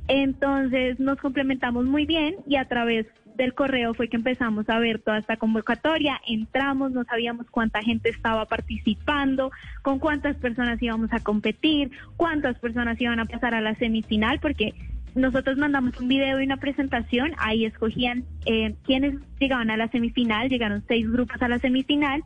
Entonces 0.08 0.98
nos 0.98 1.18
complementamos 1.18 1.84
muy 1.86 2.06
bien 2.06 2.36
y 2.46 2.56
a 2.56 2.64
través 2.66 3.06
del 3.36 3.54
correo 3.54 3.94
fue 3.94 4.08
que 4.08 4.16
empezamos 4.16 4.68
a 4.68 4.78
ver 4.78 5.00
toda 5.00 5.18
esta 5.18 5.36
convocatoria, 5.36 6.20
entramos, 6.26 6.92
no 6.92 7.04
sabíamos 7.04 7.46
cuánta 7.50 7.80
gente 7.82 8.10
estaba 8.10 8.44
participando, 8.46 9.50
con 9.82 9.98
cuántas 9.98 10.36
personas 10.36 10.82
íbamos 10.82 11.12
a 11.12 11.20
competir, 11.20 11.90
cuántas 12.16 12.58
personas 12.58 13.00
iban 13.00 13.18
a 13.18 13.24
pasar 13.24 13.54
a 13.54 13.60
la 13.60 13.74
semifinal, 13.76 14.40
porque 14.40 14.74
nosotros 15.14 15.56
mandamos 15.56 15.98
un 16.00 16.08
video 16.08 16.40
y 16.40 16.44
una 16.44 16.56
presentación, 16.56 17.32
ahí 17.38 17.64
escogían 17.64 18.24
eh, 18.46 18.74
quiénes 18.84 19.14
llegaban 19.38 19.70
a 19.70 19.76
la 19.76 19.88
semifinal, 19.88 20.48
llegaron 20.48 20.84
seis 20.86 21.10
grupos 21.10 21.40
a 21.42 21.48
la 21.48 21.58
semifinal 21.58 22.22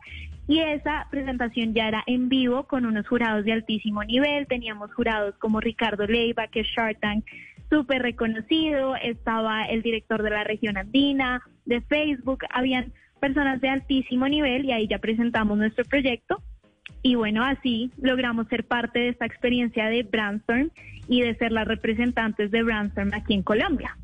y 0.47 0.59
esa 0.59 1.07
presentación 1.09 1.73
ya 1.73 1.87
era 1.87 2.03
en 2.05 2.29
vivo 2.29 2.65
con 2.65 2.85
unos 2.85 3.07
jurados 3.07 3.45
de 3.45 3.53
altísimo 3.53 4.03
nivel, 4.03 4.47
teníamos 4.47 4.93
jurados 4.93 5.35
como 5.39 5.59
Ricardo 5.59 6.05
Leiva, 6.05 6.47
que 6.47 6.61
es 6.61 6.67
Shark 6.67 6.99
Tank 6.99 7.25
súper 7.69 8.03
reconocido, 8.03 8.95
estaba 8.95 9.65
el 9.65 9.81
director 9.81 10.21
de 10.21 10.29
la 10.29 10.43
región 10.43 10.77
andina, 10.77 11.41
de 11.65 11.81
Facebook, 11.81 12.43
habían 12.51 12.93
personas 13.19 13.59
de 13.59 13.69
altísimo 13.69 14.27
nivel 14.27 14.65
y 14.65 14.71
ahí 14.71 14.87
ya 14.87 14.99
presentamos 14.99 15.57
nuestro 15.57 15.83
proyecto 15.85 16.43
y 17.05 17.13
bueno, 17.13 17.43
así 17.43 17.91
logramos 18.01 18.47
ser 18.47 18.65
parte 18.65 18.97
de 18.97 19.09
esta 19.09 19.27
experiencia 19.27 19.85
de 19.89 20.01
Brandstorm 20.01 20.71
y 21.07 21.21
de 21.21 21.35
ser 21.35 21.51
las 21.51 21.67
representantes 21.67 22.51
de 22.51 22.63
Brandstorm 22.63 23.11
aquí 23.13 23.33
en 23.33 23.43
Colombia. 23.43 23.97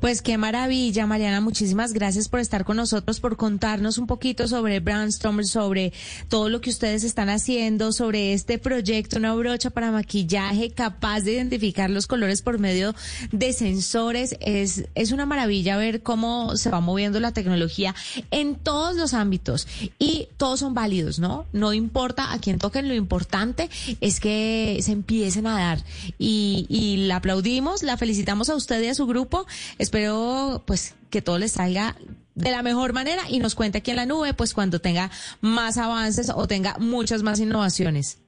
Pues 0.00 0.22
qué 0.22 0.38
maravilla, 0.38 1.06
Mariana. 1.06 1.40
Muchísimas 1.40 1.92
gracias 1.92 2.28
por 2.28 2.38
estar 2.38 2.64
con 2.64 2.76
nosotros, 2.76 3.18
por 3.18 3.36
contarnos 3.36 3.98
un 3.98 4.06
poquito 4.06 4.46
sobre 4.46 4.78
Brandstorm, 4.78 5.42
sobre 5.42 5.92
todo 6.28 6.48
lo 6.48 6.60
que 6.60 6.70
ustedes 6.70 7.02
están 7.02 7.28
haciendo, 7.28 7.90
sobre 7.90 8.32
este 8.32 8.58
proyecto, 8.58 9.16
una 9.16 9.34
brocha 9.34 9.70
para 9.70 9.90
maquillaje 9.90 10.70
capaz 10.70 11.22
de 11.22 11.32
identificar 11.32 11.90
los 11.90 12.06
colores 12.06 12.42
por 12.42 12.60
medio 12.60 12.94
de 13.32 13.52
sensores. 13.52 14.36
Es, 14.40 14.84
es 14.94 15.10
una 15.10 15.26
maravilla 15.26 15.76
ver 15.76 16.00
cómo 16.00 16.56
se 16.56 16.70
va 16.70 16.78
moviendo 16.78 17.18
la 17.18 17.32
tecnología 17.32 17.92
en 18.30 18.54
todos 18.54 18.94
los 18.94 19.14
ámbitos 19.14 19.66
y 19.98 20.28
todos 20.36 20.60
son 20.60 20.74
válidos, 20.74 21.18
¿no? 21.18 21.44
No 21.52 21.72
importa 21.72 22.32
a 22.32 22.38
quién 22.38 22.58
toquen, 22.58 22.86
lo 22.86 22.94
importante 22.94 23.68
es 24.00 24.20
que 24.20 24.78
se 24.80 24.92
empiecen 24.92 25.48
a 25.48 25.58
dar 25.58 25.84
y, 26.20 26.66
y 26.68 27.08
la 27.08 27.16
aplaudimos, 27.16 27.82
la 27.82 27.96
felicitamos 27.96 28.48
a 28.48 28.54
usted 28.54 28.80
y 28.80 28.86
a 28.86 28.94
su 28.94 29.04
grupo. 29.06 29.44
Espero 29.88 30.64
pues 30.66 30.94
que 31.08 31.22
todo 31.22 31.38
les 31.38 31.52
salga 31.52 31.96
de 32.34 32.50
la 32.50 32.62
mejor 32.62 32.92
manera 32.92 33.22
y 33.30 33.38
nos 33.38 33.54
cuente 33.54 33.78
aquí 33.78 33.90
en 33.90 33.96
la 33.96 34.04
nube 34.04 34.34
pues 34.34 34.52
cuando 34.52 34.80
tenga 34.80 35.10
más 35.40 35.78
avances 35.78 36.28
o 36.28 36.46
tenga 36.46 36.76
muchas 36.78 37.22
más 37.22 37.40
innovaciones. 37.40 38.22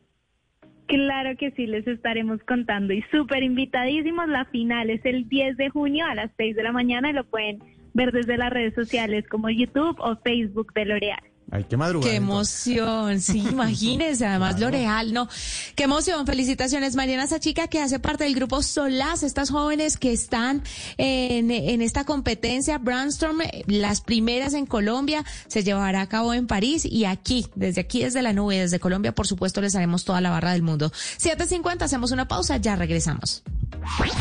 Claro 0.86 1.36
que 1.36 1.50
sí, 1.50 1.66
les 1.66 1.86
estaremos 1.86 2.40
contando 2.48 2.94
y 2.94 3.02
súper 3.10 3.42
invitadísimos. 3.42 4.26
La 4.28 4.46
final 4.46 4.88
es 4.88 5.04
el 5.04 5.28
10 5.28 5.58
de 5.58 5.68
junio 5.68 6.06
a 6.06 6.14
las 6.14 6.30
6 6.38 6.56
de 6.56 6.62
la 6.62 6.72
mañana 6.72 7.10
y 7.10 7.12
lo 7.12 7.24
pueden 7.24 7.58
ver 7.92 8.10
desde 8.10 8.38
las 8.38 8.48
redes 8.48 8.74
sociales 8.74 9.28
como 9.28 9.50
YouTube 9.50 10.00
o 10.00 10.16
Facebook 10.16 10.72
de 10.72 10.86
L'Oreal. 10.86 11.29
Hay 11.52 11.64
que 11.64 11.76
madrugar. 11.76 12.08
Qué 12.08 12.16
emoción, 12.16 13.20
sí, 13.20 13.38
imagínense, 13.50 14.24
además 14.26 14.60
L'Oreal, 14.60 15.12
no. 15.12 15.28
Qué 15.74 15.84
emoción, 15.84 16.26
felicitaciones. 16.26 16.94
Mariana 16.94 17.26
Sachica, 17.26 17.66
que 17.68 17.80
hace 17.80 17.98
parte 17.98 18.24
del 18.24 18.34
grupo 18.34 18.62
Solas, 18.62 19.22
estas 19.22 19.50
jóvenes 19.50 19.96
que 19.96 20.12
están 20.12 20.62
en, 20.96 21.50
en 21.50 21.82
esta 21.82 22.04
competencia 22.04 22.78
Brandstorm, 22.78 23.40
las 23.66 24.00
primeras 24.00 24.54
en 24.54 24.66
Colombia, 24.66 25.24
se 25.48 25.64
llevará 25.64 26.02
a 26.02 26.08
cabo 26.08 26.34
en 26.34 26.46
París 26.46 26.84
y 26.84 27.04
aquí, 27.04 27.46
desde 27.54 27.80
aquí, 27.80 28.02
desde 28.02 28.22
la 28.22 28.32
nube, 28.32 28.58
desde 28.58 28.78
Colombia, 28.78 29.12
por 29.12 29.26
supuesto, 29.26 29.60
les 29.60 29.74
haremos 29.74 30.04
toda 30.04 30.20
la 30.20 30.30
barra 30.30 30.52
del 30.52 30.62
mundo. 30.62 30.90
7.50, 30.90 31.82
hacemos 31.82 32.12
una 32.12 32.28
pausa, 32.28 32.56
ya 32.58 32.76
regresamos. 32.76 33.42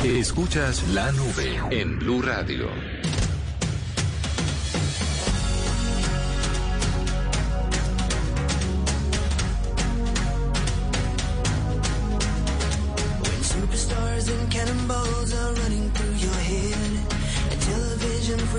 Escuchas 0.03 0.87
la 0.89 1.11
nube 1.11 1.59
en 1.71 1.99
Blue 1.99 2.21
Radio. 2.21 2.69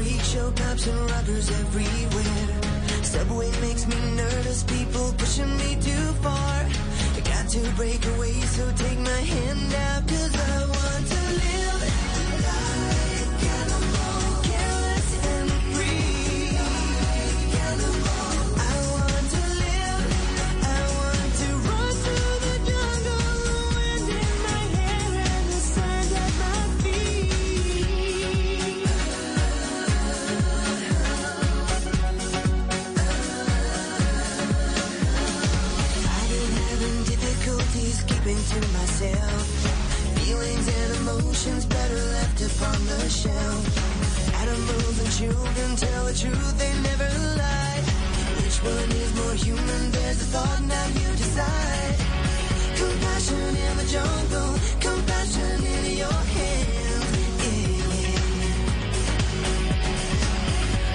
Freak 0.02 0.20
show, 0.22 0.50
cops 0.52 0.86
and 0.86 1.10
robbers 1.10 1.50
everywhere. 1.50 2.60
Subway 3.02 3.50
makes 3.60 3.86
me 3.86 3.96
nervous, 4.16 4.62
people 4.62 5.12
pushing 5.18 5.56
me 5.58 5.76
too 5.80 6.06
far. 6.24 6.56
I 7.16 7.20
got 7.24 7.48
to 7.48 7.60
break 7.76 8.04
away, 8.14 8.32
so 8.56 8.64
take 8.76 8.98
my 8.98 9.22
hand 9.34 9.74
out, 9.74 10.08
cause 10.08 10.34
I 10.52 10.59
Animals 43.10 44.98
and 45.00 45.10
children 45.18 45.76
tell 45.76 46.04
the 46.04 46.14
truth, 46.14 46.58
they 46.58 46.72
never 46.80 47.10
lie. 47.36 47.82
Which 48.38 48.62
one 48.62 48.90
is 49.02 49.14
more 49.16 49.34
human? 49.34 49.90
There's 49.90 50.22
a 50.22 50.26
thought, 50.26 50.62
now 50.62 50.86
you 50.94 51.10
decide. 51.18 51.98
Compassion 52.78 53.56
in 53.66 53.76
the 53.78 53.84
jungle, 53.90 54.54
compassion 54.78 55.64
in 55.66 55.98
your 55.98 56.22
hands. 56.36 57.18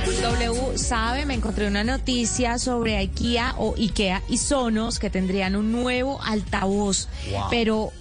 Yeah, 0.08 0.21
yeah. 0.21 0.32
W 0.32 0.78
sabe, 0.78 1.25
me 1.25 1.34
encontré 1.34 1.67
una 1.67 1.84
noticia 1.84 2.58
sobre 2.60 2.97
IKEA 2.97 3.56
o 3.58 3.75
IKEA 3.78 4.23
y 4.30 4.38
Sonos 4.38 4.99
que 4.99 5.10
tendrían 5.10 5.58
un 5.58 5.73
nuevo 5.73 6.21
altavoz. 6.23 7.10
Pero, 7.49 7.91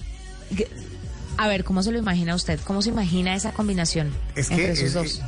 a 1.36 1.48
ver, 1.48 1.64
¿cómo 1.64 1.82
se 1.82 1.90
lo 1.92 1.98
imagina 1.98 2.34
usted? 2.34 2.58
¿Cómo 2.64 2.80
se 2.82 2.90
imagina 2.90 3.34
esa 3.34 3.52
combinación 3.52 4.12
Es 4.36 4.48
que 4.48 4.54
entre 4.54 4.72
esos 4.72 4.84
es- 4.86 4.94
dos? 4.94 5.20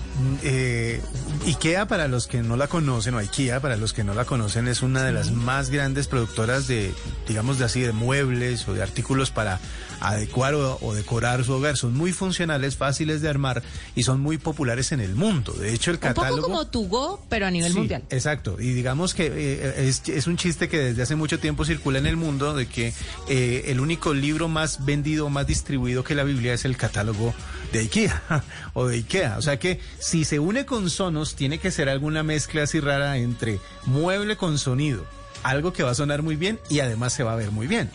eh, 0.43 1.01
IKEA, 1.47 1.87
para 1.87 2.09
los 2.09 2.27
que 2.27 2.43
no 2.43 2.57
la 2.57 2.67
conocen, 2.67 3.15
o 3.15 3.19
IKEA, 3.19 3.61
para 3.61 3.77
los 3.77 3.93
que 3.93 4.03
no 4.03 4.15
la 4.15 4.25
conocen, 4.25 4.67
es 4.67 4.83
una 4.83 5.05
de 5.05 5.13
las 5.13 5.31
más 5.31 5.71
grandes 5.71 6.09
productoras 6.09 6.67
de, 6.67 6.93
digamos 7.29 7.59
de 7.59 7.65
así, 7.67 7.81
de 7.83 7.93
muebles 7.93 8.67
o 8.67 8.75
de 8.75 8.83
artículos 8.83 9.31
para 9.31 9.61
adecuar 10.01 10.55
o, 10.55 10.77
o 10.83 10.93
decorar 10.93 11.45
su 11.45 11.53
hogar. 11.53 11.77
Son 11.77 11.95
muy 11.95 12.13
funcionales, 12.13 12.77
fáciles 12.77 13.23
de 13.23 13.29
armar 13.29 13.63
y 13.95 14.03
son 14.03 14.21
muy 14.21 14.39
populares 14.39 14.91
en 14.91 15.01
el 15.01 15.15
mundo. 15.15 15.53
De 15.53 15.73
hecho, 15.73 15.93
el 15.93 15.97
Un 15.99 16.01
catálogo... 16.01 16.37
poco 16.39 16.49
como 16.49 16.67
Tugo, 16.67 17.25
pero 17.29 17.47
a 17.47 17.51
nivel 17.53 17.71
Sí, 17.73 17.79
mundial. 17.79 18.03
Exacto, 18.11 18.57
y 18.59 18.73
digamos 18.73 19.15
que 19.15 19.27
eh, 19.33 19.89
es, 19.89 20.03
es 20.09 20.27
un 20.27 20.37
chiste 20.37 20.69
que 20.69 20.79
desde 20.79 21.03
hace 21.03 21.15
mucho 21.15 21.39
tiempo 21.39 21.65
circula 21.65 21.99
en 22.01 22.07
el 22.07 22.17
mundo 22.17 22.55
de 22.55 22.67
que 22.67 22.93
eh, 23.29 23.65
el 23.69 23.79
único 23.79 24.15
libro 24.15 24.49
más 24.49 24.85
vendido, 24.85 25.31
más 25.31 25.47
distribuido 25.47 26.03
que 26.03 26.17
la 26.17 26.25
Biblia 26.25 26.55
es 26.55 26.65
el 26.65 26.77
catálogo 26.77 27.33
de 27.73 27.81
IKEA 27.81 28.23
o 28.75 28.87
de 28.89 28.97
IKEA. 28.97 29.39
O 29.39 29.43
sea 29.43 29.61
que 29.61 29.81
si 30.01 30.25
se 30.25 30.41
une 30.41 30.67
con 30.67 30.91
Sonos, 30.91 31.36
tiene 31.37 31.59
que 31.59 31.71
ser 31.71 31.89
alguna 31.89 32.23
mezcla 32.23 32.63
así 32.65 32.81
rara 32.81 33.17
entre 33.19 33.61
mueble 33.85 34.37
con 34.37 34.59
sonido. 34.59 35.05
Algo 35.43 35.73
que 35.73 35.83
va 35.83 35.91
a 35.91 35.95
sonar 35.95 36.23
muy 36.23 36.35
bien 36.37 36.59
y 36.69 36.81
además 36.81 37.13
se 37.13 37.23
va 37.23 37.33
a 37.35 37.37
ver 37.37 37.51
muy 37.53 37.67
bien. 37.67 37.89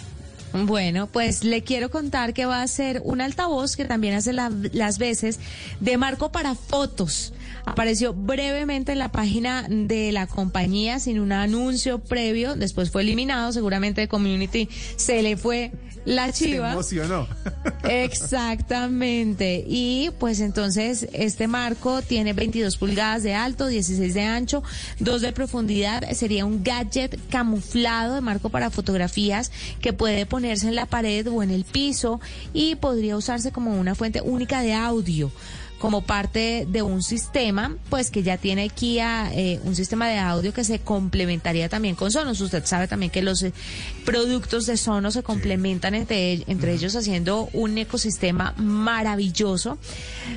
Bueno, 0.54 1.08
pues 1.08 1.44
le 1.46 1.64
quiero 1.64 1.90
contar 1.90 2.34
que 2.34 2.46
va 2.46 2.62
a 2.62 2.68
ser 2.68 3.02
un 3.06 3.22
altavoz 3.22 3.76
que 3.78 3.86
también 3.86 4.16
hace 4.16 4.34
la- 4.34 4.52
las 4.74 4.98
veces 4.98 5.40
de 5.80 5.98
marco 5.98 6.32
para 6.32 6.56
fotos. 6.56 7.34
Apareció 7.66 8.14
brevemente 8.14 8.92
en 8.92 9.00
la 9.00 9.12
página 9.12 9.66
de 9.70 10.12
la 10.12 10.28
compañía 10.28 11.00
sin 11.00 11.20
un 11.20 11.32
anuncio 11.32 12.00
previo, 12.00 12.56
después 12.56 12.92
fue 12.92 13.04
eliminado, 13.04 13.52
seguramente 13.52 14.02
de 14.02 14.08
Community 14.08 14.70
se 14.96 15.22
le 15.22 15.38
fue 15.38 15.72
la 16.06 16.32
Se 16.32 16.46
chiva. 16.46 16.72
emocionó. 16.72 17.28
Exactamente. 17.84 19.64
Y 19.68 20.10
pues 20.20 20.40
entonces 20.40 21.08
este 21.14 21.48
marco 21.48 22.02
tiene 22.02 22.34
22 22.34 22.78
pulgadas 22.78 23.24
de 23.24 23.36
alto, 23.36 23.68
16 23.68 24.14
de 24.14 24.24
ancho, 24.24 24.64
2 25.00 25.22
de 25.22 25.32
profundidad. 25.32 26.10
Sería 26.14 26.46
un 26.46 26.64
gadget 26.64 27.20
camuflado 27.30 28.16
de 28.16 28.22
marco 28.22 28.50
para 28.50 28.72
fotografías 28.72 29.52
que 29.80 29.94
puede 29.94 30.26
ponerse 30.26 30.68
en 30.68 30.76
la 30.76 30.86
pared 30.86 31.28
o 31.28 31.44
en 31.44 31.52
el 31.52 31.66
piso 31.66 32.20
y 32.54 32.76
podría 32.76 33.16
usarse 33.18 33.52
como 33.52 33.80
una 33.80 33.96
fuente 33.96 34.22
única 34.22 34.62
de 34.62 34.74
audio 34.74 35.32
como 35.82 36.04
parte 36.04 36.68
de 36.70 36.84
un 36.84 37.02
sistema, 37.02 37.76
pues 37.90 38.12
que 38.12 38.22
ya 38.22 38.38
tiene 38.38 38.70
Kia 38.70 39.32
eh, 39.34 39.60
un 39.64 39.76
sistema 39.76 40.08
de 40.08 40.20
audio 40.20 40.54
que 40.54 40.64
se 40.64 40.78
complementaría 40.78 41.70
también 41.70 41.96
con 41.96 42.12
Sonos. 42.12 42.40
Usted 42.40 42.64
sabe 42.66 42.88
también 42.88 43.12
que 43.12 43.24
los 43.24 43.42
eh, 43.42 43.52
productos 44.06 44.68
de 44.68 44.78
Sonos 44.78 45.16
se 45.16 45.24
complementan 45.24 45.96
entre, 45.96 46.44
entre 46.46 46.74
ellos 46.74 46.96
haciendo 46.96 47.50
un 47.54 47.80
ecosistema 47.80 48.54
maravilloso. 48.58 49.80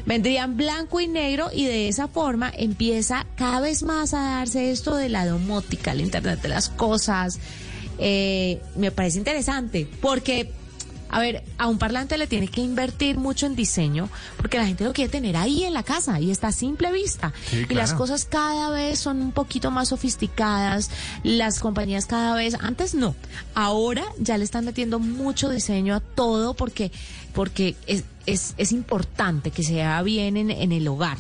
Vendrían 0.07 0.57
blanco 0.57 0.99
y 1.01 1.09
negro 1.09 1.51
y 1.53 1.67
de 1.67 1.89
esa 1.89 2.09
forma 2.09 2.51
empieza 2.57 3.27
cada 3.37 3.61
vez 3.61 3.83
más 3.83 4.15
a 4.15 4.23
darse 4.23 4.71
esto 4.71 4.97
de 4.97 5.11
la 5.11 5.27
domótica, 5.27 5.93
el 5.93 6.01
Internet 6.01 6.41
de 6.41 6.49
las 6.49 6.71
cosas. 6.71 7.39
Eh, 7.99 8.63
me 8.77 8.91
parece 8.91 9.19
interesante 9.19 9.87
porque 10.01 10.51
a 11.15 11.21
ver, 11.21 11.45
a 11.59 11.69
un 11.69 11.79
parlante 11.79 12.19
le 12.19 12.27
tiene 12.27 12.49
que 12.49 12.61
invertir 12.61 13.19
mucho 13.19 13.47
en 13.47 13.55
diseño 13.55 14.09
porque 14.37 14.59
la 14.59 14.67
gente 14.67 14.83
lo 14.83 14.93
quiere 14.93 15.09
tener 15.09 15.37
ahí 15.37 15.63
en 15.63 15.73
la 15.73 15.85
casa 15.85 16.19
y 16.19 16.33
está 16.33 16.49
a 16.49 16.53
simple 16.53 16.91
vista. 16.91 17.33
Sí, 17.49 17.67
Y 17.71 17.75
las 17.75 17.95
cosas 17.95 18.25
cada 18.25 18.71
vez 18.71 18.99
son 18.99 19.23
un 19.23 19.31
poquito 19.31 19.71
más 19.71 19.91
sofisticadas, 19.91 20.91
las 21.23 21.61
compañías 21.61 22.07
cada 22.07 22.35
vez, 22.35 22.57
antes 22.61 22.97
no, 22.97 23.15
ahora 23.55 24.03
ya 24.19 24.37
le 24.39 24.43
están 24.43 24.65
metiendo 24.65 24.99
mucho 24.99 25.51
diseño 25.51 25.95
a 25.95 26.01
todo 26.01 26.55
porque, 26.55 26.91
porque 27.35 27.75
es, 27.87 28.05
es, 28.27 28.55
es 28.57 28.73
importante 28.73 29.51
que 29.51 29.63
se 29.63 29.75
vea 29.75 30.01
bien 30.03 30.37
en, 30.37 30.51
en 30.51 30.73
el 30.73 30.87
hogar. 30.89 31.19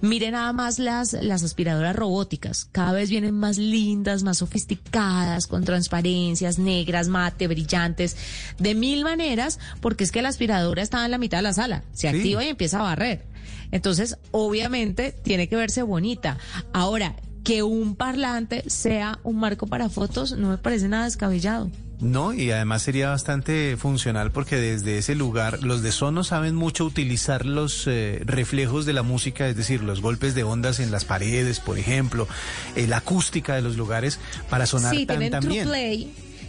Mire 0.00 0.30
nada 0.30 0.52
más 0.52 0.78
las, 0.78 1.12
las 1.14 1.42
aspiradoras 1.42 1.96
robóticas, 1.96 2.68
cada 2.72 2.92
vez 2.92 3.08
vienen 3.10 3.34
más 3.34 3.56
lindas, 3.58 4.22
más 4.22 4.38
sofisticadas, 4.38 5.46
con 5.46 5.64
transparencias 5.64 6.58
negras, 6.58 7.08
mate, 7.08 7.46
brillantes, 7.48 8.16
de 8.58 8.74
mil 8.74 9.04
maneras, 9.04 9.58
porque 9.80 10.04
es 10.04 10.12
que 10.12 10.20
la 10.22 10.28
aspiradora 10.28 10.82
está 10.82 11.04
en 11.04 11.10
la 11.12 11.18
mitad 11.18 11.38
de 11.38 11.42
la 11.42 11.52
sala, 11.54 11.84
se 11.92 12.10
Sí. 12.10 12.16
activa 12.16 12.44
y 12.44 12.48
empieza 12.48 12.80
a 12.80 12.82
barrer. 12.82 13.24
Entonces, 13.70 14.18
obviamente, 14.32 15.12
tiene 15.22 15.48
que 15.48 15.56
verse 15.56 15.82
bonita. 15.82 16.36
Ahora, 16.72 17.16
que 17.44 17.62
un 17.62 17.96
parlante 17.96 18.68
sea 18.68 19.18
un 19.24 19.36
marco 19.40 19.66
para 19.66 19.88
fotos 19.88 20.36
no 20.36 20.48
me 20.50 20.58
parece 20.58 20.88
nada 20.88 21.04
descabellado. 21.06 21.70
No, 22.02 22.32
y 22.34 22.50
además 22.50 22.82
sería 22.82 23.10
bastante 23.10 23.76
funcional 23.76 24.32
porque 24.32 24.56
desde 24.56 24.98
ese 24.98 25.14
lugar 25.14 25.62
los 25.62 25.82
de 25.82 25.92
Sonos 25.92 26.26
saben 26.26 26.56
mucho 26.56 26.84
utilizar 26.84 27.46
los 27.46 27.86
eh, 27.86 28.20
reflejos 28.24 28.86
de 28.86 28.92
la 28.92 29.04
música, 29.04 29.46
es 29.48 29.56
decir, 29.56 29.84
los 29.84 30.00
golpes 30.00 30.34
de 30.34 30.42
ondas 30.42 30.80
en 30.80 30.90
las 30.90 31.04
paredes, 31.04 31.60
por 31.60 31.78
ejemplo, 31.78 32.26
eh, 32.74 32.88
la 32.88 32.96
acústica 32.96 33.54
de 33.54 33.62
los 33.62 33.76
lugares 33.76 34.18
para 34.50 34.66
sonar 34.66 34.96
Sí, 34.96 35.06
tan, 35.06 35.18
tienen 35.18 35.30
tan 35.30 35.48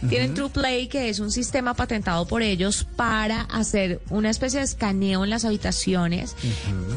TruePlay. 0.00 0.08
Tienen 0.10 0.34
TruePlay, 0.34 0.88
que 0.88 1.08
es 1.08 1.20
un 1.20 1.30
sistema 1.30 1.74
patentado 1.74 2.26
por 2.26 2.42
ellos 2.42 2.86
para 2.96 3.42
hacer 3.42 4.00
una 4.10 4.30
especie 4.30 4.60
de 4.60 4.64
escaneo 4.64 5.24
en 5.24 5.30
las 5.30 5.44
habitaciones. 5.44 6.36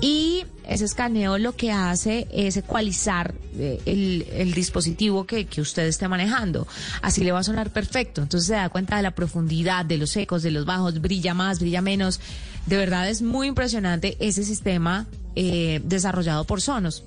Y 0.01 0.45
ese 0.67 0.85
escaneo 0.85 1.37
lo 1.37 1.55
que 1.55 1.71
hace 1.71 2.27
es 2.31 2.57
ecualizar 2.57 3.33
eh, 3.57 3.81
el, 3.85 4.27
el 4.33 4.53
dispositivo 4.53 5.25
que, 5.25 5.45
que 5.45 5.61
usted 5.61 5.85
esté 5.85 6.07
manejando. 6.07 6.67
Así 7.01 7.23
le 7.23 7.31
va 7.31 7.39
a 7.39 7.43
sonar 7.43 7.71
perfecto. 7.71 8.21
Entonces 8.21 8.47
se 8.47 8.53
da 8.53 8.69
cuenta 8.69 8.97
de 8.97 9.03
la 9.03 9.11
profundidad, 9.11 9.85
de 9.85 9.97
los 9.97 10.15
ecos, 10.17 10.43
de 10.43 10.51
los 10.51 10.65
bajos, 10.65 10.99
brilla 11.01 11.33
más, 11.33 11.59
brilla 11.59 11.81
menos. 11.81 12.19
De 12.65 12.75
verdad 12.75 13.09
es 13.09 13.21
muy 13.21 13.47
impresionante 13.47 14.17
ese 14.19 14.43
sistema 14.43 15.07
eh, 15.35 15.81
desarrollado 15.83 16.43
por 16.43 16.61
Sonos. 16.61 17.03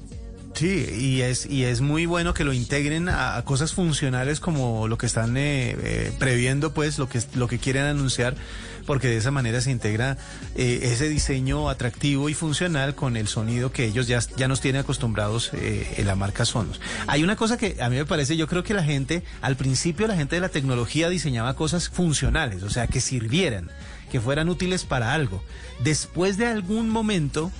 Sí, 0.54 0.84
y 0.98 1.22
es, 1.22 1.46
y 1.46 1.64
es 1.64 1.80
muy 1.80 2.06
bueno 2.06 2.34
que 2.34 2.44
lo 2.44 2.52
integren 2.52 3.08
a, 3.08 3.40
cosas 3.44 3.72
funcionales 3.72 4.40
como 4.40 4.88
lo 4.88 4.98
que 4.98 5.06
están 5.06 5.36
eh, 5.36 5.76
eh, 5.78 6.12
previendo, 6.18 6.72
pues, 6.72 6.98
lo 6.98 7.08
que, 7.08 7.20
lo 7.34 7.48
que 7.48 7.58
quieren 7.58 7.84
anunciar, 7.84 8.34
porque 8.90 9.08
de 9.08 9.16
esa 9.16 9.30
manera 9.30 9.60
se 9.60 9.70
integra 9.70 10.18
eh, 10.56 10.80
ese 10.82 11.08
diseño 11.08 11.68
atractivo 11.68 12.28
y 12.28 12.34
funcional 12.34 12.94
con 12.94 13.16
el 13.16 13.28
sonido 13.28 13.72
que 13.72 13.84
ellos 13.84 14.06
ya, 14.08 14.18
ya 14.36 14.48
nos 14.48 14.60
tienen 14.60 14.80
acostumbrados 14.80 15.50
eh, 15.54 15.94
en 15.98 16.06
la 16.06 16.16
marca 16.16 16.44
Sonos. 16.44 16.80
Hay 17.06 17.22
una 17.22 17.36
cosa 17.36 17.56
que 17.56 17.76
a 17.80 17.88
mí 17.88 17.96
me 17.96 18.04
parece, 18.04 18.36
yo 18.36 18.48
creo 18.48 18.64
que 18.64 18.74
la 18.74 18.82
gente, 18.82 19.22
al 19.42 19.56
principio 19.56 20.06
la 20.06 20.16
gente 20.16 20.36
de 20.36 20.40
la 20.40 20.48
tecnología 20.48 21.08
diseñaba 21.08 21.54
cosas 21.54 21.88
funcionales, 21.88 22.62
o 22.62 22.70
sea, 22.70 22.88
que 22.88 23.00
sirvieran, 23.00 23.70
que 24.10 24.20
fueran 24.20 24.48
útiles 24.48 24.84
para 24.84 25.14
algo. 25.14 25.42
Después 25.84 26.36
de 26.36 26.46
algún 26.46 26.90
momento 26.90 27.52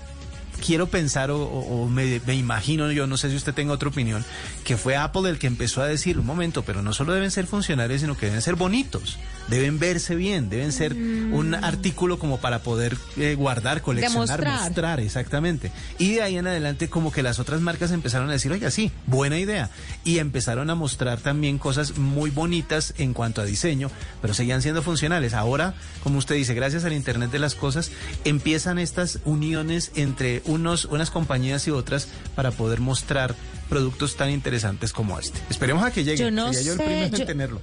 quiero 0.61 0.87
pensar 0.89 1.31
o, 1.31 1.41
o- 1.43 1.89
me, 1.89 2.21
me 2.27 2.35
imagino, 2.37 2.91
yo 2.93 3.07
no 3.07 3.17
sé 3.17 3.31
si 3.31 3.37
usted 3.37 3.55
tenga 3.55 3.73
otra 3.73 3.89
opinión, 3.89 4.25
que 4.65 4.77
fue 4.77 4.97
Apple 4.97 5.29
el 5.29 5.39
que 5.39 5.47
empezó 5.47 5.83
a 5.83 5.87
decir, 5.87 6.19
un 6.19 6.27
momento, 6.27 6.63
pero 6.63 6.83
no 6.83 6.93
solo 6.93 7.13
deben 7.13 7.31
ser 7.31 7.47
funcionales, 7.47 8.01
sino 8.03 8.17
que 8.17 8.27
deben 8.27 8.43
ser 8.43 8.55
bonitos, 8.55 9.19
deben 9.51 9.79
verse 9.79 10.15
bien, 10.15 10.49
deben 10.49 10.73
ser 10.73 10.95
un 10.95 11.55
artículo 11.55 12.19
como 12.19 12.39
para 12.39 12.61
poder 12.61 12.97
eh, 13.17 13.35
guardar, 13.35 13.83
coleccionar, 13.83 14.39
Demostrar. 14.39 14.63
mostrar, 14.69 15.01
exactamente. 15.01 15.71
Y 15.99 16.13
de 16.15 16.23
ahí 16.23 16.37
en 16.39 16.47
adelante 16.47 16.89
como 16.89 17.13
que 17.13 17.23
las 17.23 17.39
otras 17.39 17.61
marcas 17.61 17.91
empezaron 17.91 18.29
a 18.31 18.33
decir, 18.33 18.51
oiga, 18.53 18.71
sí, 18.71 18.91
buena 19.07 19.39
idea. 19.39 19.69
Y 20.05 20.19
empezaron 20.19 20.71
a 20.71 20.75
mostrar 20.75 21.21
también 21.21 21.59
cosas 21.59 21.99
muy 21.99 22.31
bonitas 22.31 22.95
en 22.99 23.13
cuanto 23.13 23.41
a 23.41 23.45
diseño, 23.45 23.91
pero 24.23 24.33
seguían 24.35 24.63
siendo 24.63 24.83
funcionales. 24.83 25.35
Ahora, 25.35 25.75
como 26.03 26.19
usted 26.19 26.37
dice, 26.37 26.55
gracias 26.55 26.85
al 26.85 26.93
Internet 26.93 27.31
de 27.31 27.39
las 27.41 27.55
Cosas, 27.55 27.91
empiezan 28.25 28.79
estas 28.79 29.19
uniones 29.25 29.91
entre 29.97 30.43
unos, 30.47 30.85
unas 30.85 31.11
compañías 31.11 31.67
y 31.67 31.71
otras 31.73 32.09
para 32.37 32.53
poder 32.53 32.81
mostrar 32.81 33.35
productos 33.69 34.17
tan 34.17 34.31
interesantes 34.31 34.93
como 34.93 35.19
este. 35.19 35.39
Esperemos 35.51 35.83
a 35.85 35.91
que 35.91 36.05
llegue. 36.05 36.17
Yo 36.19 36.31
no 36.31 36.53
Sería 36.53 36.63
yo 36.67 36.73
el 36.73 36.79
sé, 36.79 36.85
primero 36.85 37.17
yo- 37.17 37.21
en 37.23 37.27
tenerlo. 37.27 37.61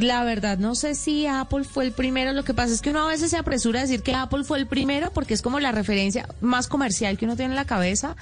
La 0.00 0.24
verdad, 0.24 0.58
no 0.58 0.74
sé 0.74 0.94
si 0.94 1.26
Apple 1.26 1.64
fue 1.64 1.84
el 1.84 1.92
primero. 1.92 2.32
Lo 2.32 2.44
que 2.44 2.52
pasa 2.52 2.74
es 2.74 2.82
que 2.82 2.90
uno 2.90 3.06
a 3.06 3.08
veces 3.08 3.30
se 3.30 3.38
apresura 3.38 3.80
a 3.80 3.82
decir 3.82 4.02
que 4.02 4.14
Apple 4.14 4.44
fue 4.44 4.58
el 4.58 4.66
primero 4.66 5.10
porque 5.10 5.32
es 5.32 5.40
como 5.40 5.58
la 5.58 5.72
referencia 5.72 6.28
más 6.42 6.68
comercial 6.68 7.16
que 7.16 7.24
uno 7.24 7.34
tiene 7.34 7.52
en 7.52 7.56
la 7.56 7.64
cabeza. 7.64 8.14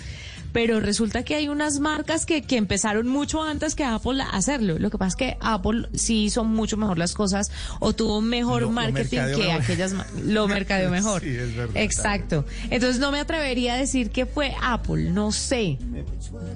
Pero 0.54 0.80
resulta 0.80 1.24
que 1.24 1.34
hay 1.34 1.48
unas 1.48 1.80
marcas 1.80 2.24
que, 2.24 2.40
que 2.40 2.56
empezaron 2.56 3.06
mucho 3.08 3.42
antes 3.42 3.74
que 3.74 3.84
Apple 3.84 4.22
a 4.22 4.30
hacerlo. 4.30 4.78
Lo 4.78 4.88
que 4.88 4.96
pasa 4.96 5.08
es 5.08 5.16
que 5.16 5.36
Apple 5.40 5.88
sí 5.94 6.24
hizo 6.24 6.44
mucho 6.44 6.76
mejor 6.78 6.96
las 6.96 7.12
cosas 7.12 7.50
o 7.80 7.92
tuvo 7.92 8.22
mejor 8.22 8.62
Lo- 8.62 8.68
lo 8.68 8.72
marketing 8.72 9.16
mercadeó 9.18 9.36
que 9.38 9.44
mejor. 9.48 9.62
aquellas. 9.62 9.94
Lo 10.24 10.48
mercadeó 10.56 10.90
mejor. 10.90 11.20
Sí, 11.22 11.30
es 11.30 11.54
verdad. 11.54 11.76
Exacto. 11.76 12.46
Entonces 12.70 12.98
no 13.00 13.10
me 13.12 13.18
atrevería 13.18 13.74
a 13.74 13.76
decir 13.76 14.10
que 14.10 14.24
fue 14.26 14.54
Apple. 14.62 15.10
No 15.10 15.32
sé. 15.32 15.76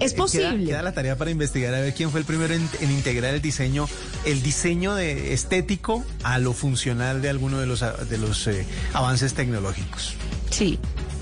Es 0.00 0.12
Eh, 0.12 0.16
posible. 0.16 0.48
Queda, 0.58 0.66
queda 0.66 0.82
la 0.82 0.92
tarea 0.92 1.18
para 1.18 1.30
investigar 1.32 1.74
a 1.74 1.80
ver 1.80 1.92
quién 1.92 2.10
fue 2.12 2.20
el 2.20 2.26
primero 2.26 2.54
en, 2.54 2.66
en 2.80 2.90
integrar 2.92 3.34
el 3.34 3.42
diseño, 3.42 3.88
el 4.24 4.42
diseño 4.42 4.94
de 4.94 5.32
estético 5.32 6.04
a 6.22 6.38
lo 6.38 6.52
funcional 6.52 7.20
de 7.20 7.30
alguno 7.30 7.58
de 7.58 7.66
los 7.66 7.80
de 8.08 8.18
los 8.18 8.46
eh, 8.46 8.64
avances 8.92 9.34
tecnológicos. 9.34 10.14
Sí. 10.50 10.78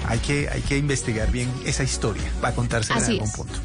Hay 0.09 0.19
que 0.21 0.49
hay 0.49 0.63
que 0.63 0.79
investigar 0.79 1.31
bien 1.31 1.51
esa 1.65 1.83
historia 1.85 2.25
para 2.41 2.55
contársela 2.55 2.99
en 3.01 3.05
algún 3.13 3.29
es. 3.29 3.35
punto. 3.37 3.59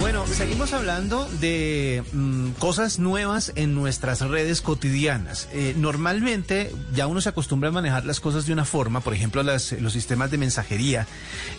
Bueno, 0.00 0.24
seguimos 0.26 0.72
hablando 0.72 1.26
de 1.40 2.04
mm, 2.12 2.50
cosas 2.58 2.98
nuevas 2.98 3.50
en 3.56 3.74
nuestras 3.74 4.20
redes 4.20 4.60
cotidianas. 4.60 5.48
Eh, 5.52 5.74
normalmente 5.76 6.70
ya 6.94 7.06
uno 7.06 7.20
se 7.20 7.30
acostumbra 7.30 7.70
a 7.70 7.72
manejar 7.72 8.04
las 8.04 8.20
cosas 8.20 8.46
de 8.46 8.52
una 8.52 8.64
forma, 8.64 9.00
por 9.00 9.14
ejemplo, 9.14 9.42
las- 9.42 9.72
los 9.72 9.94
sistemas 9.94 10.30
de 10.30 10.38
mensajería 10.38 11.06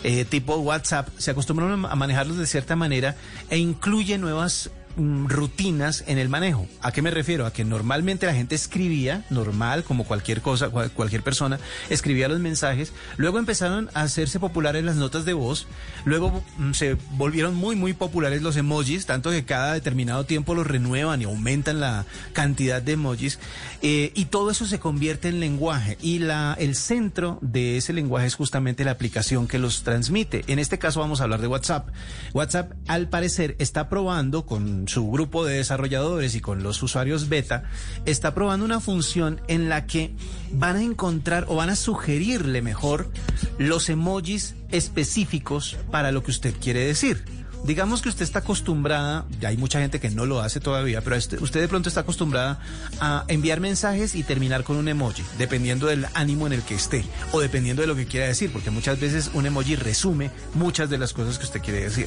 eh, 0.04 0.24
tipo 0.24 0.56
WhatsApp, 0.56 1.08
se 1.18 1.32
acostumbran 1.32 1.84
a 1.84 1.94
manejarlos 1.96 2.38
de 2.38 2.46
cierta 2.46 2.74
manera 2.76 3.16
e 3.50 3.58
incluye 3.58 4.16
nuevas 4.18 4.70
rutinas 4.98 6.04
en 6.06 6.18
el 6.18 6.28
manejo. 6.28 6.66
¿A 6.82 6.92
qué 6.92 7.02
me 7.02 7.10
refiero? 7.10 7.46
A 7.46 7.52
que 7.52 7.64
normalmente 7.64 8.26
la 8.26 8.34
gente 8.34 8.54
escribía, 8.54 9.24
normal, 9.30 9.84
como 9.84 10.04
cualquier 10.04 10.42
cosa, 10.42 10.70
cual- 10.70 10.90
cualquier 10.90 11.22
persona, 11.22 11.58
escribía 11.88 12.28
los 12.28 12.40
mensajes, 12.40 12.92
luego 13.16 13.38
empezaron 13.38 13.90
a 13.94 14.02
hacerse 14.02 14.40
populares 14.40 14.84
las 14.84 14.96
notas 14.96 15.24
de 15.24 15.32
voz, 15.34 15.66
luego 16.04 16.42
mm, 16.58 16.72
se 16.72 16.96
volvieron 17.12 17.54
muy, 17.54 17.76
muy 17.76 17.92
populares 17.92 18.42
los 18.42 18.56
emojis, 18.56 19.06
tanto 19.06 19.30
que 19.30 19.44
cada 19.44 19.74
determinado 19.74 20.24
tiempo 20.24 20.54
los 20.54 20.66
renuevan 20.66 21.22
y 21.22 21.24
aumentan 21.24 21.80
la 21.80 22.04
cantidad 22.32 22.82
de 22.82 22.92
emojis, 22.92 23.38
eh, 23.82 24.12
y 24.14 24.26
todo 24.26 24.50
eso 24.50 24.66
se 24.66 24.78
convierte 24.80 25.28
en 25.28 25.38
lenguaje, 25.40 25.96
y 26.00 26.18
la, 26.18 26.56
el 26.58 26.74
centro 26.74 27.38
de 27.40 27.76
ese 27.76 27.92
lenguaje 27.92 28.26
es 28.26 28.34
justamente 28.34 28.84
la 28.84 28.90
aplicación 28.92 29.46
que 29.46 29.58
los 29.58 29.84
transmite. 29.84 30.44
En 30.48 30.58
este 30.58 30.78
caso 30.78 31.00
vamos 31.00 31.20
a 31.20 31.24
hablar 31.24 31.40
de 31.40 31.46
WhatsApp. 31.46 31.88
WhatsApp, 32.34 32.72
al 32.88 33.08
parecer, 33.08 33.54
está 33.58 33.88
probando 33.88 34.44
con 34.46 34.87
su 34.88 35.10
grupo 35.10 35.44
de 35.44 35.56
desarrolladores 35.56 36.34
y 36.34 36.40
con 36.40 36.62
los 36.62 36.82
usuarios 36.82 37.28
beta, 37.28 37.64
está 38.06 38.34
probando 38.34 38.64
una 38.64 38.80
función 38.80 39.40
en 39.48 39.68
la 39.68 39.86
que 39.86 40.12
van 40.52 40.76
a 40.76 40.82
encontrar 40.82 41.44
o 41.48 41.56
van 41.56 41.70
a 41.70 41.76
sugerirle 41.76 42.62
mejor 42.62 43.10
los 43.58 43.88
emojis 43.88 44.54
específicos 44.70 45.76
para 45.90 46.10
lo 46.12 46.22
que 46.22 46.30
usted 46.30 46.54
quiere 46.60 46.80
decir. 46.84 47.24
Digamos 47.64 48.02
que 48.02 48.08
usted 48.08 48.22
está 48.22 48.38
acostumbrada, 48.38 49.26
ya 49.40 49.48
hay 49.48 49.56
mucha 49.56 49.80
gente 49.80 49.98
que 49.98 50.10
no 50.10 50.26
lo 50.26 50.38
hace 50.40 50.60
todavía, 50.60 51.00
pero 51.00 51.16
este- 51.16 51.38
usted 51.42 51.60
de 51.60 51.66
pronto 51.66 51.88
está 51.88 52.02
acostumbrada 52.02 52.60
a 53.00 53.24
enviar 53.26 53.58
mensajes 53.58 54.14
y 54.14 54.22
terminar 54.22 54.62
con 54.62 54.76
un 54.76 54.86
emoji, 54.86 55.24
dependiendo 55.38 55.88
del 55.88 56.06
ánimo 56.14 56.46
en 56.46 56.52
el 56.52 56.62
que 56.62 56.76
esté 56.76 57.04
o 57.32 57.40
dependiendo 57.40 57.82
de 57.82 57.88
lo 57.88 57.96
que 57.96 58.06
quiera 58.06 58.26
decir, 58.28 58.52
porque 58.52 58.70
muchas 58.70 59.00
veces 59.00 59.30
un 59.34 59.44
emoji 59.44 59.74
resume 59.74 60.30
muchas 60.54 60.88
de 60.88 60.98
las 60.98 61.12
cosas 61.12 61.36
que 61.36 61.46
usted 61.46 61.60
quiere 61.60 61.80
decir. 61.80 62.06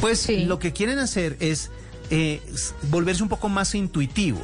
Pues 0.00 0.20
Sí. 0.20 0.44
lo 0.44 0.60
que 0.60 0.72
quieren 0.72 1.00
hacer 1.00 1.36
es 1.40 1.70
eh, 2.10 2.40
volverse 2.90 3.22
un 3.22 3.28
poco 3.28 3.48
más 3.48 3.74
intuitivo. 3.74 4.40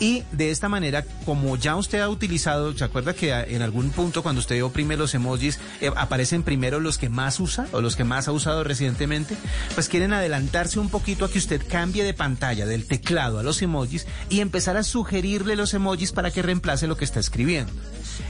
Y 0.00 0.24
de 0.32 0.50
esta 0.50 0.68
manera, 0.68 1.04
como 1.24 1.56
ya 1.56 1.76
usted 1.76 2.00
ha 2.00 2.08
utilizado, 2.08 2.76
¿se 2.76 2.84
acuerda 2.84 3.14
que 3.14 3.32
en 3.32 3.62
algún 3.62 3.90
punto 3.90 4.22
cuando 4.22 4.40
usted 4.40 4.62
oprime 4.62 4.96
los 4.96 5.14
emojis 5.14 5.60
eh, 5.80 5.90
aparecen 5.96 6.42
primero 6.42 6.80
los 6.80 6.98
que 6.98 7.08
más 7.08 7.38
usa 7.38 7.66
o 7.72 7.80
los 7.80 7.94
que 7.94 8.04
más 8.04 8.26
ha 8.26 8.32
usado 8.32 8.64
recientemente? 8.64 9.36
Pues 9.74 9.88
quieren 9.88 10.12
adelantarse 10.12 10.80
un 10.80 10.88
poquito 10.88 11.24
a 11.24 11.30
que 11.30 11.38
usted 11.38 11.62
cambie 11.68 12.04
de 12.04 12.14
pantalla, 12.14 12.66
del 12.66 12.86
teclado 12.86 13.38
a 13.38 13.42
los 13.42 13.62
emojis 13.62 14.06
y 14.28 14.40
empezar 14.40 14.76
a 14.76 14.82
sugerirle 14.82 15.56
los 15.56 15.74
emojis 15.74 16.12
para 16.12 16.30
que 16.30 16.42
reemplace 16.42 16.86
lo 16.86 16.96
que 16.96 17.04
está 17.04 17.20
escribiendo. 17.20 17.72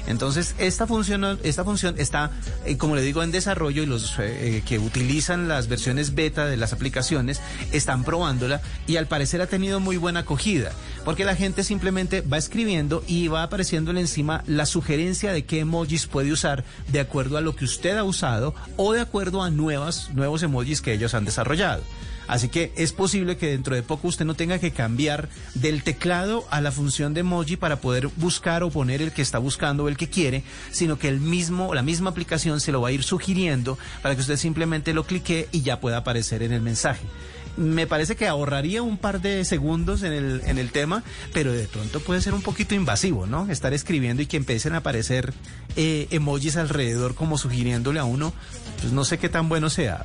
Entonces, 0.07 0.55
esta 0.59 0.87
función, 0.87 1.39
esta 1.43 1.65
función 1.65 1.95
está, 1.99 2.31
eh, 2.65 2.77
como 2.77 2.97
le 2.97 3.03
digo, 3.03 3.23
en 3.23 3.31
desarrollo 3.31 3.83
y 3.83 3.87
los 3.87 4.15
eh, 4.19 4.63
que 4.67 4.79
utilizan 4.79 5.49
las 5.49 5.69
versiones 5.69 6.15
beta 6.15 6.47
de 6.47 6.57
las 6.57 6.73
aplicaciones 6.73 7.41
están 7.73 8.05
probándola 8.05 8.61
y 8.87 8.97
al 8.97 9.07
parecer 9.07 9.41
ha 9.41 9.47
tenido 9.47 9.81
muy 9.81 9.97
buena 9.97 10.21
acogida, 10.21 10.73
porque 11.05 11.25
la 11.25 11.37
gente 11.37 11.62
simplemente 11.65 12.21
va 12.21 12.39
escribiendo 12.39 13.03
y 13.07 13.29
va 13.29 13.43
apareciéndole 13.43 14.01
encima 14.01 14.43
la 14.47 14.67
sugerencia 14.67 15.33
de 15.33 15.45
qué 15.45 15.61
emojis 15.61 16.07
puede 16.07 16.33
usar 16.33 16.65
de 16.89 17.01
acuerdo 17.01 17.37
a 17.37 17.41
lo 17.41 17.57
que 17.57 17.65
usted 17.65 17.97
ha 17.97 18.05
usado 18.05 18.55
o 18.77 18.93
de 18.93 19.01
acuerdo 19.01 19.43
a 19.43 19.51
nuevas, 19.51 20.11
nuevos 20.15 20.43
emojis 20.43 20.81
que 20.81 20.93
ellos 20.93 21.15
han 21.15 21.25
desarrollado. 21.25 21.83
Así 22.29 22.49
que 22.49 22.73
es 22.77 22.93
posible 22.93 23.37
que 23.37 23.49
dentro 23.49 23.75
de 23.75 23.83
poco 23.83 24.09
usted 24.09 24.25
no 24.25 24.35
tenga 24.35 24.59
que 24.59 24.71
cambiar 24.71 25.29
del 25.55 25.83
teclado 25.83 26.45
a 26.51 26.61
la 26.61 26.73
función 26.73 27.15
de 27.15 27.21
emoji 27.21 27.57
para 27.57 27.81
poder 27.81 28.09
buscar 28.17 28.63
o 28.63 28.71
poner 28.71 29.03
el 29.03 29.13
que 29.13 29.23
está 29.23 29.39
buscando 29.39 29.85
o 29.85 29.89
el 29.89 29.97
que 29.97 30.09
quiere, 30.09 30.45
sino 30.71 30.99
que 30.99 31.09
el 31.09 31.21
mismo, 31.21 31.75
la 31.75 31.83
misma 31.83 32.11
aplicación 32.11 32.61
se 32.61 32.73
lo 32.73 32.81
va 32.81 32.89
a 32.89 32.93
ir 32.93 33.03
sugiriendo 33.03 33.79
para 34.03 34.15
que 34.15 34.21
usted 34.21 34.37
simplemente 34.37 34.95
lo 34.95 35.05
clique 35.05 35.49
y 35.53 35.63
ya 35.63 35.81
pueda 35.81 35.99
aparecer 35.99 36.43
en 36.43 36.53
el 36.53 36.63
mensaje. 36.63 37.07
Me 37.57 37.87
parece 37.87 38.17
que 38.17 38.27
ahorraría 38.27 38.83
un 38.83 38.97
par 38.97 39.21
de 39.21 39.45
segundos 39.45 40.03
en 40.03 40.13
el, 40.13 40.41
en 40.47 40.57
el 40.59 40.71
tema, 40.71 41.03
pero 41.35 41.53
de 41.53 41.67
pronto 41.67 42.01
puede 42.01 42.21
ser 42.23 42.33
un 42.33 42.41
poquito 42.43 42.75
invasivo, 42.75 43.27
¿no? 43.27 43.51
Estar 43.51 43.75
escribiendo 43.75 44.23
y 44.23 44.27
que 44.27 44.39
empiecen 44.39 44.75
a 44.75 44.79
aparecer 44.79 45.35
eh, 45.77 46.07
emojis 46.11 46.57
alrededor 46.57 47.15
como 47.15 47.37
sugiriéndole 47.37 48.01
a 48.01 48.05
uno, 48.05 48.33
pues 48.81 48.93
no 48.93 49.05
sé 49.05 49.19
qué 49.19 49.29
tan 49.29 49.49
bueno 49.51 49.69
sea. 49.69 50.05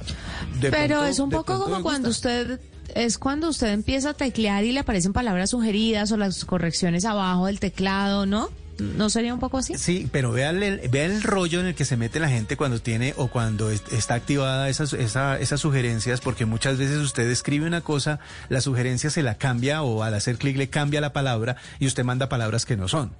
De 0.59 0.71
Pero 0.71 0.87
pronto- 0.97 1.05
es 1.05 1.19
un 1.19 1.29
poco 1.29 1.63
como 1.63 1.81
cuando 1.81 2.09
usted 2.09 2.59
es 2.95 3.17
cuando 3.17 3.49
usted 3.49 3.67
empieza 3.73 4.11
a 4.11 4.13
teclear 4.13 4.63
y 4.63 4.71
le 4.71 4.79
aparecen 4.79 5.13
palabras 5.13 5.51
sugeridas 5.51 6.11
o 6.11 6.17
las 6.17 6.45
correcciones 6.45 7.05
abajo 7.05 7.45
del 7.45 7.59
teclado, 7.59 8.25
¿no? 8.25 8.49
¿No 8.79 9.09
sería 9.09 9.33
un 9.33 9.39
poco 9.39 9.57
así? 9.57 9.77
Sí, 9.77 10.07
pero 10.11 10.31
vea 10.31 10.51
el, 10.51 10.81
vea 10.89 11.05
el 11.05 11.23
rollo 11.23 11.59
en 11.59 11.67
el 11.67 11.75
que 11.75 11.83
se 11.85 11.97
mete 11.97 12.19
la 12.19 12.29
gente 12.29 12.57
cuando 12.57 12.79
tiene 12.79 13.13
o 13.17 13.27
cuando 13.27 13.71
est- 13.71 13.91
está 13.91 14.13
activada 14.13 14.69
esas, 14.69 14.93
esa- 14.93 15.39
esas 15.39 15.59
sugerencias, 15.59 16.21
porque 16.21 16.45
muchas 16.45 16.77
veces 16.77 16.97
usted 16.97 17.29
escribe 17.29 17.65
una 17.65 17.81
cosa, 17.81 18.19
la 18.49 18.61
sugerencia 18.61 19.09
se 19.09 19.23
la 19.23 19.35
cambia 19.35 19.81
o 19.83 20.03
al 20.03 20.13
hacer 20.13 20.37
clic 20.37 20.57
le 20.57 20.69
cambia 20.69 21.01
la 21.01 21.13
palabra 21.13 21.55
y 21.79 21.87
usted 21.87 22.03
manda 22.03 22.29
palabras 22.29 22.65
que 22.65 22.77
no 22.77 22.87
son. 22.87 23.11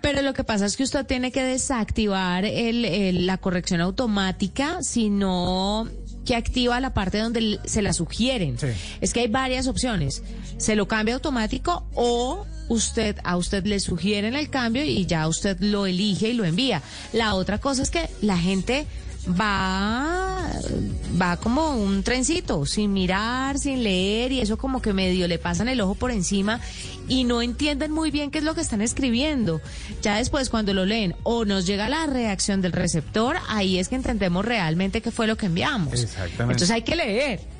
Pero 0.00 0.20
lo 0.20 0.34
que 0.34 0.44
pasa 0.44 0.66
es 0.66 0.76
que 0.76 0.82
usted 0.82 1.06
tiene 1.06 1.32
que 1.32 1.42
desactivar 1.42 2.44
el, 2.44 2.84
el- 2.84 3.26
la 3.26 3.38
corrección 3.38 3.80
automática, 3.80 4.78
sino 4.82 5.88
que 6.24 6.34
activa 6.34 6.80
la 6.80 6.94
parte 6.94 7.18
donde 7.18 7.60
se 7.64 7.82
la 7.82 7.92
sugieren. 7.92 8.58
Sí. 8.58 8.68
Es 9.00 9.12
que 9.12 9.20
hay 9.20 9.28
varias 9.28 9.66
opciones. 9.66 10.22
Se 10.56 10.76
lo 10.76 10.88
cambia 10.88 11.14
automático 11.14 11.86
o 11.94 12.46
usted 12.68 13.16
a 13.24 13.36
usted 13.36 13.64
le 13.66 13.80
sugieren 13.80 14.34
el 14.34 14.48
cambio 14.50 14.84
y 14.84 15.06
ya 15.06 15.28
usted 15.28 15.58
lo 15.60 15.86
elige 15.86 16.30
y 16.30 16.34
lo 16.34 16.44
envía. 16.44 16.82
La 17.12 17.34
otra 17.34 17.58
cosa 17.58 17.82
es 17.82 17.90
que 17.90 18.08
la 18.22 18.38
gente 18.38 18.86
va 19.28 20.50
va 21.20 21.36
como 21.36 21.76
un 21.76 22.02
trencito, 22.02 22.66
sin 22.66 22.92
mirar, 22.92 23.58
sin 23.58 23.82
leer 23.82 24.32
y 24.32 24.40
eso 24.40 24.56
como 24.56 24.82
que 24.82 24.92
medio 24.92 25.28
le 25.28 25.38
pasan 25.38 25.68
el 25.68 25.80
ojo 25.80 25.94
por 25.94 26.10
encima 26.10 26.60
y 27.08 27.24
no 27.24 27.42
entienden 27.42 27.92
muy 27.92 28.10
bien 28.10 28.30
qué 28.30 28.38
es 28.38 28.44
lo 28.44 28.54
que 28.54 28.60
están 28.60 28.80
escribiendo. 28.80 29.60
Ya 30.02 30.16
después 30.16 30.50
cuando 30.50 30.74
lo 30.74 30.84
leen 30.84 31.14
o 31.22 31.44
nos 31.44 31.66
llega 31.66 31.88
la 31.88 32.06
reacción 32.06 32.60
del 32.60 32.72
receptor, 32.72 33.36
ahí 33.48 33.78
es 33.78 33.88
que 33.88 33.96
entendemos 33.96 34.44
realmente 34.44 35.00
qué 35.00 35.10
fue 35.10 35.26
lo 35.26 35.36
que 35.36 35.46
enviamos. 35.46 35.94
Exactamente. 35.94 36.54
Entonces 36.54 36.70
hay 36.70 36.82
que 36.82 36.96
leer. 36.96 37.53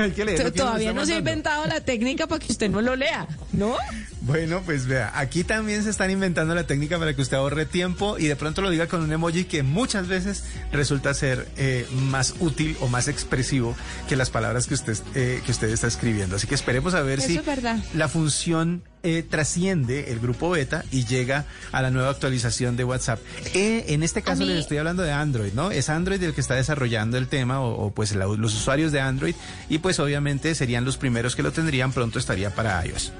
Hay 0.04 0.12
que 0.12 0.24
leer 0.24 0.50
Todavía 0.52 0.92
no 0.92 1.04
se 1.06 1.14
ha 1.14 1.18
inventado 1.18 1.66
la 1.66 1.80
técnica 1.80 2.26
para 2.26 2.38
que 2.38 2.52
usted 2.52 2.70
no 2.70 2.80
lo 2.80 2.96
lea, 2.96 3.26
¿no? 3.52 3.76
Bueno, 4.22 4.62
pues 4.64 4.86
vea, 4.86 5.12
aquí 5.14 5.44
también 5.44 5.82
se 5.82 5.90
están 5.90 6.10
inventando 6.10 6.54
la 6.54 6.64
técnica 6.64 6.98
para 6.98 7.14
que 7.14 7.22
usted 7.22 7.36
ahorre 7.38 7.64
tiempo 7.64 8.18
y 8.18 8.26
de 8.26 8.36
pronto 8.36 8.60
lo 8.60 8.68
diga 8.70 8.86
con 8.86 9.02
un 9.02 9.12
emoji 9.12 9.44
que 9.44 9.62
muchas 9.62 10.08
veces 10.08 10.44
resulta 10.72 11.14
ser 11.14 11.48
eh, 11.56 11.86
más 11.92 12.34
útil 12.40 12.76
o 12.80 12.88
más 12.88 13.08
expresivo 13.08 13.74
que 14.08 14.16
las 14.16 14.28
palabras 14.30 14.66
que 14.66 14.74
usted, 14.74 14.98
eh, 15.14 15.40
que 15.44 15.52
usted 15.52 15.68
está 15.70 15.86
escribiendo. 15.86 16.36
Así 16.36 16.46
que 16.46 16.54
esperemos 16.54 16.94
a 16.94 17.02
ver 17.02 17.18
Eso 17.20 17.28
si 17.28 17.36
es 17.38 17.46
verdad. 17.46 17.78
la 17.94 18.08
función 18.08 18.82
eh, 19.02 19.22
trasciende 19.28 20.12
el 20.12 20.20
grupo 20.20 20.50
beta 20.50 20.84
y 20.90 21.04
llega 21.06 21.46
a 21.72 21.82
la 21.82 21.90
nueva 21.90 22.10
actualización 22.10 22.76
de 22.76 22.84
WhatsApp. 22.84 23.18
Eh, 23.54 23.86
en 23.88 24.02
este 24.02 24.22
caso 24.22 24.40
mí- 24.42 24.48
les 24.48 24.58
estoy 24.60 24.78
hablando 24.78 25.02
de 25.02 25.12
Android, 25.12 25.52
¿no? 25.54 25.70
Es 25.70 25.88
Android 25.88 26.22
el 26.22 26.34
que 26.34 26.40
está 26.40 26.54
desarrollando 26.54 27.16
el 27.16 27.26
tema 27.28 27.60
o, 27.60 27.86
o, 27.86 27.90
pues 27.92 28.14
la- 28.14 28.26
los 28.26 28.54
usuarios 28.54 28.92
de 28.92 29.00
Android 29.00 29.34
y 29.68 29.78
pues 29.78 29.98
obviamente 30.00 30.54
serían 30.54 30.84
los 30.84 30.96
primeros 30.96 31.36
que 31.36 31.42
lo 31.42 31.52
tendrían, 31.52 31.92
pronto 31.92 32.18
estaría 32.18 32.54
para 32.54 32.84
iOS. 32.86 33.12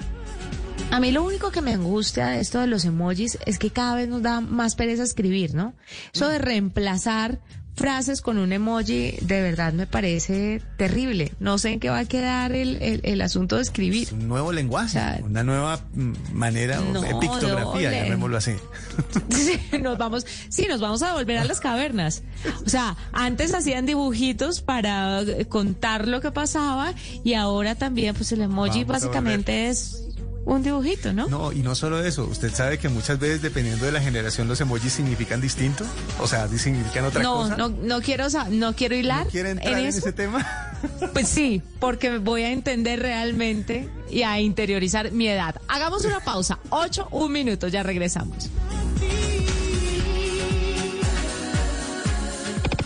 A 0.90 0.98
mí 0.98 1.12
lo 1.12 1.22
único 1.22 1.52
que 1.52 1.60
me 1.60 1.72
angustia 1.72 2.26
de 2.28 2.40
esto 2.40 2.58
de 2.60 2.66
los 2.66 2.84
emojis 2.84 3.38
es 3.46 3.58
que 3.58 3.70
cada 3.70 3.94
vez 3.94 4.08
nos 4.08 4.22
da 4.22 4.40
más 4.40 4.74
pereza 4.74 5.04
escribir, 5.04 5.54
¿no? 5.54 5.72
Eso 6.12 6.28
de 6.28 6.38
reemplazar 6.38 7.38
frases 7.80 8.20
con 8.20 8.36
un 8.36 8.52
emoji, 8.52 9.12
de 9.22 9.40
verdad 9.40 9.72
me 9.72 9.86
parece 9.86 10.60
terrible. 10.76 11.32
No 11.40 11.56
sé 11.56 11.70
en 11.70 11.80
qué 11.80 11.88
va 11.88 12.00
a 12.00 12.04
quedar 12.04 12.52
el, 12.52 12.76
el, 12.82 13.00
el 13.04 13.20
asunto 13.22 13.56
de 13.56 13.62
escribir. 13.62 14.02
Es 14.08 14.12
un 14.12 14.28
nuevo 14.28 14.52
lenguaje, 14.52 14.86
O 14.86 14.92
sea, 14.92 15.20
una 15.24 15.42
nueva 15.42 15.80
mm, 15.94 16.12
manera, 16.34 16.78
no, 16.80 17.00
pictografía, 17.18 17.64
doble. 17.64 18.02
llamémoslo 18.02 18.36
así. 18.36 18.52
Sí, 19.30 19.58
nos 19.80 19.96
vamos, 19.96 20.26
sí, 20.50 20.66
nos 20.68 20.80
vamos 20.80 21.02
a 21.02 21.14
volver 21.14 21.38
a 21.38 21.44
las 21.44 21.60
cavernas. 21.60 22.22
O 22.66 22.68
sea, 22.68 22.96
antes 23.12 23.54
hacían 23.54 23.86
dibujitos 23.86 24.60
para 24.60 25.22
contar 25.48 26.06
lo 26.06 26.20
que 26.20 26.30
pasaba 26.30 26.92
y 27.24 27.32
ahora 27.34 27.74
también, 27.76 28.14
pues 28.14 28.30
el 28.32 28.42
emoji 28.42 28.84
Vamos 28.84 29.00
básicamente 29.02 29.68
es 29.68 30.09
un 30.44 30.62
dibujito, 30.62 31.12
¿no? 31.12 31.28
No, 31.28 31.52
y 31.52 31.60
no 31.60 31.74
solo 31.74 32.02
eso, 32.02 32.24
usted 32.24 32.52
sabe 32.52 32.78
que 32.78 32.88
muchas 32.88 33.18
veces 33.18 33.42
dependiendo 33.42 33.84
de 33.84 33.92
la 33.92 34.00
generación 34.00 34.48
los 34.48 34.60
emojis 34.60 34.92
significan 34.92 35.40
distinto, 35.40 35.84
o 36.18 36.26
sea, 36.26 36.48
significan 36.48 37.04
otra 37.04 37.22
no, 37.22 37.34
cosa. 37.34 37.56
no, 37.56 37.68
no 37.68 38.00
quiero, 38.00 38.26
no 38.50 38.74
quiero 38.74 38.96
hilar 38.96 39.26
¿No 39.26 39.30
quiere 39.30 39.50
entrar 39.50 39.78
en 39.78 39.86
ese 39.86 40.12
tema? 40.12 40.46
Pues 41.12 41.28
sí, 41.28 41.60
porque 41.78 42.16
voy 42.16 42.42
a 42.42 42.52
entender 42.52 43.00
realmente 43.00 43.86
y 44.08 44.22
a 44.22 44.40
interiorizar 44.40 45.12
mi 45.12 45.28
edad. 45.28 45.60
Hagamos 45.68 46.06
una 46.06 46.20
pausa. 46.20 46.58
Ocho, 46.70 47.06
un 47.10 47.32
minuto, 47.32 47.68
ya 47.68 47.82
regresamos. 47.82 48.48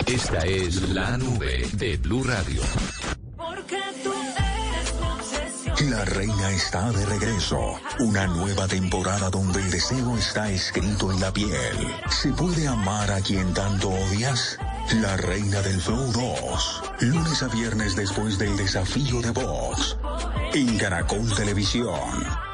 Esta 0.06 0.38
es 0.38 0.88
la 0.90 1.16
nube 1.16 1.68
de 1.74 1.96
Blue 1.98 2.24
Radio. 2.24 2.62
Porque 3.36 3.78
tú. 4.02 4.12
La 5.90 6.04
reina 6.04 6.50
está 6.50 6.90
de 6.92 7.04
regreso. 7.04 7.60
Una 7.98 8.26
nueva 8.26 8.66
temporada 8.66 9.28
donde 9.28 9.60
el 9.60 9.70
deseo 9.70 10.16
está 10.16 10.50
escrito 10.50 11.12
en 11.12 11.20
la 11.20 11.30
piel. 11.30 11.76
¿Se 12.08 12.32
puede 12.32 12.66
amar 12.66 13.10
a 13.10 13.20
quien 13.20 13.52
tanto 13.52 13.90
odias? 13.90 14.58
La 15.02 15.16
reina 15.18 15.60
del 15.60 15.80
Flow 15.82 16.10
2. 16.12 16.82
Lunes 17.00 17.42
a 17.42 17.48
viernes 17.48 17.96
después 17.96 18.38
del 18.38 18.56
desafío 18.56 19.20
de 19.20 19.30
Vox. 19.30 19.98
En 20.54 20.78
Caracol 20.78 21.34
Televisión. 21.34 22.53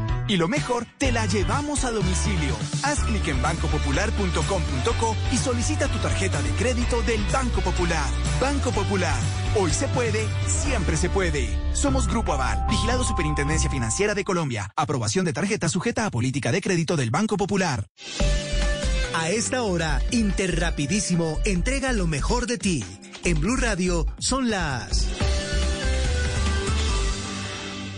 Y 0.27 0.37
lo 0.37 0.47
mejor, 0.47 0.85
te 0.97 1.11
la 1.11 1.25
llevamos 1.25 1.83
a 1.83 1.91
domicilio. 1.91 2.55
Haz 2.83 2.99
clic 3.03 3.27
en 3.27 3.41
bancopopular.com.co 3.41 5.15
y 5.31 5.37
solicita 5.37 5.87
tu 5.87 5.97
tarjeta 5.99 6.41
de 6.41 6.49
crédito 6.51 7.01
del 7.01 7.21
Banco 7.31 7.61
Popular. 7.61 8.09
Banco 8.39 8.71
Popular. 8.71 9.19
Hoy 9.59 9.71
se 9.71 9.87
puede, 9.89 10.25
siempre 10.47 10.95
se 10.95 11.09
puede. 11.09 11.49
Somos 11.73 12.07
Grupo 12.07 12.33
Aval, 12.33 12.65
vigilado 12.69 13.03
Superintendencia 13.03 13.69
Financiera 13.69 14.13
de 14.13 14.23
Colombia. 14.23 14.71
Aprobación 14.75 15.25
de 15.25 15.33
tarjeta 15.33 15.67
sujeta 15.69 16.05
a 16.05 16.11
política 16.11 16.51
de 16.51 16.61
crédito 16.61 16.95
del 16.95 17.11
Banco 17.11 17.37
Popular. 17.37 17.87
A 19.13 19.29
esta 19.29 19.63
hora, 19.63 20.01
Interrapidísimo 20.11 21.39
entrega 21.43 21.91
lo 21.91 22.07
mejor 22.07 22.47
de 22.47 22.57
ti. 22.57 22.83
En 23.23 23.39
Blue 23.39 23.57
Radio 23.57 24.05
son 24.19 24.49
las... 24.49 25.07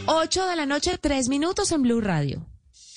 Ocho 0.05 0.45
de 0.47 0.57
la 0.57 0.65
noche, 0.65 0.97
tres 0.99 1.29
minutos 1.29 1.71
en 1.71 1.81
Blue 1.81 2.01
Radio. 2.01 2.45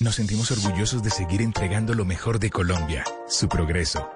Nos 0.01 0.15
sentimos 0.15 0.51
orgullosos 0.51 1.01
de 1.01 1.09
seguir 1.09 1.41
entregando 1.41 1.93
lo 1.93 2.03
mejor 2.03 2.37
de 2.37 2.49
Colombia, 2.49 3.05
su 3.29 3.47
progreso. 3.47 4.09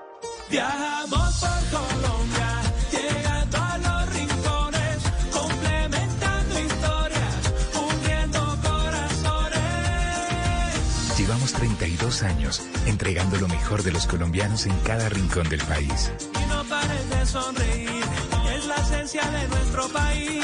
Viajamos 0.49 1.39
por 1.39 1.79
Colombia, 1.79 2.61
llegando 2.91 3.57
a 3.57 3.77
los 3.77 4.13
rincones, 4.13 4.97
complementando 5.31 6.59
historias, 6.59 7.53
uniendo 7.95 8.57
corazones. 8.61 9.57
Llevamos 11.17 11.53
32 11.53 12.23
años 12.23 12.61
entregando 12.87 13.37
lo 13.37 13.47
mejor 13.47 13.83
de 13.83 13.93
los 13.93 14.05
colombianos 14.05 14.65
en 14.65 14.77
cada 14.79 15.07
rincón 15.07 15.47
del 15.47 15.61
país. 15.61 16.11
Y 16.19 16.45
no 16.49 16.61
pares 16.65 17.09
de 17.09 17.25
sonreír, 17.25 18.03
es 18.53 18.65
la 18.65 18.75
esencia 18.75 19.23
de 19.31 19.47
nuestro 19.47 19.87
país. 19.87 20.43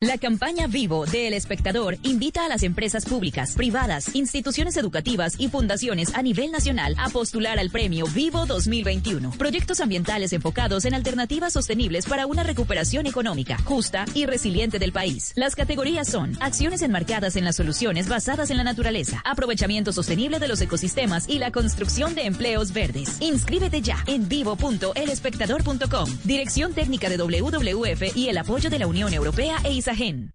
La 0.00 0.16
campaña 0.16 0.68
Vivo 0.68 1.06
de 1.06 1.26
El 1.26 1.34
Espectador 1.34 1.98
invita 2.04 2.44
a 2.44 2.48
las 2.48 2.62
empresas 2.62 3.04
públicas, 3.04 3.56
privadas, 3.56 4.14
instituciones 4.14 4.76
educativas 4.76 5.34
y 5.40 5.48
fundaciones 5.48 6.14
a 6.14 6.22
nivel 6.22 6.52
nacional 6.52 6.94
a 6.98 7.08
postular 7.08 7.58
al 7.58 7.70
premio 7.70 8.06
Vivo 8.06 8.46
2021. 8.46 9.32
Proyectos 9.32 9.80
ambientales 9.80 10.32
enfocados 10.32 10.84
en 10.84 10.94
alternativas 10.94 11.52
sostenibles 11.52 12.06
para 12.06 12.26
una 12.26 12.44
recuperación 12.44 13.08
económica, 13.08 13.58
justa 13.64 14.04
y 14.14 14.26
resiliente 14.26 14.78
del 14.78 14.92
país. 14.92 15.32
Las 15.34 15.56
categorías 15.56 16.06
son 16.06 16.36
acciones 16.38 16.82
enmarcadas 16.82 17.34
en 17.34 17.44
las 17.44 17.56
soluciones 17.56 18.08
basadas 18.08 18.52
en 18.52 18.58
la 18.58 18.62
naturaleza, 18.62 19.20
aprovechamiento 19.24 19.92
sostenible 19.92 20.38
de 20.38 20.46
los 20.46 20.60
ecosistemas 20.60 21.28
y 21.28 21.40
la 21.40 21.50
construcción 21.50 22.14
de 22.14 22.26
empleos 22.26 22.72
verdes. 22.72 23.20
Inscríbete 23.20 23.82
ya 23.82 24.04
en 24.06 24.28
vivo.elespectador.com. 24.28 26.08
Dirección 26.22 26.72
técnica 26.72 27.08
de 27.08 27.16
WWF 27.16 28.16
y 28.16 28.28
el 28.28 28.38
apoyo 28.38 28.70
de 28.70 28.78
la 28.78 28.86
Unión 28.86 29.12
Europea 29.12 29.56
e 29.64 29.72
ISAGEN. 29.88 30.34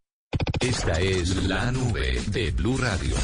Esta 0.62 0.94
es 1.00 1.44
la 1.44 1.72
nube 1.72 2.20
de 2.32 2.50
Blue 2.52 2.76
Radio. 2.76 3.16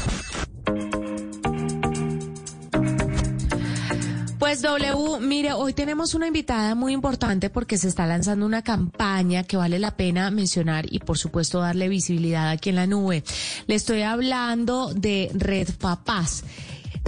Pues 4.38 4.62
W, 4.62 5.20
mire, 5.20 5.52
hoy 5.52 5.72
tenemos 5.74 6.14
una 6.14 6.28
invitada 6.28 6.76
muy 6.76 6.92
importante 6.92 7.50
porque 7.50 7.78
se 7.78 7.88
está 7.88 8.06
lanzando 8.06 8.46
una 8.46 8.62
campaña 8.62 9.42
que 9.42 9.56
vale 9.56 9.80
la 9.80 9.96
pena 9.96 10.30
mencionar 10.30 10.86
y 10.88 11.00
por 11.00 11.18
supuesto 11.18 11.60
darle 11.60 11.88
visibilidad 11.88 12.48
aquí 12.48 12.70
en 12.70 12.76
la 12.76 12.86
nube. 12.86 13.24
Le 13.66 13.74
estoy 13.74 14.02
hablando 14.02 14.94
de 14.94 15.30
Red 15.34 15.70
Papás. 15.80 16.44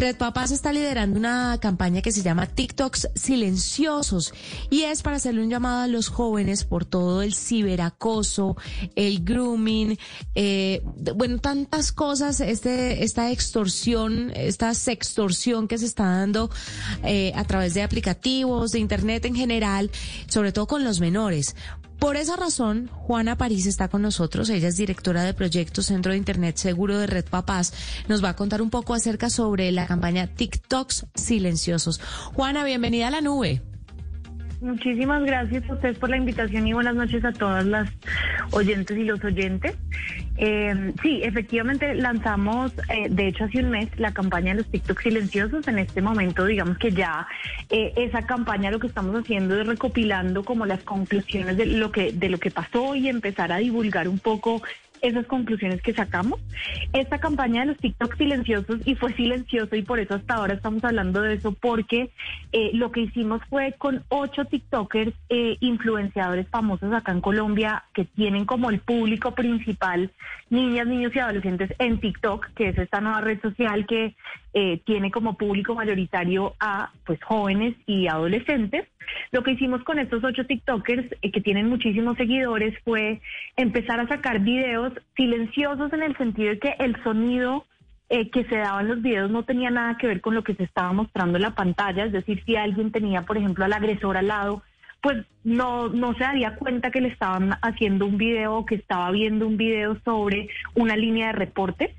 Red 0.03 0.17
Papás 0.17 0.51
está 0.51 0.73
liderando 0.73 1.17
una 1.17 1.59
campaña 1.61 2.03
que 2.03 2.11
se 2.11 2.23
llama 2.23 2.49
TikToks 2.49 3.11
silenciosos 3.15 4.35
y 4.69 4.83
es 4.83 5.01
para 5.01 5.15
hacerle 5.15 5.45
un 5.45 5.49
llamado 5.49 5.83
a 5.83 5.87
los 5.87 6.09
jóvenes 6.09 6.65
por 6.65 6.85
todo 6.85 7.23
el 7.23 7.35
ciberacoso, 7.35 8.57
el 8.97 9.23
grooming, 9.23 9.97
eh, 10.35 10.83
bueno, 11.15 11.39
tantas 11.39 11.93
cosas, 11.93 12.41
este, 12.41 13.05
esta 13.05 13.31
extorsión, 13.31 14.33
esta 14.35 14.75
sextorsión 14.75 15.69
que 15.69 15.79
se 15.79 15.87
está 15.87 16.03
dando 16.03 16.51
eh, 17.05 17.31
a 17.37 17.45
través 17.45 17.75
de 17.75 17.85
aplicativos, 17.85 18.73
de 18.73 18.81
internet 18.81 19.25
en 19.27 19.37
general, 19.37 19.89
sobre 20.27 20.51
todo 20.51 20.67
con 20.67 20.83
los 20.83 20.99
menores. 20.99 21.55
Por 22.03 22.17
esa 22.17 22.35
razón, 22.35 22.91
Juana 22.93 23.39
París 23.39 23.65
está 23.67 23.87
con 23.87 24.03
nosotros. 24.03 24.51
Ella 24.51 24.67
es 24.67 24.77
directora 24.77 25.23
de 25.23 25.35
proyectos 25.35 25.87
Centro 25.87 26.11
de 26.11 26.19
Internet 26.19 26.57
Seguro 26.57 26.99
de 26.99 27.07
Red 27.07 27.27
Papás. 27.27 27.73
Nos 28.09 28.25
va 28.25 28.31
a 28.31 28.35
contar 28.35 28.61
un 28.61 28.71
poco 28.71 28.93
acerca 28.93 29.31
sobre 29.31 29.71
la 29.71 29.87
campaña 29.87 30.27
TikToks 30.27 31.07
Silenciosos. 31.15 32.01
Juana, 32.35 32.65
bienvenida 32.65 33.07
a 33.07 33.13
la 33.13 33.21
nube. 33.21 33.63
Muchísimas 34.63 35.25
gracias 35.25 35.69
a 35.69 35.75
ustedes 35.75 35.99
por 35.99 36.09
la 36.09 36.17
invitación 36.17 36.65
y 36.69 36.73
buenas 36.73 36.95
noches 36.95 37.25
a 37.25 37.33
todas 37.33 37.67
las 37.67 37.91
oyentes 38.53 38.97
y 38.97 39.03
los 39.03 39.23
oyentes. 39.25 39.77
Eh, 40.37 40.93
sí, 41.03 41.21
efectivamente 41.25 41.97
lanzamos, 41.97 42.73
eh, 42.89 43.09
de 43.11 43.27
hecho 43.27 43.43
hace 43.43 43.59
un 43.59 43.71
mes, 43.71 43.89
la 43.99 44.15
campaña 44.15 44.53
de 44.53 44.59
los 44.59 44.71
TikTok 44.71 45.01
silenciosos. 45.01 45.67
En 45.67 45.81
este 45.81 46.01
momento, 46.01 46.45
digamos 46.45 46.79
que 46.79 46.93
ya 46.93 47.27
eh, 47.71 47.93
esa 47.97 48.25
campaña 48.25 48.71
lo 48.71 48.79
que 48.79 48.87
estamos 48.87 49.21
haciendo 49.21 49.61
es 49.61 49.67
recopilando 49.67 50.45
como 50.45 50.65
las 50.65 50.85
conclusiones 50.85 51.57
de 51.57 51.67
lo 51.67 51.91
que 51.91 52.13
de 52.13 52.29
lo 52.29 52.39
que 52.39 52.53
pasó 52.53 52.95
y 52.95 53.09
empezar 53.09 53.51
a 53.51 53.57
divulgar 53.57 54.07
un 54.07 54.21
poco 54.21 54.63
esas 55.03 55.27
conclusiones 55.27 55.83
que 55.83 55.93
sacamos. 55.93 56.41
Esta 56.93 57.19
campaña 57.19 57.63
de 57.63 57.67
los 57.67 57.77
TikTok 57.79 58.17
silenciosos, 58.17 58.81
y 58.87 58.95
fue 58.95 59.13
silencioso 59.15 59.77
y 59.77 59.83
por 59.83 59.99
eso 59.99 60.15
hasta 60.15 60.35
ahora 60.35 60.55
estamos 60.55 60.83
hablando 60.85 61.21
de 61.21 61.35
eso, 61.35 61.53
porque 61.53 62.11
eh, 62.53 62.71
lo 62.73 62.93
que 62.93 63.01
hicimos 63.01 63.43
fue 63.51 63.75
con 63.77 64.03
ocho 64.09 64.45
TikTokers 64.45 65.13
eh, 65.29 65.57
influenciadores 65.61 66.49
famosos 66.49 66.93
acá 66.93 67.13
en 67.13 67.21
Colombia 67.21 67.85
que 67.93 68.05
tienen 68.05 68.47
como 68.47 68.71
el 68.71 68.79
público 68.81 69.35
principal 69.35 70.11
niñas, 70.51 70.87
niños 70.87 71.17
y 71.17 71.19
adolescentes 71.19 71.75
en 71.79 71.99
TikTok, 71.99 72.49
que 72.55 72.69
es 72.69 72.79
esta 72.79 73.01
nueva 73.01 73.23
red 73.23 73.41
social 73.41 73.87
que 73.87 74.15
eh, 74.55 74.81
tiene 74.85 75.11
como 75.11 75.37
público 75.37 75.75
mayoritario 75.75 76.55
a 76.61 76.91
pues 77.05 77.23
jóvenes 77.23 77.75
y 77.87 78.07
adolescentes. 78.07 78.87
Lo 79.31 79.43
que 79.43 79.53
hicimos 79.53 79.83
con 79.83 79.99
estos 79.99 80.23
ocho 80.25 80.47
TikTokers 80.47 81.07
eh, 81.23 81.31
que 81.31 81.41
tienen 81.41 81.69
muchísimos 81.69 82.17
seguidores 82.17 82.75
fue 82.85 83.21
empezar 83.57 84.01
a 84.01 84.09
sacar 84.09 84.41
videos 84.41 84.93
silenciosos 85.17 85.93
en 85.93 86.03
el 86.03 86.17
sentido 86.17 86.51
de 86.51 86.59
que 86.59 86.75
el 86.79 87.03
sonido 87.03 87.65
eh, 88.11 88.31
que 88.31 88.45
se 88.45 88.59
daba 88.59 88.83
en 88.83 88.89
los 88.89 89.01
videos 89.01 89.31
no 89.31 89.45
tenía 89.45 89.71
nada 89.71 89.97
que 89.97 90.07
ver 90.07 90.21
con 90.21 90.35
lo 90.35 90.45
que 90.45 90.55
se 90.55 90.65
estaba 90.65 90.93
mostrando 90.93 91.39
en 91.39 91.43
la 91.43 91.55
pantalla, 91.55 92.05
es 92.05 92.13
decir, 92.13 92.43
si 92.45 92.57
alguien 92.57 92.93
tenía, 92.93 93.23
por 93.23 93.39
ejemplo, 93.39 93.65
al 93.65 93.73
agresor 93.73 94.19
al 94.19 94.29
lado, 94.29 94.63
pues 95.03 95.27
no, 95.43 95.89
no 95.89 96.15
se 96.15 96.21
daría 96.21 96.55
cuenta 96.55 96.93
que 96.93 97.01
le 97.01 97.09
estaban 97.09 97.59
haciendo 97.61 98.07
un 98.07 98.17
video 98.17 98.55
o 98.55 98.67
que 98.67 98.77
estaba 98.77 99.11
viendo 99.11 99.49
un 99.49 99.57
video 99.57 99.99
sobre 100.05 100.49
una 100.75 100.97
línea 100.97 101.27
de 101.29 101.33
reporte. 101.33 101.97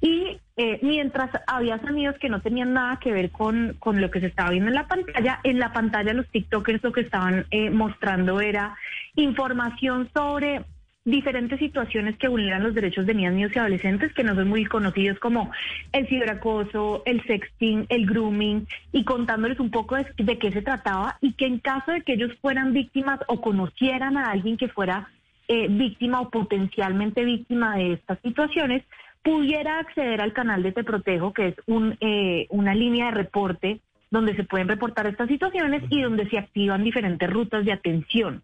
Y 0.00 0.38
eh, 0.56 0.78
mientras 0.80 1.30
había 1.46 1.78
sonidos 1.80 2.16
que 2.18 2.30
no 2.30 2.40
tenían 2.40 2.72
nada 2.72 2.98
que 2.98 3.12
ver 3.12 3.30
con, 3.30 3.76
con, 3.78 4.00
lo 4.00 4.10
que 4.10 4.20
se 4.20 4.28
estaba 4.28 4.50
viendo 4.50 4.70
en 4.70 4.74
la 4.74 4.88
pantalla, 4.88 5.38
en 5.44 5.58
la 5.58 5.74
pantalla 5.74 6.14
los 6.14 6.26
TikTokers 6.28 6.82
lo 6.82 6.92
que 6.92 7.02
estaban 7.02 7.44
eh, 7.50 7.68
mostrando 7.68 8.40
era 8.40 8.74
información 9.16 10.08
sobre 10.14 10.64
diferentes 11.06 11.58
situaciones 11.60 12.18
que 12.18 12.28
vulneran 12.28 12.64
los 12.64 12.74
derechos 12.74 13.06
de 13.06 13.14
niñas, 13.14 13.32
niños 13.32 13.52
y 13.54 13.58
adolescentes 13.58 14.12
que 14.12 14.24
no 14.24 14.34
son 14.34 14.48
muy 14.48 14.66
conocidos 14.66 15.18
como 15.20 15.50
el 15.92 16.06
ciberacoso, 16.08 17.02
el 17.06 17.22
sexting, 17.24 17.86
el 17.88 18.06
grooming 18.06 18.66
y 18.92 19.04
contándoles 19.04 19.60
un 19.60 19.70
poco 19.70 19.94
de, 19.94 20.06
de, 20.18 20.38
qué 20.38 20.50
se 20.50 20.62
trataba 20.62 21.16
y 21.20 21.32
que 21.34 21.46
en 21.46 21.60
caso 21.60 21.92
de 21.92 22.02
que 22.02 22.14
ellos 22.14 22.32
fueran 22.42 22.72
víctimas 22.72 23.20
o 23.28 23.40
conocieran 23.40 24.16
a 24.16 24.32
alguien 24.32 24.56
que 24.56 24.68
fuera 24.68 25.08
eh, 25.48 25.68
víctima 25.70 26.20
o 26.20 26.28
potencialmente 26.28 27.24
víctima 27.24 27.76
de 27.76 27.92
estas 27.92 28.18
situaciones, 28.22 28.82
pudiera 29.22 29.78
acceder 29.78 30.20
al 30.20 30.32
canal 30.32 30.64
de 30.64 30.72
Te 30.72 30.82
Protejo, 30.82 31.32
que 31.32 31.48
es 31.48 31.54
un, 31.66 31.96
eh, 32.00 32.46
una 32.50 32.74
línea 32.74 33.06
de 33.06 33.10
reporte 33.12 33.80
donde 34.10 34.34
se 34.34 34.42
pueden 34.42 34.66
reportar 34.66 35.06
estas 35.06 35.28
situaciones 35.28 35.84
y 35.88 36.02
donde 36.02 36.28
se 36.28 36.38
activan 36.38 36.82
diferentes 36.82 37.30
rutas 37.30 37.64
de 37.64 37.72
atención. 37.72 38.42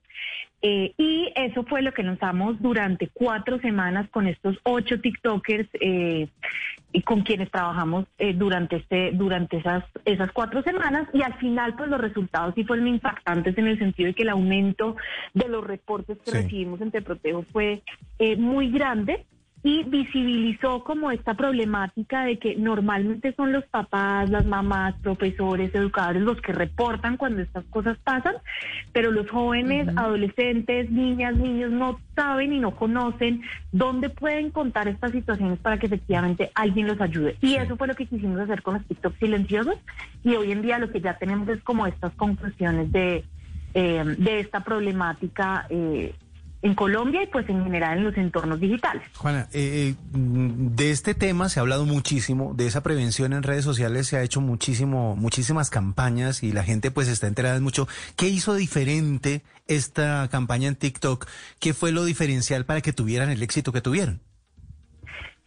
Eh, 0.62 0.94
y 0.96 1.32
eso 1.34 1.64
fue 1.64 1.82
lo 1.82 1.92
que 1.92 2.04
lanzamos 2.04 2.60
durante 2.62 3.08
cuatro 3.08 3.58
semanas 3.58 4.08
con 4.10 4.28
estos 4.28 4.56
ocho 4.62 5.00
TikTokers 5.00 5.68
eh, 5.80 6.28
y 6.92 7.02
con 7.02 7.22
quienes 7.22 7.50
trabajamos 7.50 8.06
eh, 8.18 8.32
durante 8.32 8.76
este 8.76 9.10
durante 9.12 9.56
esas 9.56 9.84
esas 10.04 10.30
cuatro 10.30 10.62
semanas. 10.62 11.08
Y 11.12 11.22
al 11.22 11.34
final 11.34 11.74
pues 11.74 11.88
los 11.90 12.00
resultados 12.00 12.54
sí 12.54 12.62
fueron 12.62 12.86
impactantes 12.86 13.58
en 13.58 13.66
el 13.66 13.78
sentido 13.78 14.06
de 14.08 14.14
que 14.14 14.22
el 14.22 14.28
aumento 14.28 14.96
de 15.34 15.48
los 15.48 15.66
reportes 15.66 16.18
que 16.24 16.30
recibimos 16.30 16.80
en 16.80 16.92
Te 16.92 17.02
Protejo 17.02 17.44
fue 17.52 17.82
eh, 18.20 18.36
muy 18.36 18.70
grande 18.70 19.26
y 19.64 19.84
visibilizó 19.84 20.82
como 20.82 21.12
esta 21.12 21.34
problemática 21.34 22.24
de 22.24 22.38
que 22.38 22.56
normalmente 22.56 23.32
son 23.34 23.52
los 23.52 23.64
papás, 23.66 24.28
las 24.28 24.44
mamás, 24.44 24.94
profesores, 25.02 25.72
educadores 25.74 26.22
los 26.22 26.40
que 26.40 26.52
reportan 26.52 27.16
cuando 27.16 27.42
estas 27.42 27.64
cosas 27.66 27.96
pasan, 28.02 28.34
pero 28.92 29.12
los 29.12 29.30
jóvenes, 29.30 29.88
adolescentes, 29.96 30.90
niñas, 30.90 31.36
niños 31.36 31.70
no 31.70 32.00
saben 32.16 32.52
y 32.52 32.58
no 32.58 32.72
conocen 32.72 33.42
dónde 33.70 34.10
pueden 34.10 34.50
contar 34.50 34.88
estas 34.88 35.12
situaciones 35.12 35.60
para 35.60 35.78
que 35.78 35.86
efectivamente 35.86 36.50
alguien 36.54 36.88
los 36.88 37.00
ayude. 37.00 37.36
Y 37.40 37.54
eso 37.54 37.76
fue 37.76 37.86
lo 37.86 37.94
que 37.94 38.06
quisimos 38.06 38.40
hacer 38.40 38.62
con 38.62 38.74
los 38.74 38.84
TikTok 38.86 39.16
silenciosos 39.18 39.76
y 40.24 40.34
hoy 40.34 40.50
en 40.50 40.62
día 40.62 40.80
lo 40.80 40.90
que 40.90 41.00
ya 41.00 41.18
tenemos 41.18 41.48
es 41.48 41.62
como 41.62 41.86
estas 41.86 42.12
conclusiones 42.14 42.90
de, 42.90 43.24
eh, 43.74 44.04
de 44.18 44.40
esta 44.40 44.64
problemática. 44.64 45.66
Eh, 45.70 46.14
en 46.62 46.74
Colombia 46.74 47.22
y 47.22 47.26
pues 47.26 47.48
en 47.48 47.64
general 47.64 47.98
en 47.98 48.04
los 48.04 48.16
entornos 48.16 48.60
digitales. 48.60 49.02
Juana, 49.16 49.48
eh, 49.52 49.94
de 50.12 50.90
este 50.90 51.14
tema 51.14 51.48
se 51.48 51.58
ha 51.58 51.62
hablado 51.62 51.84
muchísimo, 51.84 52.54
de 52.54 52.66
esa 52.66 52.82
prevención 52.82 53.32
en 53.32 53.42
redes 53.42 53.64
sociales 53.64 54.06
se 54.06 54.16
ha 54.16 54.22
hecho 54.22 54.40
muchísimo, 54.40 55.16
muchísimas 55.16 55.70
campañas 55.70 56.42
y 56.42 56.52
la 56.52 56.62
gente 56.62 56.90
pues 56.90 57.08
está 57.08 57.26
enterada 57.26 57.60
mucho. 57.60 57.88
¿Qué 58.16 58.28
hizo 58.28 58.54
diferente 58.54 59.42
esta 59.66 60.28
campaña 60.30 60.68
en 60.68 60.76
TikTok? 60.76 61.26
¿Qué 61.58 61.74
fue 61.74 61.92
lo 61.92 62.04
diferencial 62.04 62.64
para 62.64 62.80
que 62.80 62.92
tuvieran 62.92 63.30
el 63.30 63.42
éxito 63.42 63.72
que 63.72 63.80
tuvieron? 63.80 64.20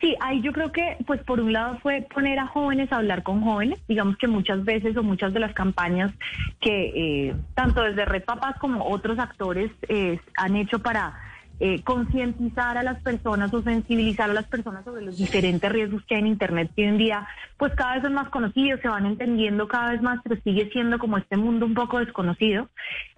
Sí, 0.02 0.16
ahí 0.20 0.42
yo 0.42 0.52
creo 0.52 0.72
que, 0.72 0.98
pues 1.08 1.22
por 1.24 1.40
un 1.40 1.54
lado 1.54 1.80
fue 1.80 2.02
poner 2.14 2.38
a 2.40 2.48
jóvenes 2.48 2.92
a 2.92 2.98
hablar 2.98 3.24
con 3.24 3.42
jóvenes. 3.42 3.80
Digamos 3.88 4.18
que 4.18 4.28
muchas 4.28 4.64
veces 4.66 4.98
o 4.98 5.04
muchas 5.04 5.34
de 5.34 5.40
las 5.40 5.54
campañas 5.54 6.14
que 6.60 7.30
eh, 7.30 7.36
tanto 7.54 7.82
desde 7.82 8.06
Red 8.06 8.24
Papás 8.26 8.58
como 8.60 8.86
otros 8.86 9.18
actores 9.20 9.72
eh, 9.88 10.20
han 10.38 10.56
hecho 10.58 10.80
para 10.80 11.18
eh, 11.60 11.82
concientizar 11.84 12.78
a 12.78 12.84
las 12.84 13.02
personas 13.02 13.54
o 13.54 13.62
sensibilizar 13.62 14.30
a 14.30 14.34
las 14.34 14.46
personas 14.46 14.84
sobre 14.86 15.04
los 15.04 15.18
diferentes 15.18 15.72
riesgos 15.72 16.04
que 16.06 16.16
hay 16.16 16.22
en 16.22 16.28
Internet 16.28 16.72
hoy 16.78 16.84
en 16.84 16.98
día, 16.98 17.28
pues 17.58 17.74
cada 17.76 17.94
vez 17.94 18.04
son 18.04 18.14
más 18.14 18.30
conocidos, 18.30 18.82
se 18.82 18.90
van 18.90 19.06
entendiendo 19.06 19.68
cada 19.68 19.92
vez 19.92 20.02
más, 20.02 20.20
pero 20.24 20.40
sigue 20.42 20.70
siendo 20.72 21.00
como 21.00 21.18
este 21.18 21.38
mundo 21.38 21.66
un 21.66 21.74
poco 21.74 22.00
desconocido. 22.00 22.70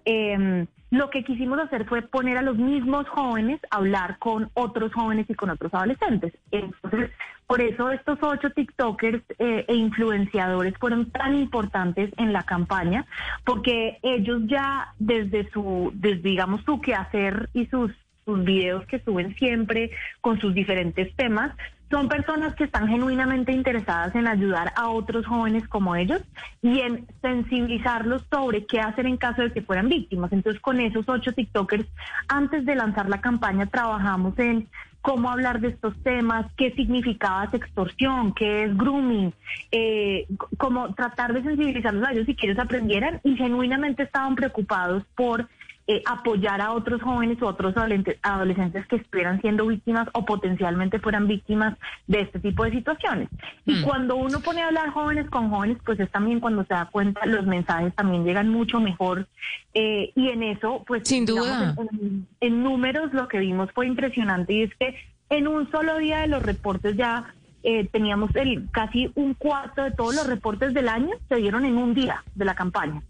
Eh, 0.04 0.66
lo 0.90 1.10
que 1.10 1.22
quisimos 1.22 1.58
hacer 1.58 1.84
fue 1.86 2.02
poner 2.02 2.38
a 2.38 2.42
los 2.42 2.56
mismos 2.56 3.06
jóvenes 3.08 3.60
a 3.70 3.76
hablar 3.76 4.18
con 4.18 4.50
otros 4.54 4.92
jóvenes 4.94 5.28
y 5.28 5.34
con 5.34 5.50
otros 5.50 5.74
adolescentes. 5.74 6.32
Entonces, 6.50 7.10
por 7.46 7.60
eso 7.60 7.90
estos 7.90 8.18
ocho 8.22 8.50
TikTokers 8.50 9.22
eh, 9.38 9.64
e 9.68 9.74
influenciadores 9.74 10.74
fueron 10.78 11.10
tan 11.10 11.34
importantes 11.34 12.10
en 12.16 12.32
la 12.32 12.44
campaña, 12.44 13.06
porque 13.44 13.98
ellos 14.02 14.42
ya 14.46 14.94
desde 14.98 15.50
su, 15.50 15.90
desde, 15.94 16.22
digamos, 16.22 16.62
su 16.64 16.80
quehacer 16.80 17.50
y 17.52 17.66
sus 17.66 17.90
sus 18.28 18.44
videos 18.44 18.84
que 18.84 19.00
suben 19.00 19.34
siempre 19.36 19.90
con 20.20 20.38
sus 20.38 20.52
diferentes 20.52 21.14
temas, 21.16 21.56
son 21.90 22.10
personas 22.10 22.54
que 22.54 22.64
están 22.64 22.86
genuinamente 22.86 23.52
interesadas 23.52 24.14
en 24.14 24.26
ayudar 24.26 24.74
a 24.76 24.90
otros 24.90 25.24
jóvenes 25.24 25.66
como 25.68 25.96
ellos 25.96 26.20
y 26.60 26.80
en 26.80 27.06
sensibilizarlos 27.22 28.26
sobre 28.30 28.66
qué 28.66 28.80
hacer 28.80 29.06
en 29.06 29.16
caso 29.16 29.40
de 29.40 29.52
que 29.52 29.62
fueran 29.62 29.88
víctimas. 29.88 30.30
Entonces, 30.32 30.60
con 30.60 30.78
esos 30.80 31.08
ocho 31.08 31.32
TikTokers, 31.32 31.86
antes 32.28 32.66
de 32.66 32.74
lanzar 32.74 33.08
la 33.08 33.22
campaña, 33.22 33.64
trabajamos 33.64 34.38
en 34.38 34.68
cómo 35.00 35.30
hablar 35.30 35.60
de 35.60 35.68
estos 35.68 35.96
temas, 36.02 36.44
qué 36.58 36.72
significaba 36.72 37.48
extorsión, 37.50 38.34
qué 38.34 38.64
es 38.64 38.76
grooming, 38.76 39.32
eh, 39.70 40.26
cómo 40.58 40.92
tratar 40.94 41.32
de 41.32 41.42
sensibilizarlos 41.42 42.06
a 42.06 42.12
ellos 42.12 42.26
si 42.26 42.34
quieres 42.34 42.58
aprendieran 42.58 43.20
y 43.24 43.34
genuinamente 43.36 44.02
estaban 44.02 44.34
preocupados 44.34 45.04
por 45.14 45.48
eh, 45.90 46.02
apoyar 46.04 46.60
a 46.60 46.72
otros 46.72 47.00
jóvenes 47.00 47.40
o 47.40 47.46
otros 47.46 47.74
adolescentes, 48.22 48.86
que 48.88 48.96
estuvieran 48.96 49.40
siendo 49.40 49.66
víctimas 49.66 50.06
o 50.12 50.24
potencialmente 50.24 50.98
fueran 50.98 51.26
víctimas 51.26 51.76
de 52.06 52.20
este 52.20 52.38
tipo 52.40 52.64
de 52.64 52.72
situaciones. 52.72 53.28
Y 53.64 53.76
Mm. 53.76 53.82
cuando 53.84 54.16
uno 54.16 54.40
pone 54.40 54.60
a 54.62 54.66
hablar 54.66 54.90
jóvenes 54.90 55.30
con 55.30 55.48
jóvenes, 55.50 55.78
pues 55.86 55.98
es 55.98 56.10
también 56.10 56.40
cuando 56.40 56.62
se 56.64 56.74
da 56.74 56.90
cuenta 56.92 57.24
los 57.24 57.46
mensajes 57.46 57.94
también 57.94 58.24
llegan 58.24 58.48
mucho 58.50 58.80
mejor. 58.80 59.26
eh, 59.74 60.12
y 60.16 60.28
en 60.30 60.42
eso, 60.42 60.82
pues 60.86 61.02
Sin 61.08 61.24
duda. 61.24 61.74
en- 61.78 61.88
en, 62.00 62.26
en 62.40 62.62
números 62.64 63.12
lo 63.12 63.28
que 63.28 63.38
vimos 63.38 63.70
fue 63.72 63.86
impresionante 63.86 64.52
y 64.52 64.62
es 64.64 64.74
que 64.74 64.96
en 65.30 65.46
un 65.46 65.70
solo 65.70 65.98
día 65.98 66.18
de 66.20 66.26
los 66.26 66.42
reportes 66.42 66.96
ya 66.96 67.32
eh, 67.62 67.86
teníamos 67.92 68.34
el 68.34 68.68
casi 68.72 69.10
un 69.14 69.34
cuarto 69.34 69.82
de 69.84 69.90
todos 69.92 70.14
los 70.14 70.26
reportes 70.26 70.74
del 70.74 70.88
año 70.88 71.10
se 71.28 71.36
dieron 71.36 71.64
en 71.64 71.76
un 71.76 71.94
día 71.94 72.22
de 72.34 72.44
la 72.44 72.54
campaña. 72.54 73.02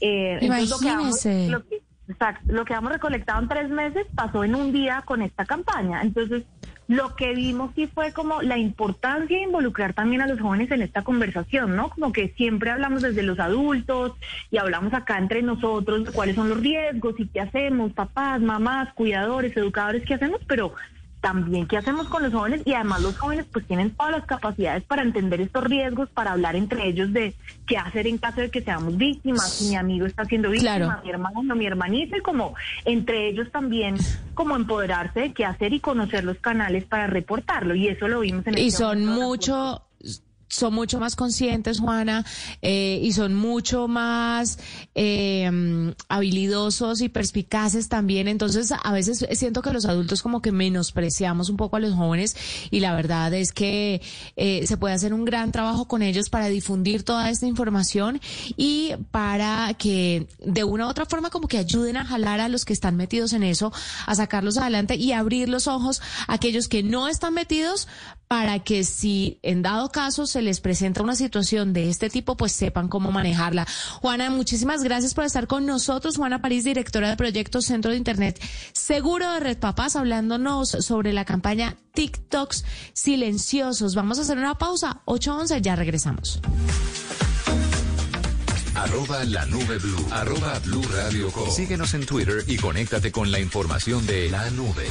Eh, 0.00 0.38
entonces, 0.40 0.70
lo 0.70 0.78
que 0.78 1.48
lo 1.50 1.68
que- 1.68 1.87
exacto, 2.08 2.52
lo 2.52 2.64
que 2.64 2.74
hemos 2.74 2.92
recolectado 2.92 3.40
en 3.42 3.48
tres 3.48 3.70
meses 3.70 4.06
pasó 4.14 4.44
en 4.44 4.54
un 4.54 4.72
día 4.72 5.02
con 5.04 5.22
esta 5.22 5.44
campaña. 5.44 6.02
Entonces, 6.02 6.44
lo 6.88 7.14
que 7.16 7.34
vimos 7.34 7.70
sí 7.74 7.86
fue 7.86 8.12
como 8.12 8.40
la 8.40 8.56
importancia 8.56 9.36
de 9.36 9.44
involucrar 9.44 9.92
también 9.92 10.22
a 10.22 10.26
los 10.26 10.40
jóvenes 10.40 10.70
en 10.70 10.80
esta 10.80 11.02
conversación, 11.02 11.76
¿no? 11.76 11.90
Como 11.90 12.12
que 12.12 12.30
siempre 12.30 12.70
hablamos 12.70 13.02
desde 13.02 13.22
los 13.22 13.38
adultos 13.38 14.12
y 14.50 14.56
hablamos 14.56 14.94
acá 14.94 15.18
entre 15.18 15.42
nosotros 15.42 16.06
de 16.06 16.12
cuáles 16.12 16.34
son 16.34 16.48
los 16.48 16.60
riesgos 16.60 17.14
y 17.18 17.26
qué 17.26 17.40
hacemos, 17.40 17.92
papás, 17.92 18.40
mamás, 18.40 18.92
cuidadores, 18.94 19.54
educadores, 19.54 20.02
qué 20.06 20.14
hacemos, 20.14 20.40
pero 20.46 20.72
también 21.20 21.66
qué 21.66 21.76
hacemos 21.76 22.08
con 22.08 22.22
los 22.22 22.32
jóvenes 22.32 22.62
y 22.64 22.72
además 22.74 23.02
los 23.02 23.18
jóvenes 23.18 23.46
pues 23.52 23.66
tienen 23.66 23.90
todas 23.90 24.12
las 24.12 24.24
capacidades 24.26 24.84
para 24.84 25.02
entender 25.02 25.40
estos 25.40 25.64
riesgos, 25.64 26.08
para 26.10 26.32
hablar 26.32 26.54
entre 26.56 26.86
ellos 26.88 27.12
de 27.12 27.34
qué 27.66 27.76
hacer 27.76 28.06
en 28.06 28.18
caso 28.18 28.40
de 28.40 28.50
que 28.50 28.62
seamos 28.62 28.96
víctimas, 28.96 29.50
si 29.52 29.68
mi 29.70 29.76
amigo 29.76 30.06
está 30.06 30.24
siendo 30.24 30.50
víctima, 30.50 30.76
Claro. 30.76 31.00
mi 31.04 31.10
hermano, 31.10 31.54
mi 31.56 31.66
hermanita, 31.66 32.16
y 32.16 32.20
como 32.20 32.54
entre 32.84 33.28
ellos 33.28 33.50
también 33.50 33.96
como 34.34 34.54
empoderarse 34.54 35.20
de 35.20 35.32
qué 35.32 35.44
hacer 35.44 35.72
y 35.72 35.80
conocer 35.80 36.22
los 36.24 36.36
canales 36.38 36.84
para 36.84 37.08
reportarlo. 37.08 37.74
Y 37.74 37.88
eso 37.88 38.06
lo 38.06 38.20
vimos 38.20 38.46
en 38.46 38.56
Y 38.56 38.68
este 38.68 38.78
son 38.78 39.04
mucho 39.04 39.82
son 40.48 40.74
mucho 40.74 40.98
más 40.98 41.14
conscientes, 41.16 41.80
Juana, 41.80 42.24
eh, 42.62 43.00
y 43.02 43.12
son 43.12 43.34
mucho 43.34 43.86
más 43.86 44.58
eh, 44.94 45.94
habilidosos 46.08 47.00
y 47.00 47.08
perspicaces 47.08 47.88
también. 47.88 48.28
Entonces, 48.28 48.72
a 48.72 48.92
veces 48.92 49.26
siento 49.32 49.62
que 49.62 49.72
los 49.72 49.84
adultos 49.84 50.22
como 50.22 50.42
que 50.42 50.52
menospreciamos 50.52 51.50
un 51.50 51.56
poco 51.56 51.76
a 51.76 51.80
los 51.80 51.94
jóvenes 51.94 52.36
y 52.70 52.80
la 52.80 52.94
verdad 52.94 53.32
es 53.34 53.52
que 53.52 54.00
eh, 54.36 54.66
se 54.66 54.76
puede 54.76 54.94
hacer 54.94 55.12
un 55.12 55.24
gran 55.24 55.52
trabajo 55.52 55.86
con 55.86 56.02
ellos 56.02 56.30
para 56.30 56.48
difundir 56.48 57.02
toda 57.02 57.30
esta 57.30 57.46
información 57.46 58.20
y 58.56 58.92
para 59.10 59.74
que 59.74 60.28
de 60.44 60.64
una 60.64 60.86
u 60.86 60.90
otra 60.90 61.06
forma 61.06 61.30
como 61.30 61.48
que 61.48 61.58
ayuden 61.58 61.96
a 61.96 62.04
jalar 62.04 62.40
a 62.40 62.48
los 62.48 62.64
que 62.64 62.72
están 62.72 62.96
metidos 62.96 63.32
en 63.32 63.42
eso, 63.42 63.72
a 64.06 64.14
sacarlos 64.14 64.56
adelante 64.56 64.96
y 64.96 65.12
abrir 65.12 65.48
los 65.48 65.66
ojos 65.66 66.00
a 66.26 66.34
aquellos 66.34 66.68
que 66.68 66.82
no 66.82 67.08
están 67.08 67.34
metidos 67.34 67.88
para 68.28 68.58
que 68.58 68.84
si 68.84 69.38
en 69.42 69.62
dado 69.62 69.90
caso 69.90 70.26
se 70.26 70.37
les 70.42 70.60
presenta 70.60 71.02
una 71.02 71.14
situación 71.14 71.72
de 71.72 71.88
este 71.88 72.10
tipo, 72.10 72.36
pues 72.36 72.52
sepan 72.52 72.88
cómo 72.88 73.12
manejarla. 73.12 73.66
Juana, 74.00 74.30
muchísimas 74.30 74.82
gracias 74.82 75.14
por 75.14 75.24
estar 75.24 75.46
con 75.46 75.66
nosotros. 75.66 76.16
Juana 76.16 76.40
París, 76.40 76.64
directora 76.64 77.08
de 77.10 77.16
proyectos 77.16 77.66
Centro 77.66 77.90
de 77.90 77.96
Internet 77.96 78.40
Seguro 78.72 79.32
de 79.32 79.40
Red 79.40 79.58
Papás, 79.58 79.96
hablándonos 79.96 80.70
sobre 80.70 81.12
la 81.12 81.24
campaña 81.24 81.76
TikToks 81.94 82.64
silenciosos. 82.92 83.94
Vamos 83.94 84.18
a 84.18 84.22
hacer 84.22 84.38
una 84.38 84.56
pausa. 84.56 85.02
8.11, 85.06 85.60
ya 85.60 85.76
regresamos. 85.76 86.40
Arroba 88.74 89.24
la 89.24 89.44
nube 89.46 89.78
blue. 89.78 90.06
Arroba 90.12 90.58
blue 90.60 90.84
radio 90.94 91.30
com. 91.32 91.50
Síguenos 91.50 91.94
en 91.94 92.06
Twitter 92.06 92.44
y 92.46 92.56
conéctate 92.56 93.10
con 93.10 93.30
la 93.32 93.40
información 93.40 94.06
de 94.06 94.30
la 94.30 94.48
nube. 94.50 94.86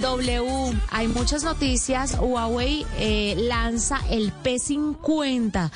W, 0.00 0.80
hay 0.90 1.08
muchas 1.08 1.44
noticias. 1.44 2.16
Huawei 2.18 2.86
eh, 2.98 3.34
lanza 3.36 4.00
el 4.10 4.32
P50. 4.42 5.70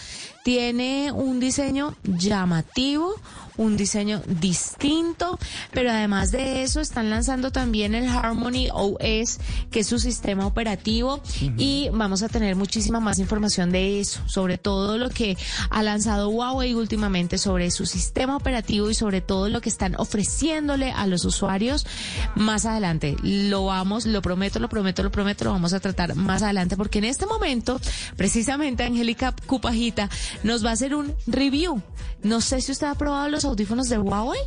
Tiene 0.44 1.12
un 1.12 1.40
diseño 1.40 1.94
llamativo, 2.04 3.14
un 3.58 3.76
diseño 3.76 4.22
distinto, 4.26 5.38
pero 5.72 5.90
además 5.90 6.30
de 6.30 6.62
eso 6.62 6.80
están 6.80 7.10
lanzando 7.10 7.50
también 7.50 7.94
el 7.94 8.08
Harmony 8.08 8.68
OS, 8.72 9.38
que 9.70 9.80
es 9.80 9.86
su 9.86 9.98
sistema 9.98 10.46
operativo, 10.46 11.20
y 11.58 11.90
vamos 11.92 12.22
a 12.22 12.28
tener 12.28 12.56
muchísima 12.56 13.00
más 13.00 13.18
información 13.18 13.70
de 13.70 14.00
eso, 14.00 14.22
sobre 14.26 14.56
todo 14.56 14.96
lo 14.96 15.10
que 15.10 15.36
ha 15.70 15.82
lanzado 15.82 16.30
Huawei 16.30 16.74
últimamente 16.74 17.36
sobre 17.36 17.70
su 17.70 17.84
sistema 17.84 18.36
operativo 18.36 18.88
y 18.88 18.94
sobre 18.94 19.20
todo 19.20 19.48
lo 19.48 19.60
que 19.60 19.68
están 19.68 19.94
ofreciéndole 19.96 20.92
a 20.92 21.06
los 21.06 21.24
usuarios 21.24 21.86
más 22.34 22.64
adelante. 22.64 23.16
Lo 23.22 23.66
vamos, 23.66 24.06
lo 24.06 24.22
prometo, 24.22 24.60
lo 24.60 24.68
prometo, 24.68 25.02
lo 25.02 25.10
prometo, 25.10 25.44
lo 25.44 25.50
vamos 25.50 25.72
a 25.72 25.80
tratar 25.80 26.14
más 26.14 26.42
adelante 26.42 26.76
porque 26.76 26.98
en 26.98 27.04
este 27.04 27.26
momento, 27.26 27.80
precisamente 28.16 28.84
Angélica 28.84 29.34
Cupajita 29.46 30.08
nos 30.44 30.64
va 30.64 30.70
a 30.70 30.72
hacer 30.74 30.94
un 30.94 31.14
review. 31.26 31.82
No 32.22 32.40
sé 32.40 32.60
si 32.60 32.72
usted 32.72 32.88
ha 32.88 32.94
probado 32.94 33.28
los 33.28 33.44
audífonos 33.48 33.88
de 33.88 33.98
Huawei. 33.98 34.40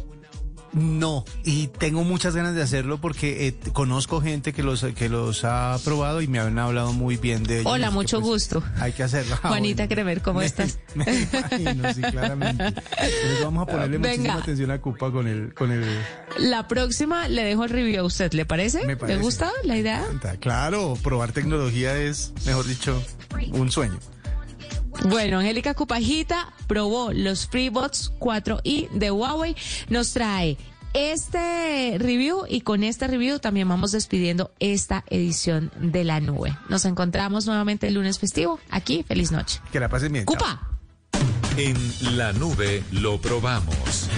No, 0.74 1.26
y 1.44 1.68
tengo 1.68 2.06
muchas 2.06 2.34
ganas 2.34 2.56
de 2.56 2.62
hacerlo 2.62 3.02
porque 3.02 3.48
eh, 3.48 3.72
conozco 3.74 4.22
gente 4.22 4.54
que 4.54 4.64
los 4.64 4.82
que 4.96 5.10
los 5.10 5.44
ha 5.44 5.78
probado 5.84 6.22
y 6.22 6.28
me 6.30 6.40
han 6.40 6.58
hablado 6.58 6.94
muy 6.94 7.18
bien 7.18 7.44
de 7.44 7.60
ellos. 7.60 7.70
Hola, 7.74 7.92
mucho 7.92 8.20
pues, 8.22 8.30
gusto. 8.30 8.64
Hay 8.80 8.94
que 8.94 9.04
hacerlo. 9.04 9.36
Ah, 9.44 9.50
Juanita 9.50 9.84
bueno. 9.84 9.96
Cremer, 9.96 10.22
¿cómo 10.22 10.40
Me- 10.40 10.46
estás? 10.46 10.80
Me 10.96 11.04
imagino, 11.04 11.94
sí, 11.94 12.02
claramente. 12.02 12.64
Entonces 12.68 13.44
vamos 13.44 13.64
a 13.68 13.72
ponerle 13.72 13.98
Venga. 13.98 14.08
muchísima 14.12 14.36
atención 14.36 14.72
a 14.72 14.80
Cupa 14.80 15.12
con 15.12 15.28
el 15.28 15.54
con 15.54 15.72
el 15.72 15.84
La 16.40 16.68
próxima 16.70 17.28
le 17.28 17.44
dejo 17.44 17.66
el 17.66 17.70
review 17.70 18.00
a 18.02 18.06
usted, 18.06 18.32
¿le 18.32 18.46
parece? 18.46 18.86
Me 18.86 18.96
parece. 18.96 19.18
¿Le 19.18 19.24
gusta 19.26 19.52
la 19.66 19.78
idea? 19.78 20.06
Claro, 20.40 20.98
probar 21.04 21.34
tecnología 21.34 21.98
es, 21.98 22.32
mejor 22.46 22.66
dicho, 22.66 23.04
un 23.52 23.70
sueño. 23.72 24.00
Bueno, 25.06 25.40
Angélica 25.40 25.74
Cupajita 25.74 26.54
probó 26.68 27.12
los 27.14 27.48
FreeBots 27.48 28.14
4i 28.20 28.90
de 28.92 29.12
Huawei. 29.12 29.56
Nos 29.90 30.14
trae 30.14 30.58
este 30.94 31.98
review 31.98 32.44
y 32.48 32.62
con 32.62 32.84
este 32.84 33.08
review 33.08 33.40
también 33.40 33.68
vamos 33.68 33.92
despidiendo 33.92 34.52
esta 34.60 35.04
edición 35.10 35.72
de 35.80 36.04
la 36.04 36.20
nube. 36.20 36.56
Nos 36.70 36.86
encontramos 36.86 37.46
nuevamente 37.46 37.88
el 37.88 37.96
lunes 37.96 38.20
festivo 38.20 38.60
aquí. 38.70 39.04
Feliz 39.08 39.32
noche. 39.32 39.60
Que 39.72 39.80
la 39.80 39.90
pasen 39.90 40.14
bien. 40.14 40.26
Cupa. 40.26 40.68
En 41.58 41.78
la 42.18 42.34
nube 42.34 42.84
lo 42.92 43.20
probamos. 43.20 44.10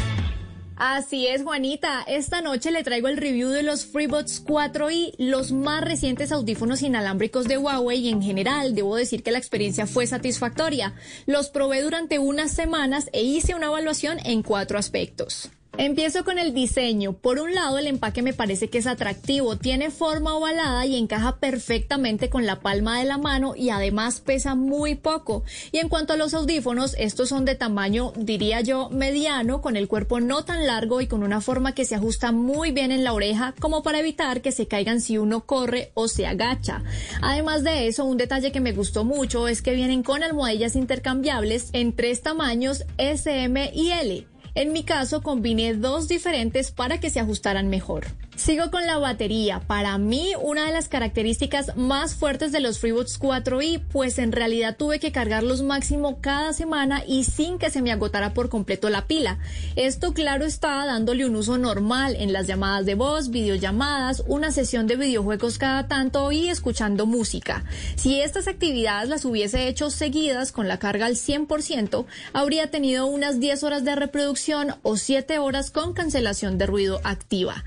Así 0.85 1.27
es, 1.27 1.43
Juanita. 1.43 2.03
Esta 2.05 2.41
noche 2.41 2.69
le 2.69 2.83
traigo 2.83 3.07
el 3.07 3.15
review 3.15 3.51
de 3.51 3.63
los 3.63 3.85
FreeBuds 3.85 4.43
4i, 4.43 5.13
los 5.17 5.53
más 5.53 5.81
recientes 5.81 6.33
audífonos 6.33 6.81
inalámbricos 6.81 7.47
de 7.47 7.57
Huawei 7.57 7.99
y 7.99 8.09
en 8.09 8.21
general 8.21 8.75
debo 8.75 8.97
decir 8.97 9.23
que 9.23 9.31
la 9.31 9.37
experiencia 9.37 9.87
fue 9.87 10.07
satisfactoria. 10.07 10.93
Los 11.25 11.49
probé 11.49 11.83
durante 11.83 12.19
unas 12.19 12.51
semanas 12.51 13.09
e 13.13 13.23
hice 13.23 13.55
una 13.55 13.67
evaluación 13.67 14.17
en 14.25 14.43
cuatro 14.43 14.77
aspectos. 14.77 15.49
Empiezo 15.75 16.23
con 16.23 16.37
el 16.37 16.53
diseño. 16.53 17.13
Por 17.13 17.39
un 17.39 17.55
lado, 17.55 17.79
el 17.79 17.87
empaque 17.87 18.21
me 18.21 18.33
parece 18.33 18.69
que 18.69 18.77
es 18.77 18.85
atractivo, 18.85 19.57
tiene 19.57 19.89
forma 19.89 20.35
ovalada 20.35 20.85
y 20.85 20.95
encaja 20.95 21.37
perfectamente 21.37 22.29
con 22.29 22.45
la 22.45 22.59
palma 22.59 22.99
de 22.99 23.05
la 23.05 23.17
mano 23.17 23.55
y 23.55 23.71
además 23.71 24.19
pesa 24.19 24.53
muy 24.53 24.93
poco. 24.93 25.43
Y 25.71 25.79
en 25.79 25.89
cuanto 25.89 26.13
a 26.13 26.17
los 26.17 26.35
audífonos, 26.35 26.95
estos 26.99 27.29
son 27.29 27.43
de 27.43 27.55
tamaño, 27.55 28.13
diría 28.15 28.61
yo, 28.61 28.91
mediano, 28.91 29.61
con 29.61 29.75
el 29.75 29.87
cuerpo 29.87 30.19
no 30.19 30.45
tan 30.45 30.67
largo 30.67 31.01
y 31.01 31.07
con 31.07 31.23
una 31.23 31.41
forma 31.41 31.73
que 31.73 31.85
se 31.85 31.95
ajusta 31.95 32.31
muy 32.31 32.71
bien 32.71 32.91
en 32.91 33.03
la 33.03 33.13
oreja, 33.13 33.55
como 33.59 33.81
para 33.81 33.99
evitar 33.99 34.43
que 34.43 34.51
se 34.51 34.67
caigan 34.67 35.01
si 35.01 35.17
uno 35.17 35.47
corre 35.47 35.91
o 35.95 36.07
se 36.07 36.27
agacha. 36.27 36.83
Además 37.23 37.63
de 37.63 37.87
eso, 37.87 38.05
un 38.05 38.17
detalle 38.17 38.51
que 38.51 38.61
me 38.61 38.73
gustó 38.73 39.05
mucho 39.05 39.47
es 39.47 39.63
que 39.63 39.73
vienen 39.73 40.03
con 40.03 40.21
almohadillas 40.21 40.75
intercambiables 40.75 41.69
en 41.73 41.95
tres 41.95 42.21
tamaños 42.21 42.85
S, 42.99 43.43
M 43.43 43.71
y 43.73 43.89
L. 43.89 44.32
En 44.55 44.71
mi 44.71 44.83
caso, 44.83 45.23
combiné 45.23 45.73
dos 45.73 46.07
diferentes 46.07 46.71
para 46.71 46.99
que 46.99 47.09
se 47.09 47.19
ajustaran 47.19 47.69
mejor. 47.69 48.05
Sigo 48.35 48.71
con 48.71 48.87
la 48.87 48.97
batería. 48.97 49.59
Para 49.59 49.97
mí, 49.99 50.33
una 50.41 50.65
de 50.65 50.73
las 50.73 50.87
características 50.87 51.77
más 51.77 52.15
fuertes 52.15 52.51
de 52.51 52.61
los 52.61 52.79
FreeBuds 52.79 53.19
4i, 53.19 53.81
pues 53.91 54.17
en 54.17 54.31
realidad 54.31 54.75
tuve 54.75 54.99
que 54.99 55.11
cargarlos 55.11 55.61
máximo 55.61 56.19
cada 56.19 56.51
semana 56.51 57.03
y 57.07 57.25
sin 57.25 57.59
que 57.59 57.69
se 57.69 57.83
me 57.83 57.91
agotara 57.91 58.33
por 58.33 58.49
completo 58.49 58.89
la 58.89 59.05
pila. 59.05 59.37
Esto, 59.75 60.13
claro, 60.13 60.45
está 60.45 60.83
dándole 60.85 61.27
un 61.27 61.35
uso 61.35 61.59
normal 61.59 62.15
en 62.17 62.33
las 62.33 62.47
llamadas 62.47 62.87
de 62.87 62.95
voz, 62.95 63.29
videollamadas, 63.29 64.23
una 64.27 64.51
sesión 64.51 64.87
de 64.87 64.95
videojuegos 64.95 65.59
cada 65.59 65.87
tanto 65.87 66.31
y 66.31 66.49
escuchando 66.49 67.05
música. 67.05 67.63
Si 67.95 68.19
estas 68.19 68.47
actividades 68.47 69.09
las 69.09 69.25
hubiese 69.25 69.67
hecho 69.67 69.91
seguidas 69.91 70.51
con 70.51 70.67
la 70.67 70.79
carga 70.79 71.05
al 71.05 71.15
100%, 71.15 72.05
habría 72.33 72.71
tenido 72.71 73.05
unas 73.05 73.39
10 73.39 73.63
horas 73.63 73.85
de 73.85 73.95
reproducción 73.95 74.75
o 74.81 74.97
7 74.97 75.37
horas 75.37 75.69
con 75.69 75.93
cancelación 75.93 76.57
de 76.57 76.65
ruido 76.65 76.99
activa. 77.03 77.63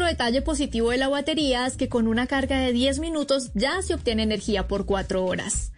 Otro 0.00 0.08
detalle 0.08 0.40
positivo 0.40 0.92
de 0.92 0.96
la 0.96 1.10
batería 1.10 1.66
es 1.66 1.76
que 1.76 1.90
con 1.90 2.08
una 2.08 2.26
carga 2.26 2.58
de 2.58 2.72
10 2.72 3.00
minutos 3.00 3.50
ya 3.52 3.82
se 3.82 3.92
obtiene 3.92 4.22
energía 4.22 4.66
por 4.66 4.86
4 4.86 5.22
horas. 5.22 5.72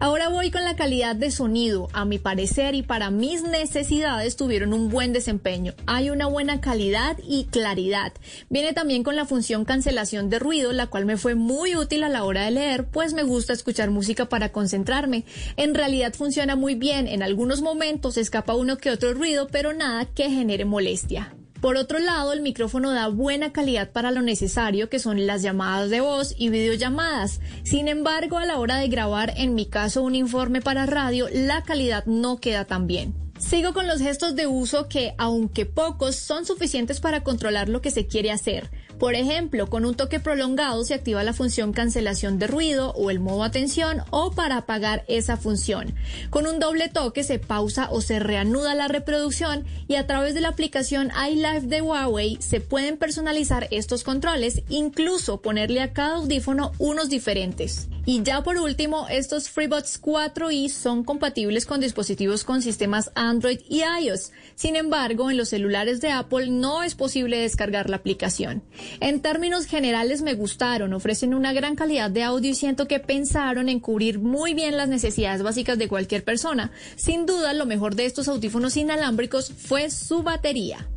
Ahora 0.00 0.28
voy 0.28 0.50
con 0.50 0.64
la 0.64 0.74
calidad 0.74 1.14
de 1.14 1.30
sonido. 1.30 1.86
A 1.92 2.04
mi 2.04 2.18
parecer 2.18 2.74
y 2.74 2.82
para 2.82 3.12
mis 3.12 3.44
necesidades 3.44 4.34
tuvieron 4.34 4.72
un 4.72 4.88
buen 4.88 5.12
desempeño. 5.12 5.74
Hay 5.86 6.10
una 6.10 6.26
buena 6.26 6.60
calidad 6.60 7.18
y 7.24 7.44
claridad. 7.44 8.12
Viene 8.48 8.72
también 8.72 9.04
con 9.04 9.14
la 9.14 9.26
función 9.26 9.64
cancelación 9.64 10.28
de 10.28 10.40
ruido, 10.40 10.72
la 10.72 10.88
cual 10.88 11.06
me 11.06 11.16
fue 11.16 11.36
muy 11.36 11.76
útil 11.76 12.02
a 12.02 12.08
la 12.08 12.24
hora 12.24 12.46
de 12.46 12.50
leer, 12.50 12.88
pues 12.88 13.14
me 13.14 13.22
gusta 13.22 13.52
escuchar 13.52 13.92
música 13.92 14.28
para 14.28 14.50
concentrarme. 14.50 15.24
En 15.56 15.76
realidad 15.76 16.14
funciona 16.14 16.56
muy 16.56 16.74
bien. 16.74 17.06
En 17.06 17.22
algunos 17.22 17.62
momentos 17.62 18.16
escapa 18.16 18.56
uno 18.56 18.76
que 18.76 18.90
otro 18.90 19.14
ruido, 19.14 19.46
pero 19.46 19.72
nada 19.72 20.04
que 20.04 20.28
genere 20.30 20.64
molestia. 20.64 21.37
Por 21.60 21.76
otro 21.76 21.98
lado, 21.98 22.32
el 22.32 22.40
micrófono 22.40 22.92
da 22.92 23.08
buena 23.08 23.52
calidad 23.52 23.90
para 23.90 24.12
lo 24.12 24.22
necesario, 24.22 24.88
que 24.88 25.00
son 25.00 25.26
las 25.26 25.42
llamadas 25.42 25.90
de 25.90 26.00
voz 26.00 26.32
y 26.38 26.50
videollamadas. 26.50 27.40
Sin 27.64 27.88
embargo, 27.88 28.38
a 28.38 28.46
la 28.46 28.58
hora 28.58 28.76
de 28.76 28.86
grabar, 28.86 29.34
en 29.36 29.56
mi 29.56 29.66
caso, 29.66 30.02
un 30.02 30.14
informe 30.14 30.60
para 30.60 30.86
radio, 30.86 31.26
la 31.32 31.64
calidad 31.64 32.06
no 32.06 32.38
queda 32.38 32.64
tan 32.64 32.86
bien. 32.86 33.14
Sigo 33.40 33.72
con 33.72 33.88
los 33.88 34.00
gestos 34.00 34.36
de 34.36 34.46
uso 34.46 34.88
que, 34.88 35.14
aunque 35.18 35.66
pocos, 35.66 36.14
son 36.14 36.44
suficientes 36.44 37.00
para 37.00 37.24
controlar 37.24 37.68
lo 37.68 37.80
que 37.80 37.90
se 37.90 38.06
quiere 38.06 38.30
hacer. 38.30 38.70
Por 38.98 39.14
ejemplo, 39.14 39.68
con 39.68 39.84
un 39.84 39.94
toque 39.94 40.18
prolongado 40.18 40.82
se 40.84 40.94
activa 40.94 41.22
la 41.22 41.32
función 41.32 41.72
cancelación 41.72 42.38
de 42.40 42.48
ruido 42.48 42.92
o 42.92 43.10
el 43.10 43.20
modo 43.20 43.44
atención 43.44 44.02
o 44.10 44.32
para 44.32 44.56
apagar 44.56 45.04
esa 45.06 45.36
función. 45.36 45.94
Con 46.30 46.48
un 46.48 46.58
doble 46.58 46.88
toque 46.88 47.22
se 47.22 47.38
pausa 47.38 47.88
o 47.92 48.00
se 48.00 48.18
reanuda 48.18 48.74
la 48.74 48.88
reproducción 48.88 49.64
y 49.86 49.94
a 49.94 50.06
través 50.06 50.34
de 50.34 50.40
la 50.40 50.48
aplicación 50.48 51.12
iLife 51.30 51.68
de 51.68 51.80
Huawei 51.80 52.38
se 52.40 52.60
pueden 52.60 52.96
personalizar 52.96 53.68
estos 53.70 54.02
controles, 54.02 54.62
incluso 54.68 55.40
ponerle 55.42 55.80
a 55.80 55.92
cada 55.92 56.16
audífono 56.16 56.72
unos 56.78 57.08
diferentes. 57.08 57.88
Y 58.04 58.22
ya 58.22 58.42
por 58.42 58.56
último, 58.56 59.06
estos 59.10 59.50
FreeBuds 59.50 60.00
4i 60.00 60.70
son 60.70 61.04
compatibles 61.04 61.66
con 61.66 61.78
dispositivos 61.78 62.42
con 62.42 62.62
sistemas 62.62 63.10
Android 63.14 63.60
y 63.68 63.82
iOS. 63.82 64.32
Sin 64.54 64.76
embargo, 64.76 65.30
en 65.30 65.36
los 65.36 65.50
celulares 65.50 66.00
de 66.00 66.10
Apple 66.10 66.48
no 66.48 66.82
es 66.82 66.94
posible 66.94 67.38
descargar 67.38 67.90
la 67.90 67.96
aplicación. 67.96 68.62
En 69.00 69.20
términos 69.20 69.66
generales 69.66 70.22
me 70.22 70.34
gustaron, 70.34 70.92
ofrecen 70.92 71.34
una 71.34 71.52
gran 71.52 71.76
calidad 71.76 72.10
de 72.10 72.22
audio 72.22 72.50
y 72.50 72.54
siento 72.54 72.88
que 72.88 73.00
pensaron 73.00 73.68
en 73.68 73.80
cubrir 73.80 74.18
muy 74.18 74.54
bien 74.54 74.76
las 74.76 74.88
necesidades 74.88 75.42
básicas 75.42 75.78
de 75.78 75.88
cualquier 75.88 76.24
persona. 76.24 76.70
Sin 76.96 77.26
duda, 77.26 77.52
lo 77.52 77.66
mejor 77.66 77.94
de 77.94 78.06
estos 78.06 78.28
audífonos 78.28 78.76
inalámbricos 78.76 79.52
fue 79.52 79.90
su 79.90 80.22
batería. 80.22 80.88